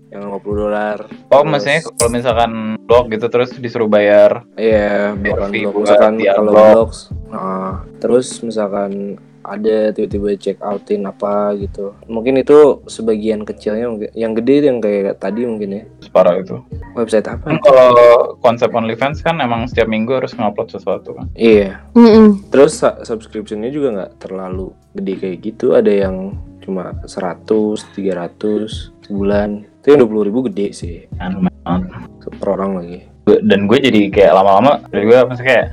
yang 0.08 0.24
50 0.24 0.40
dolar. 0.56 0.98
Oh, 1.28 1.42
Terus- 1.42 1.46
maksudnya 1.46 1.80
kalau 1.84 2.10
misalkan 2.10 2.52
blog 2.80 3.04
gitu 3.12 3.26
terus 3.28 3.50
disuruh 3.52 3.86
bayar. 3.86 4.42
Iya, 4.56 5.12
blokan 5.14 5.50
fee 5.52 5.62
blok. 5.62 5.84
Misalkan 5.84 6.12
kalau 6.18 6.50
blok, 6.50 6.90
nah, 7.28 7.72
terus 8.00 8.26
misalkan 8.40 9.20
ada 9.44 9.94
tiba-tiba 9.94 10.34
check 10.36 10.58
outin 10.60 11.06
apa 11.06 11.54
gitu. 11.56 11.94
Mungkin 12.10 12.40
itu 12.40 12.82
sebagian 12.90 13.42
kecilnya 13.46 13.86
mungkin. 13.88 14.10
Yang 14.12 14.32
gede 14.42 14.52
itu 14.58 14.66
yang 14.68 14.80
kayak 14.82 15.18
tadi 15.22 15.40
mungkin 15.46 15.68
ya. 15.70 15.82
Separah 16.02 16.34
itu. 16.40 16.56
Website 16.94 17.28
apa? 17.30 17.54
Kan 17.54 17.58
kalau 17.62 18.34
konsep 18.42 18.70
OnlyFans 18.72 19.22
kan 19.22 19.38
emang 19.38 19.66
setiap 19.70 19.88
minggu 19.88 20.18
harus 20.18 20.34
ngupload 20.34 20.68
sesuatu 20.72 21.14
kan. 21.14 21.26
Iya. 21.38 21.82
Mm-mm. 21.94 22.50
Terus 22.50 22.78
su- 22.78 22.98
subscriptionnya 23.04 23.70
juga 23.70 23.88
nggak 23.94 24.12
terlalu 24.20 24.74
gede 24.94 25.14
kayak 25.20 25.38
gitu. 25.42 25.76
Ada 25.78 26.08
yang 26.08 26.36
cuma 26.64 26.92
100, 27.08 27.44
300 27.96 28.92
sebulan. 29.08 29.64
Itu 29.80 29.86
yang 29.96 30.00
20 30.04 30.28
ribu 30.28 30.40
gede 30.52 30.76
sih. 30.76 31.08
Kan. 31.16 31.48
Per 32.18 32.48
orang 32.48 32.82
lagi. 32.82 33.00
Dan 33.28 33.68
gue 33.68 33.76
jadi 33.76 34.08
kayak 34.08 34.32
lama-lama 34.40 34.80
dari 34.88 35.04
gue 35.04 35.18
maksudnya 35.20 35.48
kayak 35.48 35.66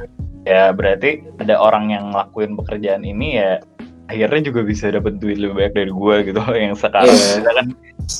ya 0.46 0.70
berarti 0.72 1.26
ada 1.42 1.58
orang 1.58 1.90
yang 1.90 2.14
ngelakuin 2.14 2.54
pekerjaan 2.56 3.02
ini 3.02 3.42
ya 3.42 3.58
akhirnya 4.06 4.54
juga 4.54 4.62
bisa 4.62 4.94
dapat 4.94 5.18
duit 5.18 5.42
lebih 5.42 5.58
banyak 5.58 5.74
dari 5.74 5.90
gue 5.90 6.16
gitu 6.30 6.42
yang 6.54 6.78
sekarang 6.78 7.10
kita 7.10 7.52
kan 7.52 7.68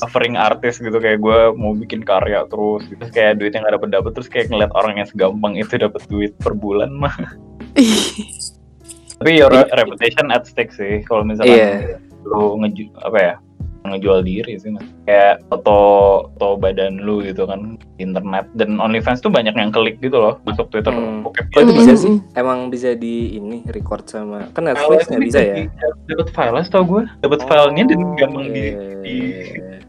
offering 0.02 0.34
artis 0.34 0.82
gitu 0.82 0.98
kayak 0.98 1.22
gue 1.22 1.38
mau 1.54 1.78
bikin 1.78 2.02
karya 2.02 2.42
terus 2.50 2.82
gitu 2.90 2.98
Terus 2.98 3.14
kayak 3.14 3.38
duit 3.38 3.54
yang 3.54 3.62
gak 3.62 3.78
dapet 3.78 3.90
dapet 3.94 4.10
terus 4.18 4.26
kayak 4.26 4.50
ngeliat 4.50 4.74
orang 4.74 4.98
yang 4.98 5.06
segampang 5.06 5.54
itu 5.54 5.78
dapat 5.78 6.02
duit 6.10 6.34
per 6.42 6.58
bulan 6.58 6.90
mah 6.90 7.14
tapi 9.22 9.30
your 9.32 9.48
Iya. 9.48 9.70
reputation 9.78 10.28
at 10.28 10.44
stake 10.44 10.74
sih 10.74 11.00
kalau 11.06 11.22
misalkan 11.22 11.54
Iya. 11.54 12.02
lu 12.26 12.58
ngeju 12.60 12.90
apa 13.00 13.18
ya 13.22 13.34
ngejual 13.90 14.20
diri 14.22 14.58
sih 14.58 14.70
mas 14.70 14.84
kayak 15.04 15.42
foto 15.46 15.78
foto 16.34 16.58
badan 16.58 16.98
lu 17.00 17.22
gitu 17.22 17.46
kan 17.46 17.78
di 17.96 18.04
internet 18.04 18.46
dan 18.54 18.76
OnlyFans 18.76 19.20
tuh 19.20 19.30
banyak 19.30 19.54
yang 19.54 19.70
klik 19.70 19.98
gitu 20.00 20.18
loh 20.18 20.38
masuk 20.44 20.68
Twitter 20.70 20.92
Hmm. 20.96 21.28
Kok 21.28 21.60
itu 21.60 21.72
bisa 21.76 21.92
Mm-mm. 21.92 22.04
sih? 22.08 22.14
Emang 22.32 22.72
bisa 22.72 22.96
di 22.96 23.36
ini 23.36 23.60
record 23.68 24.08
sama 24.08 24.48
kan 24.56 24.64
Netflix 24.64 25.10
nggak 25.10 25.22
bisa 25.22 25.40
ya? 25.42 25.54
dapat 26.08 26.28
file 26.32 26.62
tau 26.70 26.82
gue 26.86 27.02
dapat 27.20 27.40
filenya 27.44 27.84
dan 27.84 28.00
gampang 28.16 28.46
di, 28.48 28.64
di 29.04 29.16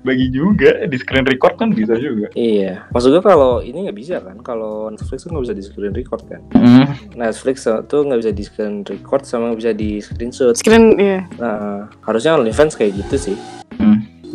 bagi 0.02 0.28
juga 0.32 0.84
di 0.84 0.96
screen 1.00 1.24
record 1.24 1.56
kan 1.56 1.72
bisa 1.72 1.96
juga 1.96 2.28
Iya, 2.34 2.88
maksud 2.92 3.12
gue 3.12 3.24
kalau 3.24 3.60
ini 3.60 3.88
nggak 3.88 3.98
bisa 3.98 4.20
kan? 4.20 4.40
Kalau 4.42 4.92
Netflix 4.92 5.24
tuh 5.24 5.32
nggak 5.32 5.46
bisa 5.48 5.56
di 5.56 5.64
screen 5.64 5.94
record 5.96 6.22
kan? 6.28 6.42
Netflix 7.16 7.64
tuh 7.66 8.02
nggak 8.04 8.20
bisa 8.20 8.32
di 8.32 8.44
screen 8.44 8.74
record 8.84 9.24
sama 9.24 9.52
nggak 9.52 9.60
bisa 9.60 9.72
di 9.74 9.90
screenshot. 10.00 10.54
Screen 10.56 10.96
ya. 10.96 11.24
Nah, 11.40 11.88
harusnya 12.04 12.36
OnlyFans 12.36 12.76
kayak 12.76 12.96
gitu 13.00 13.32
sih. 13.32 13.36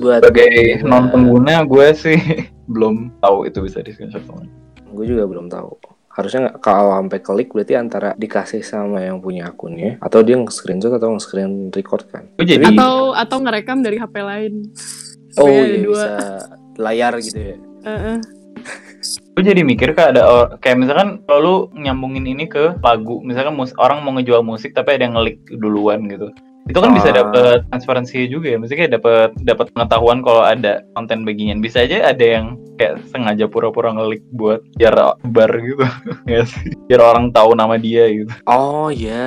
Buat 0.03 0.20
sebagai 0.26 0.82
non 0.82 1.09
pengguna 1.14 1.62
gue 1.62 1.86
sih 1.94 2.18
belum 2.72 3.22
tahu 3.22 3.46
itu 3.46 3.62
bisa 3.62 3.78
di 3.80 3.94
screenshot 3.94 4.26
teman 4.26 4.50
gue 4.92 5.05
juga 5.09 5.24
belum 5.24 5.48
tahu. 5.48 5.72
Harusnya 6.12 6.44
nggak 6.44 6.57
kalau 6.61 6.92
sampai 7.00 7.18
klik 7.24 7.57
berarti 7.57 7.72
antara 7.72 8.12
dikasih 8.20 8.61
sama 8.61 9.00
yang 9.00 9.24
punya 9.24 9.48
akunnya 9.48 9.96
atau 10.05 10.20
dia 10.20 10.36
nge-screenshot 10.36 10.92
atau 10.92 11.16
nge-screen 11.16 11.72
record 11.72 12.05
kan? 12.12 12.28
gue 12.36 12.44
jadi 12.44 12.68
Atau 12.68 13.16
atau 13.16 13.36
ngerekam 13.40 13.80
dari 13.80 13.96
HP 13.96 14.14
lain. 14.20 14.68
Oh 15.40 15.48
iya 15.48 15.80
dua. 15.80 15.96
bisa 15.96 16.12
layar 16.76 17.16
gitu 17.16 17.40
ya. 17.40 17.57
Heeh. 17.88 18.16
gue 19.32 19.42
jadi 19.42 19.64
mikir 19.64 19.96
kayak 19.96 20.14
ada 20.14 20.22
or- 20.28 20.50
kayak 20.61 20.84
misalkan 20.84 21.24
kalau 21.24 21.40
lu 21.40 21.57
nyambungin 21.74 22.28
ini 22.28 22.44
ke 22.46 22.76
lagu 22.84 23.24
misalkan 23.24 23.57
mus 23.57 23.72
orang 23.80 24.05
mau 24.05 24.12
ngejual 24.14 24.44
musik 24.44 24.76
tapi 24.76 24.94
ada 24.94 25.09
yang 25.09 25.16
ngelik 25.16 25.40
duluan 25.57 26.05
gitu 26.07 26.28
itu 26.62 26.78
kan 26.78 26.94
bisa 26.94 27.10
Ah. 27.10 27.16
dapet 27.18 27.58
transparansi 27.68 28.26
juga 28.26 28.46
ya 28.48 28.56
maksudnya 28.56 28.80
kayak 28.80 28.94
dapet 28.96 29.28
dapat 29.42 29.66
pengetahuan 29.74 30.18
kalau 30.20 30.42
ada 30.42 30.86
konten 30.92 31.22
beginian 31.22 31.58
bisa 31.58 31.82
aja 31.82 32.06
ada 32.06 32.22
yang 32.22 32.46
kayak 32.74 33.02
sengaja 33.08 33.46
pura-pura 33.46 33.90
ngelik 33.90 34.22
buat 34.30 34.62
biar 34.74 34.94
bar 35.26 35.50
gitu 35.52 35.82
ya 36.30 36.46
sih 36.46 36.70
biar 36.86 37.02
orang 37.02 37.30
tahu 37.30 37.52
nama 37.52 37.74
dia 37.76 38.06
gitu 38.08 38.30
Oh 38.46 38.88
iya. 38.88 39.26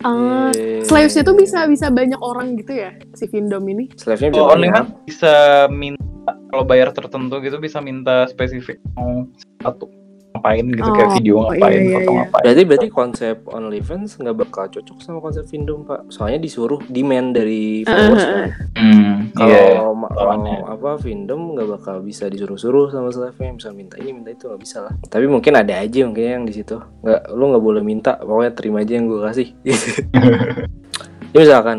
Ah, 0.00 0.50
Iya. 0.54 0.82
Slavesnya 0.82 1.22
tuh 1.22 1.34
bisa 1.34 1.66
bisa 1.66 1.90
banyak 1.90 2.18
orang 2.18 2.54
gitu 2.56 2.72
ya 2.72 2.94
si 3.12 3.26
Vindom 3.26 3.66
ini. 3.66 3.90
Slave-nya 3.94 4.30
bisa 4.30 4.38
kalau 4.38 4.48
banyak. 4.48 4.70
OnlyFans 4.70 4.90
bisa 5.04 5.32
minta 5.68 6.02
kalau 6.48 6.64
bayar 6.64 6.88
tertentu 6.90 7.38
gitu 7.40 7.58
bisa 7.58 7.78
minta 7.78 8.26
spesifik 8.26 8.78
mau 8.94 9.26
satu 9.60 9.90
ngapain 10.36 10.66
gitu 10.68 10.90
kayak 10.90 11.06
Oh, 11.06 11.14
video 11.14 11.34
ngapain 11.42 11.72
iya, 11.72 11.80
iya, 11.80 11.94
foto 11.96 12.04
iya. 12.06 12.18
ngapain 12.20 12.42
Berarti 12.44 12.62
berarti 12.62 12.88
konsep 12.88 13.36
OnlyFans 13.42 14.10
nggak 14.16 14.36
bakal 14.38 14.64
cocok 14.68 14.98
sama 15.00 15.18
konsep 15.18 15.44
Vindom 15.46 15.80
pak. 15.82 16.00
Soalnya 16.08 16.38
disuruh 16.38 16.78
demand 16.86 17.32
dari 17.32 17.82
followers 17.82 18.22
kan. 18.22 18.48
hmm, 18.74 19.14
Kalau 19.32 19.48
iya 19.48 19.80
ma- 19.88 20.10
lawannya. 20.10 20.56
kalau 20.58 20.68
apa 20.70 20.90
Vindom 20.98 21.40
nggak 21.52 21.68
bakal 21.70 21.96
bisa 22.00 22.26
disuruh-suruh 22.26 22.88
sama 22.88 23.08
slave-nya. 23.08 23.50
Misal 23.52 23.72
minta 23.72 23.96
ini 23.96 24.12
minta 24.12 24.30
itu 24.30 24.46
nggak 24.46 24.60
bisa 24.60 24.78
lah. 24.80 24.92
Tapi 25.02 25.24
mungkin 25.24 25.52
ada 25.52 25.74
aja 25.74 26.00
mungkin 26.02 26.22
yang 26.22 26.44
di 26.44 26.54
situ. 26.54 26.76
Nggak, 27.00 27.20
lu 27.30 27.44
nggak 27.50 27.64
boleh 27.64 27.82
minta. 27.82 28.14
Pokoknya 28.16 28.52
terima 28.52 28.80
aja 28.80 28.92
yang 28.92 29.06
gue 29.06 29.20
kasih. 29.22 29.48
ya 31.32 31.36
misalkan 31.36 31.78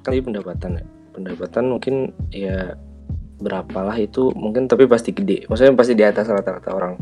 kali 0.00 0.20
pendapatan 0.20 0.80
ya. 0.80 0.84
Pendapatan 1.10 1.64
mungkin 1.70 1.94
ya 2.28 2.74
berapalah 3.34 3.94
itu 3.94 4.30
mungkin 4.32 4.66
tapi 4.66 4.86
pasti 4.86 5.10
gede. 5.10 5.44
Maksudnya 5.46 5.74
pasti 5.74 5.92
di 5.92 6.02
atas 6.02 6.26
rata-rata 6.26 6.70
orang 6.70 6.94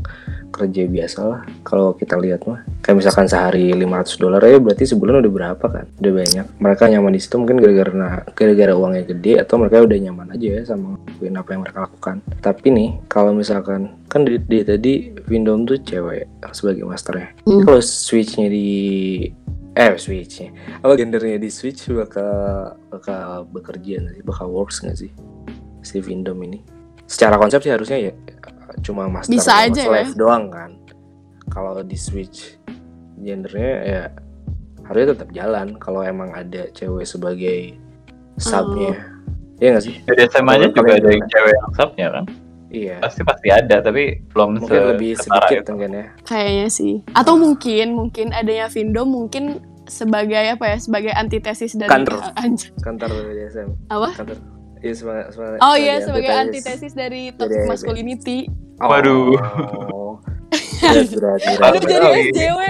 kerja 0.52 0.84
biasa 0.84 1.18
lah. 1.24 1.40
Kalau 1.64 1.96
kita 1.96 2.20
lihat 2.20 2.44
mah 2.44 2.60
kayak 2.84 3.00
misalkan 3.00 3.26
sehari 3.26 3.72
500 3.72 4.20
dolar 4.20 4.44
ya 4.44 4.60
berarti 4.60 4.84
sebulan 4.84 5.24
udah 5.24 5.32
berapa 5.32 5.64
kan? 5.64 5.86
Udah 5.98 6.12
banyak. 6.12 6.46
Mereka 6.60 6.84
nyaman 6.92 7.16
di 7.16 7.20
situ 7.24 7.40
mungkin 7.40 7.58
gara-gara 7.58 8.28
gara-gara 8.36 8.72
uangnya 8.76 9.04
gede 9.08 9.32
atau 9.40 9.56
mereka 9.56 9.80
udah 9.80 9.98
nyaman 9.98 10.28
aja 10.36 10.48
ya 10.60 10.62
sama 10.68 11.00
ngelakuin 11.00 11.40
apa 11.40 11.48
yang 11.54 11.62
mereka 11.64 11.78
lakukan. 11.88 12.16
Tapi 12.44 12.66
nih 12.68 12.90
kalau 13.08 13.32
misalkan 13.32 13.96
kan 14.12 14.28
di, 14.28 14.36
di 14.36 14.58
tadi 14.60 14.92
Windom 15.30 15.64
tuh 15.64 15.80
cewek 15.80 16.28
sebagai 16.52 16.84
masternya. 16.84 17.32
Hmm. 17.48 17.64
kalau 17.64 17.80
switchnya 17.80 18.52
di 18.52 18.68
eh 19.72 19.96
switchnya 19.96 20.52
apa 20.84 20.92
gendernya 21.00 21.40
di 21.40 21.48
switch 21.48 21.88
bakal 21.94 22.76
bakal 22.92 23.48
bekerja 23.48 24.04
sih? 24.04 24.22
Bakal 24.26 24.46
works 24.52 24.84
nggak 24.84 24.98
sih 24.98 25.10
si 25.80 25.96
Windom 26.02 26.38
ini? 26.44 26.60
Secara 27.08 27.36
konsep 27.40 27.60
sih 27.64 27.72
harusnya 27.72 27.98
ya 28.10 28.12
cuma 28.80 29.06
master 29.06 29.28
Bisa 29.30 29.52
sama 29.52 29.64
aja 29.66 29.80
ya. 29.80 29.86
slave 29.86 30.14
doang 30.14 30.44
kan 30.48 30.70
kalau 31.48 31.76
di 31.78 31.94
switch 31.94 32.56
gendernya 33.16 33.72
ya 33.82 34.02
harusnya 34.82 35.12
tetap 35.12 35.28
jalan 35.30 35.76
kalau 35.76 36.00
emang 36.00 36.30
ada 36.30 36.66
cewek 36.70 37.04
sebagai 37.04 37.76
subnya 38.34 38.96
Iya 39.56 39.68
nggak 39.70 39.84
sih 39.84 39.94
Di 40.00 40.12
SM 40.18 40.42
aja 40.44 40.66
Kalau 40.66 40.74
juga 40.74 40.92
ada 40.96 41.08
yang 41.08 41.26
cewek 41.28 41.52
yang 41.52 41.72
subnya 41.72 42.08
kan 42.10 42.24
iya 42.66 42.96
pasti 42.98 43.20
pasti 43.20 43.48
ada 43.48 43.76
tapi 43.78 44.02
belum 44.26 44.58
mungkin 44.58 44.74
se- 44.74 44.88
lebih 44.90 45.12
sedikit 45.14 45.60
itu. 45.60 45.70
mungkin 45.70 45.90
ya 45.92 46.06
Kayaknya 46.24 46.66
sih. 46.68 46.94
Atau 47.12 47.36
mungkin 47.36 47.86
mungkin 47.92 48.26
adanya 48.32 48.66
Vindom 48.66 49.06
mungkin 49.06 49.60
sebagai 49.84 50.40
apa 50.48 50.64
ya? 50.66 50.76
Sebagai 50.78 51.12
antitesis 51.12 51.76
dari 51.76 51.86
Kantor. 51.86 52.32
Kantor 52.86 53.08
BDSM 53.12 53.68
Apa? 53.86 54.08
kantor 54.16 54.38
iya 54.82 54.92
sebagai, 54.92 55.24
sebagai 55.30 55.58
Oh 55.62 55.74
iya 55.74 55.94
sebagai 56.02 56.28
antitesis 56.28 56.92
dari 56.92 57.30
toxic 57.32 57.64
Dari- 57.64 57.70
masculinity. 57.70 58.38
Oh. 58.78 58.90
Waduh. 58.90 59.38
berat 60.82 61.08
berat 61.14 61.40
berat, 61.40 61.62
Aduh 61.62 61.80
Berat 61.80 62.02
jadi. 62.02 62.22
SJW. 62.34 62.60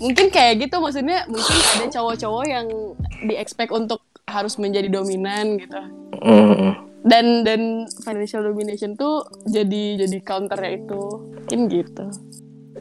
Mungkin 0.00 0.26
kayak 0.28 0.64
gitu 0.64 0.76
maksudnya 0.80 1.28
mungkin 1.28 1.54
ada 1.76 1.86
cowok-cowok 1.92 2.44
yang 2.48 2.66
di 3.22 3.34
expect 3.36 3.70
untuk 3.70 4.00
harus 4.24 4.56
menjadi 4.56 4.88
dominan 4.88 5.60
gitu. 5.60 5.80
Mm, 6.24 6.72
Dan 7.04 7.44
dan 7.44 7.60
financial 8.00 8.40
domination 8.42 8.96
tuh 8.96 9.28
jadi 9.44 10.00
jadi 10.00 10.18
counternya 10.24 10.80
itu. 10.80 11.02
Mungkin 11.44 11.60
gitu. 11.68 12.04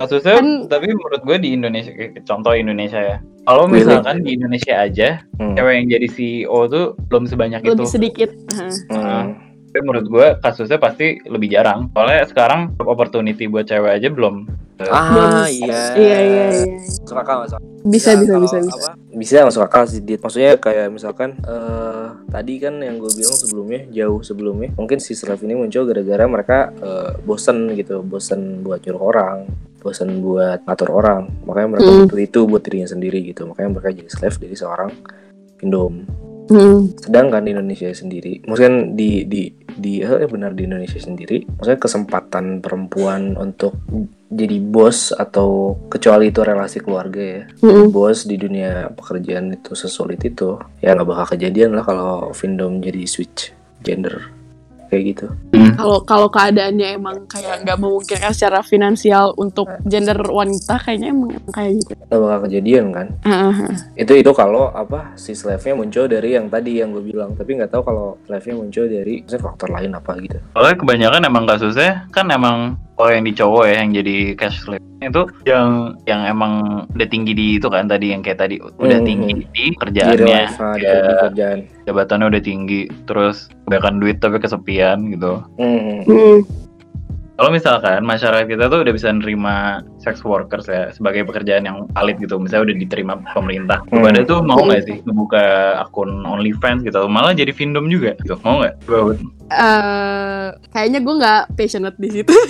Kasusnya 0.04 0.36
Kan- 0.44 0.68
tapi 0.68 0.92
menurut 0.92 1.22
gue 1.24 1.38
di 1.40 1.50
Indonesia 1.56 1.96
kayak 1.96 2.28
contoh 2.28 2.52
Indonesia 2.52 3.00
ya 3.00 3.18
kalau 3.48 3.68
Really? 3.68 3.88
misalkan 3.88 4.16
di 4.24 4.36
Indonesia 4.36 4.74
aja 4.76 5.10
mm, 5.40 5.56
cewek 5.56 5.74
yang 5.80 5.88
jadi 5.92 6.08
CEO 6.12 6.60
tuh 6.68 6.86
belum 7.08 7.24
sebanyak 7.28 7.60
Lebih 7.64 7.76
itu 7.76 7.84
sedikit. 7.88 8.30
Heeh. 8.56 8.76
mm. 8.92 9.53
Tapi 9.74 9.82
menurut 9.82 10.06
gue 10.06 10.28
kasusnya 10.38 10.78
pasti 10.78 11.18
lebih 11.26 11.50
jarang 11.50 11.90
soalnya 11.90 12.30
sekarang 12.30 12.78
opportunity 12.78 13.50
buat 13.50 13.66
cewek 13.66 13.98
aja 13.98 14.08
belum 14.08 14.46
Ah 14.84 15.46
iya. 15.48 15.96
Iya 15.96 16.18
iya 16.20 16.46
iya. 16.60 16.66
Masuk 16.82 17.16
akal 17.16 17.46
masuk. 17.46 17.60
Bisa 17.86 18.10
Ya, 18.12 18.20
bisa 18.20 18.36
bisa 18.36 18.58
bisa. 18.60 18.74
apa, 18.74 18.90
bisa 19.16 19.46
masuk 19.46 19.62
akal 19.64 19.84
sih 19.86 20.02
Dit. 20.02 20.20
Maksudnya 20.20 20.58
kayak 20.58 20.92
misalkan 20.92 21.38
eh 21.40 22.08
tadi 22.28 22.58
kan 22.58 22.82
yang 22.82 22.98
gue 22.98 23.08
bilang 23.14 23.32
sebelumnya 23.32 23.86
jauh 23.94 24.20
sebelumnya 24.20 24.74
mungkin 24.74 24.98
si 24.98 25.14
Slave 25.14 25.46
ini 25.46 25.56
muncul 25.56 25.86
gara-gara 25.86 26.26
mereka 26.26 26.58
eh, 26.74 27.16
bosen 27.22 27.72
gitu, 27.74 28.02
bosen 28.02 28.60
buat 28.60 28.82
nyuruh 28.82 29.04
orang, 29.06 29.38
bosen 29.80 30.20
buat 30.20 30.66
ngatur 30.66 30.90
orang. 30.90 31.32
Makanya 31.46 31.68
mereka 31.70 31.88
Hmm. 31.88 32.00
butuh 32.04 32.20
itu 32.20 32.40
buat 32.44 32.62
dirinya 32.66 32.90
sendiri 32.90 33.20
gitu. 33.24 33.46
Makanya 33.46 33.70
mereka 33.72 33.90
jadi 33.94 34.10
slave 34.10 34.36
dari 34.36 34.58
seorang 34.58 34.90
Pindom. 35.56 36.04
Hmm. 36.52 36.92
Sedangkan 37.00 37.48
di 37.48 37.56
Indonesia 37.56 37.88
sendiri, 37.94 38.44
maksudnya 38.44 38.92
di 38.92 39.24
di 39.26 39.48
di 39.74 40.04
eh, 40.04 40.28
benar 40.28 40.52
di 40.54 40.68
Indonesia 40.68 41.00
sendiri, 41.00 41.48
maksudnya 41.48 41.80
kesempatan 41.80 42.60
perempuan 42.60 43.40
untuk 43.40 43.80
jadi 44.34 44.58
bos 44.60 45.14
atau 45.14 45.78
kecuali 45.88 46.34
itu 46.34 46.42
relasi 46.42 46.82
keluarga 46.82 47.22
ya, 47.22 47.42
Hmm. 47.64 47.94
bos 47.94 48.26
di 48.28 48.36
dunia 48.36 48.92
pekerjaan 48.92 49.56
itu 49.56 49.78
sesulit 49.78 50.20
itu, 50.26 50.60
ya 50.84 50.98
nggak 50.98 51.08
bakal 51.08 51.38
kejadian 51.38 51.78
lah 51.78 51.86
kalau 51.86 52.34
Vindom 52.36 52.82
jadi 52.84 53.08
switch 53.08 53.54
gender 53.86 54.43
kayak 54.94 55.04
gitu. 55.18 55.26
Kalau 55.74 56.06
kalau 56.06 56.30
keadaannya 56.30 57.02
emang 57.02 57.26
kayak 57.26 57.66
nggak 57.66 57.78
memungkinkan 57.82 58.30
secara 58.30 58.62
finansial 58.62 59.34
untuk 59.42 59.66
gender 59.90 60.22
wanita, 60.22 60.78
kayaknya 60.78 61.10
emang 61.10 61.34
kayak 61.50 61.82
gitu. 61.82 61.92
Nggak 61.98 62.20
bakal 62.22 62.40
kejadian 62.46 62.86
kan? 62.94 63.08
Heeh. 63.26 63.54
Itu 63.98 64.14
itu 64.14 64.32
kalau 64.38 64.70
apa 64.70 65.18
si 65.18 65.34
slave-nya 65.34 65.74
muncul 65.74 66.06
dari 66.06 66.38
yang 66.38 66.46
tadi 66.54 66.78
yang 66.78 66.94
gue 66.94 67.02
bilang, 67.02 67.34
tapi 67.34 67.58
nggak 67.58 67.74
tahu 67.74 67.82
kalau 67.82 68.22
slave-nya 68.30 68.54
muncul 68.54 68.86
dari 68.86 69.26
faktor 69.26 69.74
lain 69.74 69.98
apa 69.98 70.14
gitu. 70.22 70.38
Soalnya 70.54 70.78
kebanyakan 70.78 71.22
emang 71.26 71.44
kasusnya 71.50 72.06
kan 72.14 72.30
emang 72.30 72.78
kalau 72.94 73.10
yang 73.10 73.24
di 73.24 73.34
cowok 73.34 73.64
ya 73.66 73.76
yang 73.76 73.90
jadi 73.92 74.16
cash 74.34 74.58
slave 74.60 74.84
itu 75.00 75.22
yang 75.44 75.68
yang 76.04 76.24
emang 76.24 76.54
udah 76.90 77.08
tinggi 77.08 77.32
di 77.32 77.58
itu 77.58 77.68
kan 77.68 77.86
tadi 77.86 78.14
yang 78.14 78.22
kayak 78.22 78.40
tadi 78.40 78.56
udah 78.58 78.98
Hmm. 78.98 79.06
tinggi 79.06 79.34
di 79.34 79.66
Di 79.66 79.76
kerjaannya 79.76 80.16
di 80.16 80.32
ya, 80.32 80.46
pekerjaan. 80.48 81.58
jabatannya 81.84 82.26
udah 82.30 82.42
tinggi 82.42 82.82
terus 83.04 83.52
kebanyakan 83.64 83.96
duit 83.98 84.18
tapi 84.18 84.38
kesepian 84.38 85.12
gitu 85.12 85.44
Hmm. 85.58 86.06
Hmm. 86.06 86.38
Kalau 87.34 87.50
misalkan 87.50 88.02
masyarakat 88.02 88.46
kita 88.46 88.66
tuh 88.68 88.82
udah 88.82 88.94
bisa 88.94 89.10
nerima 89.10 89.56
sex 89.98 90.22
workers 90.22 90.66
ya 90.66 90.90
sebagai 90.90 91.24
pekerjaan 91.24 91.64
yang 91.64 91.90
valid 91.90 92.18
gitu 92.18 92.38
misalnya 92.38 92.70
udah 92.70 92.78
diterima 92.78 93.14
pemerintah 93.28 93.82
Hmm. 93.86 94.02
pada 94.02 94.22
tuh 94.22 94.40
mau 94.40 94.60
nggak 94.60 94.82
sih 94.84 94.98
ngebuka 95.02 95.44
akun 95.80 96.22
OnlyFans 96.22 96.82
gitu 96.82 97.06
malah 97.06 97.34
jadi 97.34 97.50
Vindom 97.50 97.88
juga 97.88 98.14
gitu 98.18 98.38
mau 98.40 98.60
nggak 98.60 98.76
Gua- 98.86 99.18
Eh, 99.46 100.48
kayaknya 100.72 100.98
gue 101.00 101.14
nggak 101.14 101.44
passionate 101.54 101.94
di 101.96 102.10
situ. 102.12 102.34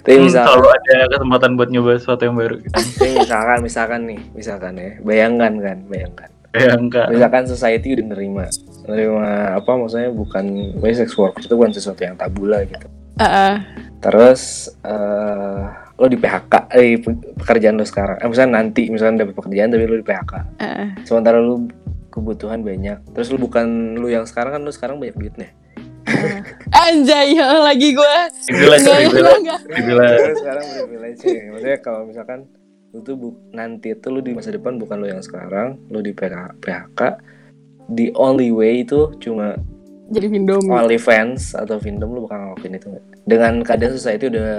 Tapi 0.00 0.10
Hmm, 0.10 0.24
misalkan, 0.24 0.48
selalu 0.48 0.68
ada 0.70 0.96
kesempatan 1.10 1.50
buat 1.54 1.68
nyoba 1.68 1.90
sesuatu 1.94 2.22
yang 2.24 2.36
baru 2.38 2.56
gitu. 2.58 2.72
misalkan, 3.12 3.58
misalkan 3.60 4.00
nih, 4.06 4.20
misalkan 4.32 4.72
ya, 4.74 4.90
bayangkan 5.02 5.52
kan, 5.58 5.76
bayangkan. 5.86 6.29
Bayangkan. 6.50 7.06
Misalkan 7.14 7.44
society 7.46 7.94
udah 7.94 8.06
nerima, 8.10 8.44
nerima 8.90 9.54
apa 9.54 9.70
maksudnya 9.78 10.10
bukan, 10.10 10.74
sex 10.90 11.14
work 11.14 11.38
itu 11.38 11.54
bukan 11.54 11.70
sesuatu 11.70 12.02
yang 12.02 12.18
tabu 12.18 12.46
lah 12.46 12.66
gitu. 12.66 12.86
Heeh. 13.22 13.54
Terus 14.02 14.72
eh 14.82 15.62
lo 16.00 16.08
di 16.08 16.16
PHK, 16.16 16.54
eh 16.72 16.96
pe- 16.96 17.36
pekerjaan 17.36 17.76
lo 17.76 17.84
sekarang, 17.84 18.16
eh, 18.18 18.24
misalnya 18.24 18.64
nanti 18.64 18.88
misalkan 18.88 19.20
dapet 19.20 19.36
pekerjaan 19.36 19.68
tapi 19.68 19.84
lo 19.84 20.00
di 20.00 20.06
PHK, 20.08 20.32
Heeh. 20.56 20.86
sementara 21.04 21.36
lo 21.36 21.68
kebutuhan 22.08 22.64
banyak, 22.64 23.04
terus 23.12 23.28
lo 23.28 23.36
bukan 23.36 24.00
lo 24.00 24.08
yang 24.08 24.24
sekarang 24.24 24.56
kan 24.56 24.62
lo 24.64 24.72
sekarang 24.72 24.96
banyak 24.96 25.12
duitnya. 25.12 25.52
Anjay, 26.72 27.36
ya, 27.36 27.60
lagi 27.60 27.92
gue. 27.92 28.16
Privilege, 28.48 28.88
privilege, 28.88 29.48
privilege. 29.68 30.36
Sekarang 30.40 30.64
privilege 30.72 31.20
ya. 31.22 31.42
Maksudnya 31.52 31.78
kalau 31.84 32.00
misalkan 32.08 32.48
lu 32.90 32.98
tuh 33.00 33.14
bu- 33.14 33.38
nanti 33.50 33.94
itu 33.94 34.06
lu 34.06 34.18
di 34.18 34.34
masa 34.34 34.50
depan 34.50 34.74
bukan 34.74 34.98
lo 34.98 35.06
yang 35.06 35.22
sekarang, 35.22 35.78
lu 35.86 36.02
di 36.02 36.10
PK 36.10 36.58
PHK, 36.58 37.00
the 37.88 38.10
only 38.16 38.50
way 38.50 38.82
itu 38.82 39.14
cuma 39.18 39.54
Jadi 40.10 40.26
Vindom. 40.26 40.58
OnlyFans 40.66 41.54
atau 41.54 41.78
Vindom 41.78 42.10
lu 42.10 42.26
bakal 42.26 42.50
ngelakuin 42.50 42.74
itu 42.74 42.86
nggak? 42.90 43.04
Dengan 43.22 43.52
keadaan 43.62 43.94
society 43.94 44.26
udah 44.26 44.50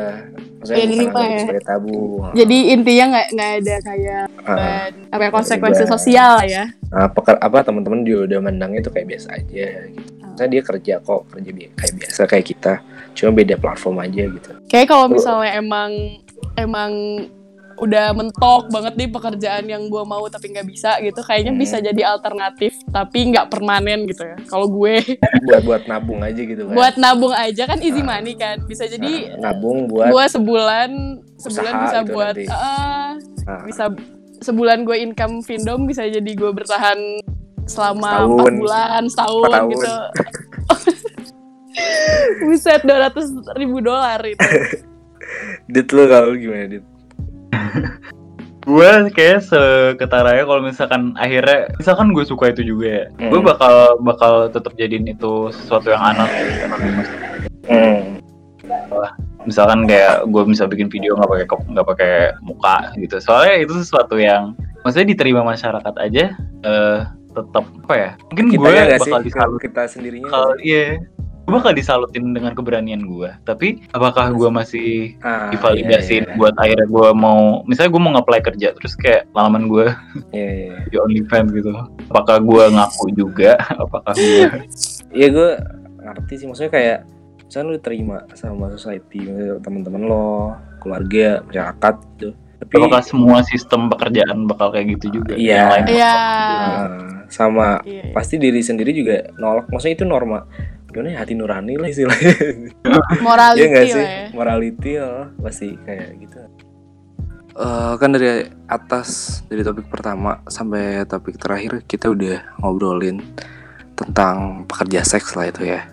maksudnya 0.57 0.79
Ya, 0.79 0.87
bukan 1.03 1.27
ya. 1.27 1.39
sebagai 1.43 1.63
tabu. 1.65 1.99
Jadi 2.31 2.57
intinya 2.71 3.05
nggak 3.11 3.27
nggak 3.35 3.51
ada 3.57 3.75
kayak 3.83 4.23
Ah, 4.41 4.87
apa 5.11 5.21
ya, 5.21 5.29
konsekuensi 5.29 5.83
Beban. 5.83 5.91
sosial 5.91 6.33
ya. 6.45 6.63
nah, 6.87 7.07
peker- 7.07 7.35
apa 7.37 7.57
teman-teman 7.61 7.99
juga 8.01 8.19
udah 8.25 8.39
mandangnya 8.41 8.79
itu 8.79 8.89
kayak 8.89 9.07
biasa 9.09 9.27
aja 9.33 9.65
gitu. 9.85 10.11
Saya 10.33 10.47
dia 10.47 10.61
kerja 10.61 10.93
kok 10.97 11.21
kerja 11.27 11.49
bi- 11.51 11.71
kayak 11.73 11.93
biasa 11.97 12.21
kayak 12.25 12.45
kita, 12.47 12.73
cuma 13.11 13.29
beda 13.33 13.55
platform 13.55 13.97
aja 13.99 14.23
gitu. 14.25 14.51
Kayak 14.65 14.87
kalau 14.87 15.05
misalnya 15.09 15.51
emang 15.53 15.91
emang 16.55 16.91
udah 17.81 18.13
mentok 18.13 18.69
banget 18.69 18.93
nih 18.93 19.09
pekerjaan 19.09 19.65
yang 19.65 19.83
gue 19.85 20.03
mau 20.03 20.21
tapi 20.25 20.49
nggak 20.49 20.63
bisa 20.63 20.95
gitu, 20.99 21.17
kayaknya 21.19 21.49
Hmm. 21.49 21.59
bisa 21.59 21.77
jadi 21.77 22.01
alternatif 22.07 22.71
tapi 22.87 23.19
nggak 23.27 23.49
permanen 23.49 24.05
gitu 24.05 24.21
ya. 24.21 24.37
Kalau 24.45 24.69
gue 24.69 25.01
Buat 25.43 25.61
buat 25.63 25.83
nabung 25.85 26.21
aja 26.21 26.37
gitu 26.39 26.61
kan. 26.63 26.73
buat 26.73 26.95
nabung 26.95 27.33
aja 27.33 27.63
kan 27.65 27.79
easy 27.79 27.99
money 27.99 28.33
kan, 28.33 28.61
bisa 28.63 28.85
jadi 28.85 29.33
Nah, 29.35 29.49
nabung 29.49 29.85
buat 29.85 30.07
gue 30.07 30.25
sebulan 30.29 30.89
sebulan 31.35 31.73
bisa 31.81 31.97
gitu 31.99 32.11
buat 32.11 32.35
nanti. 32.37 32.45
ah, 32.47 33.17
bisa 33.65 33.85
sebulan 34.39 34.83
gue 34.83 34.97
income 34.99 35.41
Vindom 35.41 35.83
bisa 35.83 36.01
jadi 36.03 36.31
gue 36.31 36.51
bertahan 36.51 36.97
selama 37.63 38.09
Setahun. 38.19 38.29
empat 38.31 38.53
bulan 38.55 39.01
setahun 39.05 39.49
tahun. 39.49 39.69
gitu 39.71 39.93
Buset 42.41 42.81
200 42.83 43.15
ribu 43.55 43.79
dolar 43.79 44.19
itu 44.21 44.43
Dit 45.71 45.87
lu 45.89 46.03
kalau 46.05 46.35
gimana 46.35 46.67
Dit? 46.67 46.83
Gue 48.61 48.89
kayak 49.11 49.41
seketaranya 49.41 50.45
kalau 50.45 50.61
misalkan 50.61 51.17
akhirnya 51.17 51.73
misalkan 51.75 52.13
gue 52.13 52.21
suka 52.21 52.49
itu 52.49 52.61
juga 52.63 52.85
ya 52.87 53.03
Hmm. 53.11 53.29
gue 53.29 53.41
bakal 53.41 53.73
bakal 53.99 54.33
tetap 54.47 54.73
jadiin 54.75 55.07
itu 55.07 55.49
sesuatu 55.51 55.89
yang 55.89 56.03
anak 56.03 56.29
anonimus. 56.61 57.09
Hmm. 57.63 58.21
misalkan 59.41 59.83
kayak 59.83 60.23
gue 60.23 60.43
bisa 60.45 60.69
bikin 60.69 60.85
video 60.87 61.17
nggak 61.17 61.25
pakai 61.27 61.45
nggak 61.67 61.87
pakai 61.87 62.13
muka 62.39 62.93
gitu 62.95 63.17
soalnya 63.17 63.57
itu 63.59 63.73
sesuatu 63.73 64.13
yang 64.15 64.53
maksudnya 64.81 65.09
diterima 65.09 65.41
masyarakat 65.41 65.95
aja 65.97 66.37
eh 66.61 66.99
tetap 67.31 67.65
apa 67.81 67.95
ya 67.95 68.09
mungkin 68.29 68.45
gue 68.45 68.55
Kitanya 68.59 68.81
nggak 68.85 68.99
sih? 68.99 69.09
bakal 69.09 69.21
disalut 69.23 69.59
Kita 69.59 69.81
sendirinya 69.87 70.29
kalau 70.29 70.53
iya 70.61 71.01
gue 71.51 71.59
bakal 71.59 71.75
disalutin 71.75 72.31
dengan 72.31 72.55
keberanian 72.55 73.03
gue 73.03 73.27
tapi 73.43 73.83
apakah 73.91 74.31
gue 74.31 74.47
masih 74.47 75.19
Ah, 75.19 75.51
divalidasiin 75.51 76.23
iya, 76.23 76.31
iya. 76.31 76.37
buat 76.39 76.55
akhirnya 76.55 76.87
gue 76.87 77.07
mau 77.11 77.59
misalnya 77.67 77.91
gue 77.91 78.01
mau 78.01 78.11
nge-apply 78.15 78.39
kerja 78.41 78.67
terus 78.71 78.95
kayak 78.95 79.27
lamaran 79.35 79.67
gue 79.67 79.85
Iya, 80.31 80.49
iya. 80.49 80.75
di 80.91 80.95
OnlyFans 80.95 81.51
gitu 81.51 81.69
apakah 82.07 82.39
gue 82.39 82.63
ngaku 82.71 83.05
juga 83.11 83.59
apakah 83.83 84.15
gue 84.15 84.47
Iya 85.19 85.27
gue 85.27 85.49
ngerti 85.99 86.33
sih 86.39 86.45
maksudnya 86.47 86.71
kayak 86.71 86.97
misalnya 87.43 87.67
lu 87.67 87.79
terima 87.83 88.17
sama 88.31 88.71
society 88.71 89.27
teman-teman 89.59 90.07
lo, 90.07 90.55
keluarga, 90.79 91.43
masyarakat 91.43 91.95
gitu. 92.15 92.29
Tapi 92.63 92.73
apakah 92.79 93.01
semua 93.03 93.43
sistem 93.43 93.91
pekerjaan 93.91 94.47
bakal 94.47 94.71
kayak 94.71 94.95
gitu 94.95 95.19
juga 95.19 95.35
Iya. 95.35 95.51
Yang 95.51 95.67
lain 95.67 95.85
Iya 95.91 96.11
ah, 96.15 96.87
sama 97.27 97.67
Iya. 97.83 98.15
pasti 98.15 98.39
diri 98.39 98.61
sendiri 98.63 98.95
juga 98.95 99.35
nolak. 99.35 99.67
Maksudnya 99.67 99.99
itu 99.99 100.05
norma. 100.07 100.47
Gimana 100.91 101.09
ya 101.09 101.19
hati 101.23 101.33
nurani 101.33 101.73
lah 101.75 101.87
istilahnya. 101.87 102.33
Morality 103.25 103.57
Iya 103.57 103.67
nggak 103.67 103.81
lah 103.81 103.89
sih? 103.89 104.03
ya 104.03 104.11
Morality 104.31 104.91
lah 104.99 105.25
pasti 105.39 105.67
kayak 105.81 106.09
gitu. 106.19 106.37
Eh, 107.51 107.93
kan 107.95 108.09
dari 108.09 108.29
atas 108.65 109.07
dari 109.45 109.59
topik 109.61 109.87
pertama 109.87 110.39
sampai 110.47 111.03
topik 111.03 111.35
terakhir 111.35 111.83
kita 111.83 112.07
udah 112.07 112.39
ngobrolin 112.59 113.19
tentang 113.93 114.63
pekerja 114.65 115.03
seks 115.03 115.35
lah 115.35 115.47
itu 115.47 115.67
ya. 115.67 115.83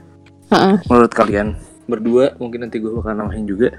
Heeh. 0.49 0.79
Menurut 0.87 1.11
kalian 1.11 1.59
berdua 1.85 2.37
mungkin 2.37 2.63
nanti 2.63 2.79
gue 2.79 2.91
bakal 2.91 3.15
namain 3.15 3.43
juga 3.43 3.75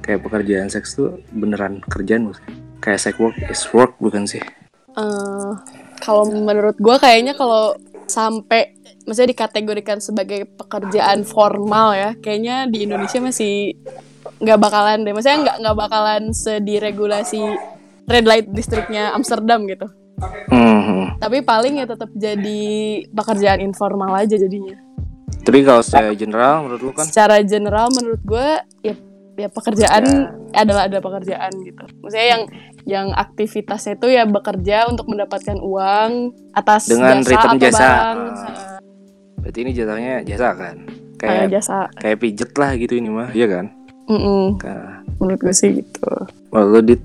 kayak 0.00 0.24
pekerjaan 0.24 0.68
seks 0.68 0.96
tuh 0.96 1.20
beneran 1.30 1.84
kerjaan 1.86 2.28
bukan? 2.28 2.40
Kayak 2.80 3.00
sex 3.00 3.14
work 3.16 3.36
is 3.46 3.62
work 3.70 3.96
bukan 3.96 4.24
sih? 4.24 4.40
Eh, 4.90 5.52
Kalau 6.00 6.24
menurut 6.24 6.80
gue 6.80 6.96
kayaknya 6.96 7.36
kalau 7.36 7.76
sampai 8.08 8.79
maksudnya 9.10 9.34
dikategorikan 9.34 9.98
sebagai 9.98 10.46
pekerjaan 10.54 11.26
formal 11.26 11.98
ya. 11.98 12.10
Kayaknya 12.22 12.70
di 12.70 12.86
Indonesia 12.86 13.18
masih 13.18 13.74
nggak 14.38 14.58
bakalan 14.62 15.02
deh. 15.02 15.10
Maksudnya 15.10 15.38
nggak 15.42 15.56
nggak 15.66 15.76
bakalan 15.76 16.22
sediregulasi 16.30 17.42
red 18.06 18.26
light 18.30 18.46
districtnya 18.54 19.10
Amsterdam 19.10 19.66
gitu. 19.66 19.90
Hmm. 20.52 21.16
tapi 21.16 21.40
paling 21.40 21.80
ya 21.80 21.88
tetap 21.88 22.12
jadi 22.12 22.60
pekerjaan 23.08 23.60
informal 23.64 24.12
aja 24.20 24.36
jadinya. 24.36 24.76
Tapi 25.40 25.64
kalau 25.64 25.80
secara 25.80 26.12
general 26.12 26.68
menurut 26.68 26.82
lu 26.84 26.92
kan? 26.92 27.08
Secara 27.08 27.40
general 27.40 27.88
menurut 27.88 28.20
gue 28.20 28.48
ya 28.84 28.94
ya 29.40 29.48
pekerjaan 29.48 30.04
adalah 30.52 30.92
ada 30.92 31.00
pekerjaan 31.00 31.52
gitu. 31.64 31.84
Maksudnya 32.04 32.28
yang 32.28 32.42
yang 32.84 33.06
aktivitasnya 33.16 33.96
itu 33.96 34.06
ya 34.12 34.28
bekerja 34.28 34.92
untuk 34.92 35.08
mendapatkan 35.08 35.56
uang 35.56 36.36
atas 36.52 36.92
Dengan 36.92 37.24
jasa 37.24 37.30
return 37.32 37.56
atau 37.56 37.62
jasa. 37.64 37.80
barang. 37.80 38.18
Ah. 38.20 38.69
Berarti 39.40 39.58
ini 39.64 39.70
jatuhnya 39.72 40.14
jasa 40.24 40.48
kan? 40.54 40.76
kayak 41.20 41.32
Kayak 41.32 41.48
jasa 41.52 41.78
kayak 42.00 42.18
pijet 42.20 42.52
lah 42.56 42.70
gitu 42.76 42.94
ini 42.96 43.08
mah, 43.12 43.28
iya 43.36 43.46
kan? 43.48 43.66
Mm-mm. 44.08 44.58
Nah, 44.64 45.04
menurut 45.20 45.40
gue 45.40 45.54
sih 45.54 45.70
gitu 45.84 46.08
kalau 46.50 46.66
lu 46.66 46.80
dit 46.82 47.02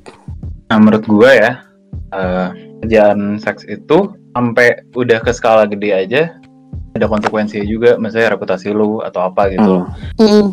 Nah, 0.65 0.77
menurut 0.81 1.05
gue 1.05 1.31
ya, 1.37 1.61
eh, 2.09 2.47
kerjaan 2.81 3.37
seks 3.37 3.69
itu 3.69 4.17
sampai 4.33 4.81
udah 4.97 5.21
ke 5.21 5.29
skala 5.29 5.69
gede 5.69 5.93
aja 5.93 6.21
ada 6.95 7.05
konsekuensinya 7.11 7.67
juga, 7.67 7.99
misalnya 7.99 8.39
reputasi 8.39 8.71
lu 8.71 9.03
atau 9.03 9.27
apa 9.27 9.51
gitu. 9.51 9.83
Hmm. 10.15 10.25
Mm. 10.25 10.47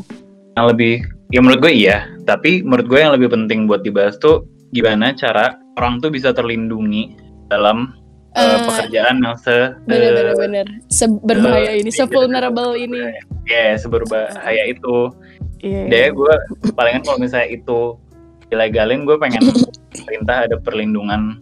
Yang 0.58 0.66
lebih, 0.74 0.94
ya 1.30 1.38
menurut 1.40 1.60
gue 1.64 1.72
iya, 1.72 1.98
tapi 2.26 2.66
menurut 2.66 2.86
gue 2.90 2.98
yang 2.98 3.14
lebih 3.14 3.30
penting 3.30 3.70
buat 3.70 3.86
dibahas 3.86 4.18
tuh 4.18 4.44
gimana 4.74 5.14
cara 5.14 5.54
orang 5.78 6.02
tuh 6.02 6.10
bisa 6.10 6.34
terlindungi 6.34 7.14
dalam 7.46 7.94
eh, 8.32 8.40
Eh, 8.42 8.58
pekerjaan 8.64 9.16
yang 9.18 9.36
se 9.36 9.76
bener 9.84 10.32
bener 10.34 10.66
seberbahaya 10.88 11.72
ini 11.74 11.86
iya, 11.86 11.98
sevulnerable 11.98 12.72
ini. 12.74 13.00
ya 13.44 13.76
seberbahaya 13.76 14.62
itu. 14.66 15.12
iya 15.60 15.86
Deh 15.86 16.06
gue 16.10 16.34
palingan 16.72 17.02
kalau 17.02 17.18
misalnya 17.18 17.48
itu 17.50 17.96
dilegalin 18.48 19.04
gue 19.04 19.16
pengen 19.16 19.40
perintah 20.06 20.44
ada 20.44 20.56
perlindungan 20.56 21.38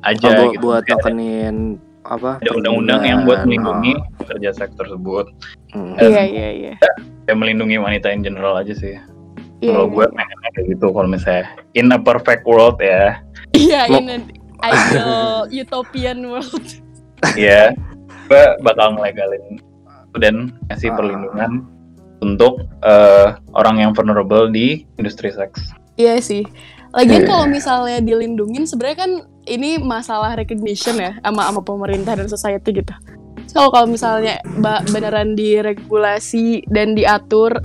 aja 0.00 0.26
Oh, 0.28 0.34
bu- 0.40 0.52
gitu. 0.52 0.62
buat 0.64 0.82
nekenin 0.86 1.56
apa? 2.02 2.38
ada 2.38 2.50
undang-undang 2.52 3.02
yang 3.02 3.20
buat 3.22 3.44
melindungi 3.44 3.92
pekerja 4.16 4.54
seks 4.54 4.72
tersebut. 4.74 5.26
Oh. 5.74 5.76
Hmm. 5.76 5.94
iya 6.00 6.24
iya 6.24 6.48
iya. 6.54 6.72
ya 7.26 7.34
melindungi 7.34 7.76
wanita 7.76 8.08
in 8.08 8.22
general 8.22 8.56
aja 8.56 8.72
sih. 8.72 8.96
Iya, 9.58 9.74
kalau 9.74 9.84
iya, 9.84 9.92
gue 9.92 10.04
pengennya 10.14 10.50
kayak 10.54 10.66
gitu 10.70 10.86
kalau 10.88 11.08
misalnya 11.10 11.44
in 11.74 11.90
a 11.90 11.98
perfect 11.98 12.46
world 12.46 12.78
ya. 12.78 13.18
Iya 13.52 13.90
in 13.90 14.06
an 14.08 14.22
ideal 14.62 15.46
utopian 15.64 16.18
world 16.24 16.66
ya 17.34 17.72
gue 18.28 18.44
bakal 18.60 18.94
ngelegalin 18.94 19.58
dan 20.18 20.50
ngasih 20.68 20.90
Ah. 20.92 20.96
perlindungan 20.96 21.52
untuk 22.18 22.66
eh, 22.82 23.26
orang 23.54 23.78
yang 23.78 23.90
vulnerable 23.94 24.50
di 24.50 24.82
industri 24.98 25.30
seks 25.30 25.70
Iya 25.98 26.22
sih. 26.22 26.46
Lagian 26.94 27.26
Iya. 27.26 27.28
kalau 27.28 27.44
misalnya 27.50 27.98
dilindungin 27.98 28.70
sebenarnya 28.70 28.98
kan 29.02 29.12
ini 29.50 29.82
masalah 29.82 30.38
recognition 30.38 30.94
ya 30.94 31.18
sama 31.18 31.42
sama 31.50 31.60
pemerintah 31.60 32.14
dan 32.14 32.30
society 32.30 32.70
gitu. 32.70 32.94
Kalau 33.50 33.74
kalau 33.74 33.90
misalnya 33.90 34.38
beneran 34.86 35.34
diregulasi 35.34 36.62
dan 36.70 36.94
diatur, 36.94 37.58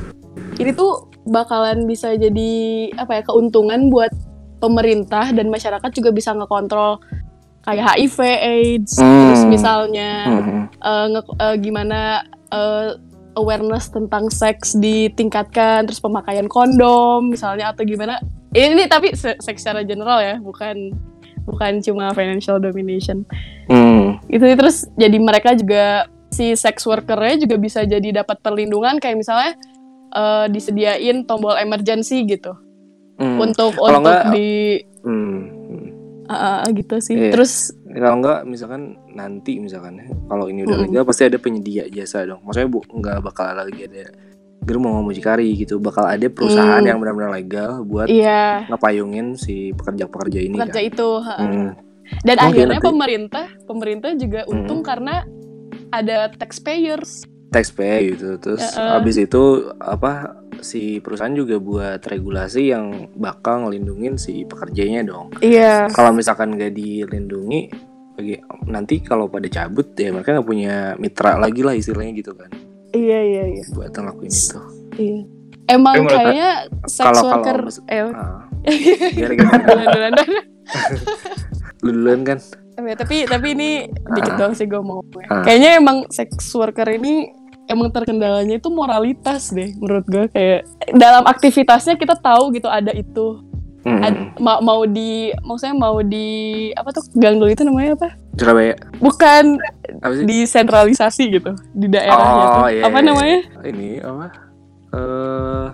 ini 0.57 0.73
tuh 0.73 1.13
bakalan 1.29 1.85
bisa 1.85 2.17
jadi 2.17 2.51
apa 2.97 3.21
ya 3.21 3.23
keuntungan 3.23 3.93
buat 3.93 4.09
pemerintah 4.64 5.36
dan 5.36 5.51
masyarakat 5.51 5.91
juga 5.91 6.09
bisa 6.09 6.32
ngekontrol 6.32 7.03
kayak 7.64 7.95
HIV, 7.95 8.18
AIDS, 8.24 8.95
Hmm. 8.95 9.11
terus 9.28 9.43
misalnya 9.45 10.11
Hmm. 10.24 10.64
eh, 10.72 11.05
nge- 11.11 11.36
eh, 11.38 11.55
gimana 11.59 11.99
eh, 12.47 12.95
awareness 13.34 13.89
tentang 13.89 14.30
seks 14.30 14.78
ditingkatkan 14.78 15.84
terus 15.84 15.97
pemakaian 15.97 16.45
kondom 16.45 17.34
misalnya 17.34 17.74
atau 17.74 17.82
gimana 17.82 18.22
ini 18.53 18.86
tapi 18.86 19.18
se- 19.18 19.41
seks 19.41 19.59
secara 19.59 19.82
general 19.82 20.22
ya 20.22 20.38
bukan 20.38 20.93
bukan 21.43 21.82
cuma 21.82 22.14
financial 22.14 22.61
domination 22.61 23.26
Hmm. 23.66 24.22
itu 24.30 24.43
terus 24.53 24.86
jadi 24.93 25.18
mereka 25.18 25.57
juga 25.57 26.05
si 26.30 26.53
sex 26.53 26.86
workernya 26.86 27.41
juga 27.41 27.57
bisa 27.57 27.82
jadi 27.84 28.22
dapat 28.22 28.38
perlindungan 28.39 29.01
kayak 29.01 29.18
misalnya 29.18 29.57
eh, 30.11 30.45
disediain 30.47 31.26
tombol 31.26 31.57
emergency 31.57 32.22
gitu 32.24 32.53
Hmm. 33.16 33.38
untuk 33.39 33.72
Kalau 33.74 33.89
untuk 33.93 34.03
nggak- 34.03 34.26
di 34.32 34.49
Hmm. 35.01 35.38
ah, 36.26 36.64
gitu 36.68 36.95
sih 36.97 37.14
Iya. 37.14 37.32
terus 37.32 37.70
kalau 37.86 38.18
enggak 38.18 38.39
misalkan 38.43 38.82
nanti 39.07 39.57
misalkan 39.57 39.97
ya, 39.97 40.07
kalau 40.26 40.45
ini 40.45 40.64
udah 40.64 40.76
Mm-mm. 40.76 40.89
legal 40.89 41.03
pasti 41.03 41.24
ada 41.24 41.38
penyedia 41.38 41.86
jasa 41.88 42.24
dong 42.24 42.41
maksudnya 42.41 42.68
bu 42.68 42.82
nggak 42.82 43.22
bakal 43.22 43.45
lagi 43.51 43.82
ada 43.84 44.09
gerbong 44.59 44.93
mau 44.93 45.03
mucikari 45.03 45.53
gitu 45.53 45.78
bakal 45.78 46.03
ada 46.03 46.26
perusahaan 46.26 46.80
Hmm. 46.80 46.88
yang 46.88 46.97
benar-benar 46.97 47.32
legal 47.32 47.72
buat 47.84 48.07
iya 48.07 48.64
ngepayungin 48.66 49.36
si 49.36 49.72
pekerja-pekerja 49.74 50.39
ini 50.41 50.55
pekerja 50.55 50.74
kan 50.74 50.88
itu. 50.88 51.09
Hmm. 51.20 51.70
Dan 52.20 52.36
Mungkin 52.36 52.47
akhirnya 52.47 52.72
nanti- 52.74 52.88
pemerintah 52.88 53.45
pemerintah 53.64 54.09
juga 54.14 54.41
untung 54.45 54.82
karena 54.82 55.28
ada 55.89 56.32
taxpayers. 56.32 57.28
tax 57.49 57.70
pay 57.70 58.09
gitu 58.09 58.34
terus 58.39 58.66
eh. 58.66 58.82
habis 58.89 59.14
itu 59.16 59.43
apa 59.78 60.41
si 60.60 60.99
perusahaan 60.99 61.32
juga 61.32 61.58
buat 61.58 61.99
regulasi 61.99 62.70
yang 62.70 62.86
bakal 63.14 63.64
ngelindungin 63.64 64.16
si 64.16 64.43
pekerjanya 64.43 65.01
dong 65.04 65.34
Iya. 65.39 65.89
kalau 65.89 66.12
misalkan 66.12 66.54
nggak 66.54 66.72
dilindungi 66.72 67.72
bagi 68.14 68.38
nanti 68.66 68.99
kalau 68.99 69.26
pada 69.26 69.47
cabut 69.47 69.89
ya 69.93 70.12
mereka 70.12 70.34
nggak 70.34 70.45
punya 70.45 70.76
mitra 70.95 71.36
lagi 71.36 71.62
lah 71.62 71.74
istilahnya 71.74 72.14
gitu 72.14 72.32
kan 72.32 72.51
Iya 72.91 73.20
iya 73.24 73.43
iya. 73.51 73.64
buat 73.72 73.89
ngelakuin 73.89 74.30
itu 74.30 74.60
iya. 74.95 75.20
Emang 75.66 75.95
menurut 75.95 76.12
kayaknya 76.12 76.49
sex 76.86 77.01
kalau- 77.01 77.24
kalau 77.24 77.32
worker 77.39 77.60
mes- 77.64 77.86
eh 77.88 78.04
Ah. 78.06 78.43
Lu 81.82 81.89
duluan 81.93 82.22
kan 82.24 82.39
Ya, 82.74 82.97
tapi 82.97 83.24
tapi 83.24 83.54
ini 83.54 83.86
dikit 83.86 84.34
doang 84.34 84.51
sih 84.51 84.66
gue 84.66 84.82
mau. 84.82 85.06
Ah. 85.30 85.45
Kayaknya 85.45 85.78
emang 85.78 85.97
sex 86.10 86.34
worker 86.51 86.89
ini 86.89 87.30
emang 87.66 87.89
terkendalanya 87.89 88.55
itu 88.55 88.68
moralitas 88.68 89.49
deh 89.49 89.72
menurut 89.76 90.05
gue 90.05 90.26
kayak 90.30 90.68
dalam 90.91 91.24
aktivitasnya 91.24 91.95
kita 91.95 92.16
tahu 92.16 92.51
gitu 92.51 92.68
ada 92.68 92.91
itu 92.91 93.41
Hmm. 93.84 93.99
Ad- 93.99 94.39
mau 94.39 94.64
mau 94.64 94.82
di 94.88 95.28
maksudnya 95.43 95.76
mau 95.76 95.99
di 95.99 96.24
apa 96.72 96.95
tuh 96.95 97.03
gang 97.14 97.36
dulu 97.36 97.51
itu 97.51 97.68
namanya 97.68 97.99
apa 97.99 98.16
Surabaya 98.34 98.80
bukan 98.95 99.59
apa 99.99 100.14
sih 100.14 100.24
disentralisasi 100.24 101.24
gitu 101.30 101.51
di 101.70 101.91
daerahnya 101.91 102.45
tuh. 102.47 102.64
iya, 102.72 102.84
apa 102.88 102.95
iya, 102.95 103.03
namanya 103.03 103.39
iya. 103.43 103.68
ini 103.68 103.89
apa 103.99 104.26
eh 104.89 105.66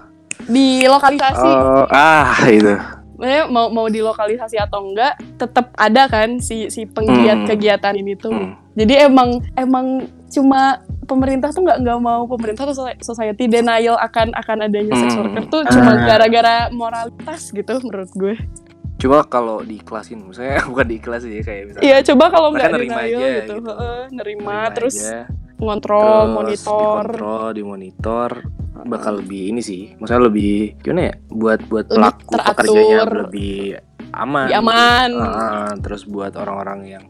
di 0.49 0.67
lokalisasi 0.89 1.49
oh, 1.53 1.85
ah 1.85 2.33
itu 2.49 2.73
Maksudnya 3.13 3.43
mau 3.45 3.69
mau 3.69 3.85
dilokalisasi 3.85 4.57
atau 4.57 4.89
enggak 4.89 5.13
tetap 5.37 5.69
ada 5.77 6.07
kan 6.07 6.41
si 6.41 6.65
si 6.67 6.89
penggiat 6.89 7.43
Hmm. 7.43 7.47
kegiatan 7.47 7.93
ini 7.93 8.17
tuh 8.17 8.33
Hmm. 8.33 8.57
jadi 8.73 9.05
emang 9.05 9.37
emang 9.53 10.09
cuma 10.29 10.77
pemerintah 11.03 11.49
tuh 11.49 11.61
nggak 11.61 11.77
nggak 11.79 11.99
mau 11.99 12.25
pemerintah 12.25 12.63
atau 12.63 12.75
soci- 12.79 13.01
society 13.01 13.45
denial 13.45 13.97
akan 13.97 14.29
akan 14.31 14.57
adanya 14.63 14.93
sex 14.95 15.11
Hmm. 15.11 15.21
worker 15.25 15.43
tuh 15.49 15.61
cuma 15.67 15.91
Ah. 15.91 16.05
gara-gara 16.07 16.55
moralitas 16.69 17.49
gitu 17.49 17.73
menurut 17.79 18.11
gue 18.13 18.35
coba 18.97 19.23
kalau 19.23 19.57
diiklasin 19.61 20.21
misalnya 20.21 20.61
bukan 20.69 20.85
diiklasin 20.87 21.31
ya 21.31 21.41
kayak 21.41 21.63
misalnya 21.67 21.83
iya 21.83 21.97
coba 22.03 22.25
kalau 22.27 22.47
nggak 22.51 22.69
nerima 22.69 22.93
denial 22.95 23.17
aja 23.17 23.17
gitu, 23.17 23.53
gitu. 23.55 23.55
Heeh, 23.65 24.01
nerima, 24.11 24.13
terima 24.13 24.57
terus 24.71 24.95
aja, 24.99 25.19
ngontrol 25.57 26.03
terus 26.05 26.29
monitor 26.29 27.03
dikontrol 27.03 27.47
dimonitor 27.51 28.31
bakal 28.81 29.13
lebih 29.17 29.41
ini 29.49 29.59
sih 29.59 29.91
maksudnya 29.93 30.23
lebih 30.25 30.53
gimana 30.79 31.01
ya 31.05 31.15
buat 31.27 31.59
buat 31.65 31.85
pelaku 31.89 32.31
teratur. 32.31 32.47
pekerjanya 32.53 32.99
lebih 33.17 33.59
aman 34.11 34.45
Lebih 34.45 34.57
aman. 34.57 35.09
Ah, 35.17 35.71
terus 35.77 36.01
buat 36.03 36.31
orang-orang 36.33 36.79
yang 36.89 37.03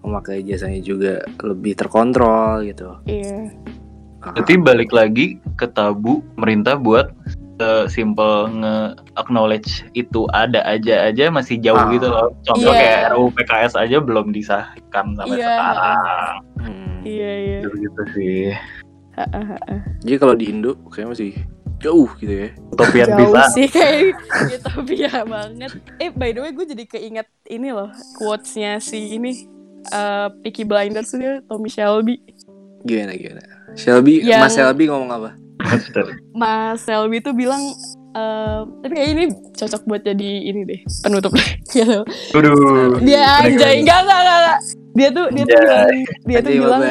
memakai 0.00 0.40
jasanya 0.40 0.78
juga 0.78 1.12
lebih 1.40 1.72
terkontrol 1.74 2.64
gitu 2.64 2.96
iya 3.04 3.52
Ah, 4.18 4.34
Berarti 4.34 4.58
balik 4.58 4.90
lagi 4.90 5.26
ke 5.54 5.70
tabu 5.70 6.18
pemerintah 6.34 6.74
buat 6.74 7.14
uh, 7.62 7.86
simple 7.86 8.50
nge-acknowledge 8.50 9.86
itu 9.94 10.26
ada 10.34 10.66
aja 10.66 11.06
aja 11.06 11.30
masih 11.30 11.62
jauh 11.62 11.78
Ah. 11.78 11.86
gitu 11.88 12.10
loh. 12.10 12.34
Contoh 12.42 12.74
Iya. 12.74 12.80
kayak 12.80 13.00
RUU 13.14 13.28
PKS 13.30 13.78
aja 13.78 14.02
belum 14.02 14.34
disahkan 14.34 15.14
sampai 15.14 15.30
Iya. 15.30 15.46
sekarang. 15.46 16.34
hmm. 16.58 16.96
Iya. 17.06 17.30
iya 17.38 17.60
iya 17.62 17.70
Gitu 17.70 18.02
sih. 18.12 18.44
jadi 20.02 20.16
kalau 20.18 20.34
di 20.34 20.50
Indo 20.50 20.74
kayaknya 20.84 21.08
masih 21.08 21.32
jauh 21.78 22.10
gitu 22.18 22.34
ya 22.34 22.48
Utopian 22.68 23.08
jauh 23.08 23.30
bisa. 23.30 23.42
sih 23.52 23.68
kayak 23.68 24.16
utopia 24.50 25.12
banget 25.22 25.70
eh 25.96 26.10
by 26.10 26.32
the 26.32 26.40
way 26.40 26.50
gue 26.50 26.66
jadi 26.66 26.84
keinget 26.84 27.28
ini 27.46 27.70
loh 27.70 27.88
quotesnya 28.16 28.76
si 28.76 29.14
ini 29.14 29.46
eh 29.88 30.26
Peaky 30.40 30.62
Blinders 30.62 31.10
dia 31.12 31.38
Tommy 31.44 31.66
Shelby. 31.66 32.18
Gimana 32.82 33.12
gimana? 33.12 33.42
Shelby 33.74 34.20
Yang- 34.20 34.40
Mas 34.40 34.52
Shelby 34.52 34.84
ngomong 34.86 35.10
apa? 35.12 35.30
Mas 36.32 36.80
Shelby 36.80 37.18
tuh 37.18 37.32
bilang 37.32 37.60
eh 38.12 38.58
tapi 38.78 38.92
kayak 38.92 39.10
ini 39.10 39.24
cocok 39.52 39.82
buat 39.84 40.02
jadi 40.02 40.30
ini 40.44 40.60
deh 40.64 40.80
penutup. 41.00 41.34
Gitu. 41.68 42.00
Waduh. 42.32 43.00
dia 43.00 43.20
anjay. 43.38 43.80
enggak 43.80 43.98
enggak 44.00 44.18
enggak, 44.18 44.58
dia 44.94 45.08
tuh 45.10 45.26
dia 45.28 45.44
tuh 45.44 45.58
bilang 45.58 45.88
dia 46.24 46.38
tuh 46.40 46.52
bilang 46.54 46.80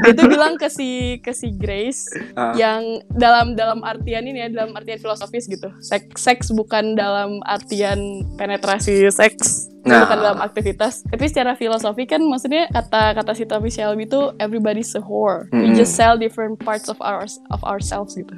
dia 0.00 0.12
tuh 0.14 0.26
bilang 0.26 0.54
ke 0.54 0.68
si 0.68 0.88
ke 1.18 1.32
si 1.32 1.50
Grace 1.52 2.06
Ah. 2.32 2.54
yang 2.54 2.82
dalam 3.10 3.52
dalam 3.54 3.82
artian 3.82 4.22
ini 4.22 4.38
ya 4.38 4.48
dalam 4.48 4.72
artian 4.72 4.96
filosofis 4.96 5.44
gitu. 5.46 5.68
Seks 5.80 6.16
seks 6.16 6.46
bukan 6.50 6.94
dalam 6.94 7.42
artian 7.44 7.98
penetrasi 8.36 9.10
seks 9.10 9.66
Nah. 9.80 10.04
bukan 10.04 10.18
dalam 10.20 10.40
aktivitas 10.44 11.08
tapi 11.08 11.24
secara 11.24 11.56
filosofi 11.56 12.04
kan 12.04 12.20
maksudnya 12.20 12.68
kata 12.68 13.16
kata 13.16 13.32
si 13.32 13.48
Tommy 13.48 13.72
Shelby 13.72 14.04
itu 14.04 14.36
everybody's 14.36 14.92
a 14.92 15.00
whore 15.00 15.48
we 15.50 15.72
Mm-mm. 15.72 15.76
just 15.76 15.96
sell 15.96 16.20
different 16.20 16.60
parts 16.60 16.92
of 16.92 17.00
ours 17.00 17.40
of 17.48 17.64
ourselves 17.64 18.12
gitu. 18.12 18.28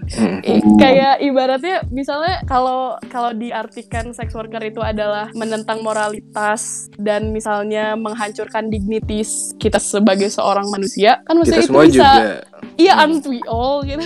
I- 0.46 0.62
kayak 0.78 1.18
ibaratnya 1.18 1.82
misalnya 1.90 2.46
kalau 2.46 2.94
kalau 3.10 3.34
diartikan 3.34 4.14
sex 4.14 4.30
worker 4.32 4.62
itu 4.62 4.78
adalah 4.78 5.34
menentang 5.34 5.82
moralitas 5.82 6.86
dan 6.94 7.34
misalnya 7.34 7.98
menghancurkan 7.98 8.70
dignities 8.70 9.50
kita 9.58 9.82
sebagai 9.82 10.30
seorang 10.30 10.70
manusia 10.70 11.26
kan 11.26 11.34
maksudnya 11.38 11.66
kita 11.66 11.72
itu 11.74 11.80
bisa 11.90 11.90
juga 11.90 12.51
iya 12.76 12.96
aren't 12.96 13.24
we 13.24 13.38
all 13.44 13.82
gitu 13.82 14.02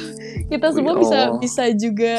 kita 0.46 0.70
semua 0.70 0.94
Ya 0.94 1.00
bisa 1.00 1.18
bisa 1.36 1.64
juga 1.72 2.14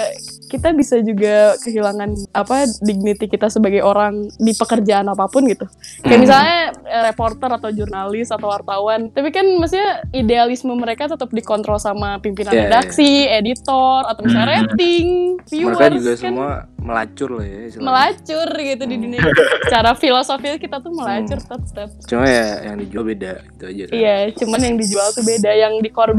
kita 0.47 0.71
bisa 0.71 0.99
juga 0.99 1.55
kehilangan 1.59 2.31
apa 2.31 2.67
dignity 2.81 3.25
kita 3.25 3.47
sebagai 3.47 3.79
orang 3.79 4.27
di 4.33 4.51
pekerjaan 4.51 5.07
apa 5.07 5.27
pun 5.27 5.43
gitu. 5.43 5.63
Kayak 6.01 6.07
Hmm. 6.07 6.21
misalnya 6.21 6.57
eh, 6.85 7.03
reporter 7.05 7.49
atau 7.49 7.69
jurnalis 7.69 8.27
atau 8.29 8.47
wartawan. 8.47 9.07
Tapi 9.09 9.27
kan 9.29 9.43
maksudnya 9.57 10.03
idealisme 10.11 10.71
mereka 10.71 11.07
tetap 11.07 11.27
dikontrol 11.29 11.75
sama 11.77 12.15
pimpinan 12.17 12.51
Iya, 12.51 12.57
iya. 12.57 12.65
redaksi, 12.65 13.11
editor 13.27 14.03
atau 14.03 14.21
misalnya 14.21 14.43
Hmm. 14.47 14.55
rating, 14.67 15.07
viewers 15.45 15.75
mereka 15.77 15.95
juga 15.95 16.11
kan 16.11 16.19
semua 16.21 16.49
melacur 16.77 17.29
lah 17.33 17.45
ya 17.45 17.59
istilahnya. 17.65 17.83
melacur 17.85 18.47
gitu 18.57 18.83
di 18.83 18.95
Hmm. 18.95 19.03
dunia. 19.03 19.19
Cara 19.73 19.91
filosofi 19.93 20.47
kita 20.57 20.77
tuh 20.79 20.91
melacur 20.91 21.39
tetap. 21.39 21.89
cuma 22.03 22.23
ya 22.25 22.47
yang 22.65 22.75
dijual 22.77 23.03
beda 23.03 23.31
gitu 23.49 23.63
aja 23.65 23.83
kan. 23.83 23.95
Iya, 23.95 24.15
cuman 24.33 24.59
yang 24.61 24.75
dijual 24.77 25.07
tuh 25.11 25.23
beda, 25.23 25.51
yang 25.53 25.73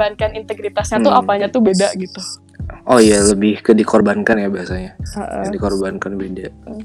dikorbankan 0.08 0.40
integritasnya 0.40 1.04
tuh 1.04 1.12
Hmm. 1.12 1.20
apanya 1.20 1.46
tuh 1.52 1.60
beda 1.60 1.92
gitu. 1.92 2.20
oh 2.88 3.00
iya 3.00 3.20
lebih 3.20 3.60
ke 3.60 3.76
dikorbankan 3.76 4.40
ya 4.40 4.48
biasanya. 4.48 4.96
Heeh. 4.96 5.40
yang 5.44 5.52
dikorbankan 5.52 6.12
beda. 6.16 6.48
Hmm. 6.64 6.84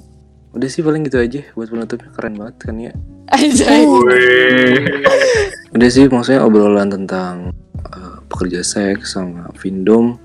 udah 0.53 0.69
sih 0.69 0.85
paling 0.85 1.01
gitu 1.07 1.17
aja 1.17 1.41
buat 1.55 1.71
penutupnya. 1.71 2.09
Keren 2.13 2.33
banget 2.37 2.55
kan 2.61 2.75
ya? 2.77 2.93
Udah 5.73 5.89
sih 5.89 6.05
maksudnya 6.05 6.45
obrolan 6.45 6.93
tentang 6.93 7.49
uh, 7.89 8.21
pekerja 8.29 8.61
seks 8.61 9.17
sama 9.17 9.49
Vindom. 9.57 10.21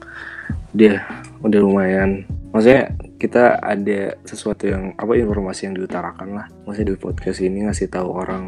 Dia 0.76 1.00
udah 1.40 1.60
lumayan. 1.64 2.28
Maksudnya 2.52 2.92
kita 3.16 3.56
ada 3.56 4.12
sesuatu 4.28 4.68
yang 4.68 4.92
apa 5.00 5.16
informasi 5.16 5.72
yang 5.72 5.80
diutarakan 5.80 6.36
lah. 6.36 6.46
Maksudnya 6.68 6.92
di 6.92 7.00
podcast 7.00 7.40
ini 7.40 7.64
ngasih 7.64 7.88
tahu 7.88 8.12
orang 8.12 8.44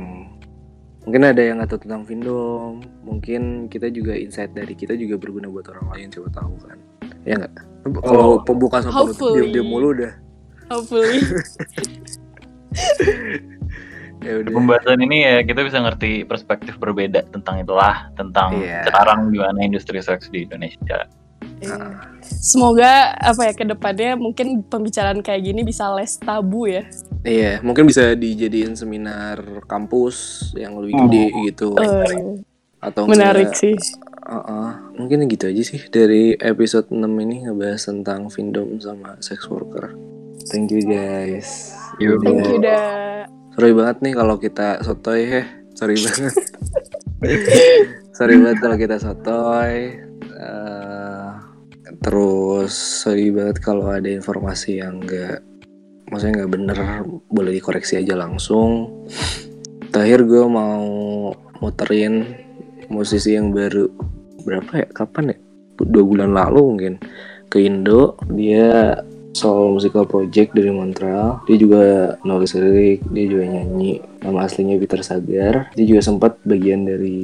mungkin 1.00 1.22
ada 1.24 1.40
yang 1.40 1.56
nggak 1.58 1.70
tahu 1.70 1.80
tentang 1.84 2.02
Vindom 2.04 2.84
mungkin 3.00 3.66
kita 3.66 3.88
juga 3.88 4.12
insight 4.12 4.52
dari 4.52 4.72
kita 4.72 4.94
juga 4.94 5.16
berguna 5.16 5.48
buat 5.48 5.66
orang 5.68 5.86
lain 5.96 6.06
coba 6.12 6.28
tahu 6.30 6.54
kan 6.60 6.78
ya 7.24 7.34
nggak 7.36 7.52
kalau 8.00 8.40
pembuka 8.40 8.80
sama 8.80 9.08
penutup 9.08 9.32
Hopefully. 9.32 9.50
dia 9.50 9.64
mulu 9.64 9.88
udah 9.94 10.12
Hopefully. 10.70 11.18
ya 14.20 14.30
Di 14.30 14.38
udah 14.38 14.52
pembahasan 14.52 15.00
ini 15.00 15.16
ya 15.24 15.34
kita 15.42 15.64
bisa 15.64 15.80
ngerti 15.80 16.22
perspektif 16.22 16.76
berbeda 16.76 17.24
tentang 17.32 17.58
itulah 17.58 18.12
tentang 18.14 18.54
Iya. 18.54 18.84
sekarang 18.86 19.32
gimana 19.32 19.58
industri 19.64 19.98
seks 19.98 20.28
di 20.28 20.44
Indonesia. 20.44 21.08
Iya. 21.58 21.76
Semoga 22.22 23.16
apa 23.16 23.48
ya 23.48 23.52
ke 23.52 23.64
depannya 23.64 24.14
mungkin 24.14 24.62
pembicaraan 24.62 25.20
kayak 25.20 25.42
gini 25.42 25.64
bisa 25.64 25.88
less 25.90 26.16
tabu 26.16 26.68
ya. 26.68 26.84
Iya, 27.20 27.60
mungkin 27.60 27.84
bisa 27.84 28.16
dijadiin 28.16 28.72
seminar 28.72 29.36
kampus 29.68 30.50
yang 30.56 30.80
lebih 30.80 30.94
Oh. 30.96 31.00
gede 31.04 31.24
gitu. 31.52 31.68
Eh, 31.76 32.40
Atau 32.80 33.04
menarik 33.04 33.52
sih. 33.52 33.76
uh-uh. 34.24 34.96
Mungkin 34.96 35.28
gitu 35.28 35.52
aja 35.52 35.60
sih 35.60 35.84
dari 35.92 36.32
episode 36.34 36.88
6 36.88 37.12
ini 37.20 37.44
ngebahas 37.44 37.92
tentang 37.92 38.32
Vindom 38.32 38.80
sama 38.80 39.20
sex 39.20 39.44
worker. 39.52 39.92
Thank 40.48 40.72
you 40.72 40.80
guys. 40.80 41.76
Yuk. 42.00 42.24
Thank 42.24 42.48
you 42.48 42.56
dah. 42.56 43.28
Sorry 43.52 43.76
banget 43.76 43.96
nih 44.00 44.14
kalau 44.16 44.40
kita 44.40 44.80
sotoy 44.80 45.20
heh. 45.28 45.46
Sorry 45.76 46.00
banget. 46.00 46.34
sorry 48.16 48.40
banget 48.40 48.58
kalau 48.58 48.76
kita 48.80 48.96
sotoy. 48.96 50.00
Eh, 50.40 51.28
terus 52.00 52.72
sorry 52.72 53.28
banget 53.28 53.60
kalau 53.60 53.92
ada 53.92 54.08
informasi 54.08 54.80
yang 54.80 55.04
enggak 55.04 55.44
maksudnya 56.10 56.42
nggak 56.42 56.52
bener 56.52 56.78
boleh 57.30 57.52
dikoreksi 57.54 58.02
aja 58.02 58.18
langsung. 58.18 58.90
Terakhir 59.90 60.26
gue 60.26 60.44
mau 60.46 60.86
muterin 61.58 62.26
musisi 62.90 63.34
yang 63.34 63.54
baru 63.54 63.86
berapa 64.46 64.84
ya? 64.84 64.86
Kapan 64.90 65.34
ya? 65.34 65.36
Dua 65.80 66.04
bulan 66.04 66.30
lalu 66.34 66.60
mungkin. 66.62 66.94
Ke 67.50 67.62
Indo. 67.64 68.14
Dia 68.30 68.98
soul 69.30 69.78
musical 69.78 70.06
project 70.06 70.54
dari 70.54 70.70
Montreal. 70.74 71.42
Dia 71.46 71.56
juga 71.56 71.82
nulis 72.26 72.54
lirik 72.54 73.00
dia 73.14 73.24
juga 73.30 73.44
nyanyi. 73.46 74.02
Nama 74.20 74.38
aslinya 74.44 74.76
Peter 74.76 75.00
Sagar. 75.00 75.70
Dia 75.74 75.86
juga 75.86 76.00
sempat 76.02 76.36
bagian 76.44 76.84
dari 76.84 77.18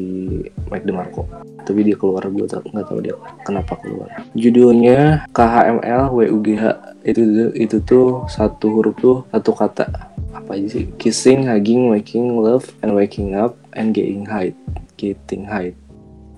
Mike 0.71 0.87
DeMarco. 0.87 1.27
Tapi 1.67 1.81
dia 1.83 1.99
keluar 1.99 2.23
gue 2.31 2.47
tau- 2.47 2.63
nggak 2.63 2.87
tahu 2.87 2.99
dia 3.03 3.15
kenapa 3.43 3.75
keluar. 3.83 4.09
Judulnya 4.39 5.27
KHML 5.35 6.15
WUGH 6.15 6.65
itu 7.07 7.55
itu 7.55 7.79
tuh 7.87 8.27
satu 8.27 8.67
huruf 8.75 8.99
tuh 8.99 9.19
satu 9.31 9.55
kata. 9.55 9.87
Apa 10.35 10.59
aja 10.59 10.67
sih? 10.67 10.91
Kissing 10.99 11.47
hugging 11.47 11.89
making 11.89 12.35
love 12.43 12.67
and 12.83 12.93
waking 12.99 13.39
up 13.39 13.55
and 13.79 13.95
getting 13.95 14.27
high 14.27 14.51
getting 14.97 15.45
high. 15.45 15.77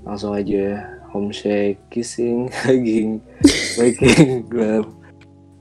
Langsung 0.03 0.35
aja 0.35 0.83
home 1.09 1.31
shake 1.33 1.79
kissing 1.89 2.51
hugging 2.67 3.23
waking 3.79 4.45
love 4.51 4.91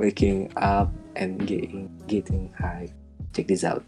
waking 0.02 0.52
up 0.58 0.92
and 1.16 1.40
getting 1.46 1.88
getting 2.10 2.52
high. 2.58 2.90
Check 3.32 3.48
this 3.48 3.64
out 3.64 3.86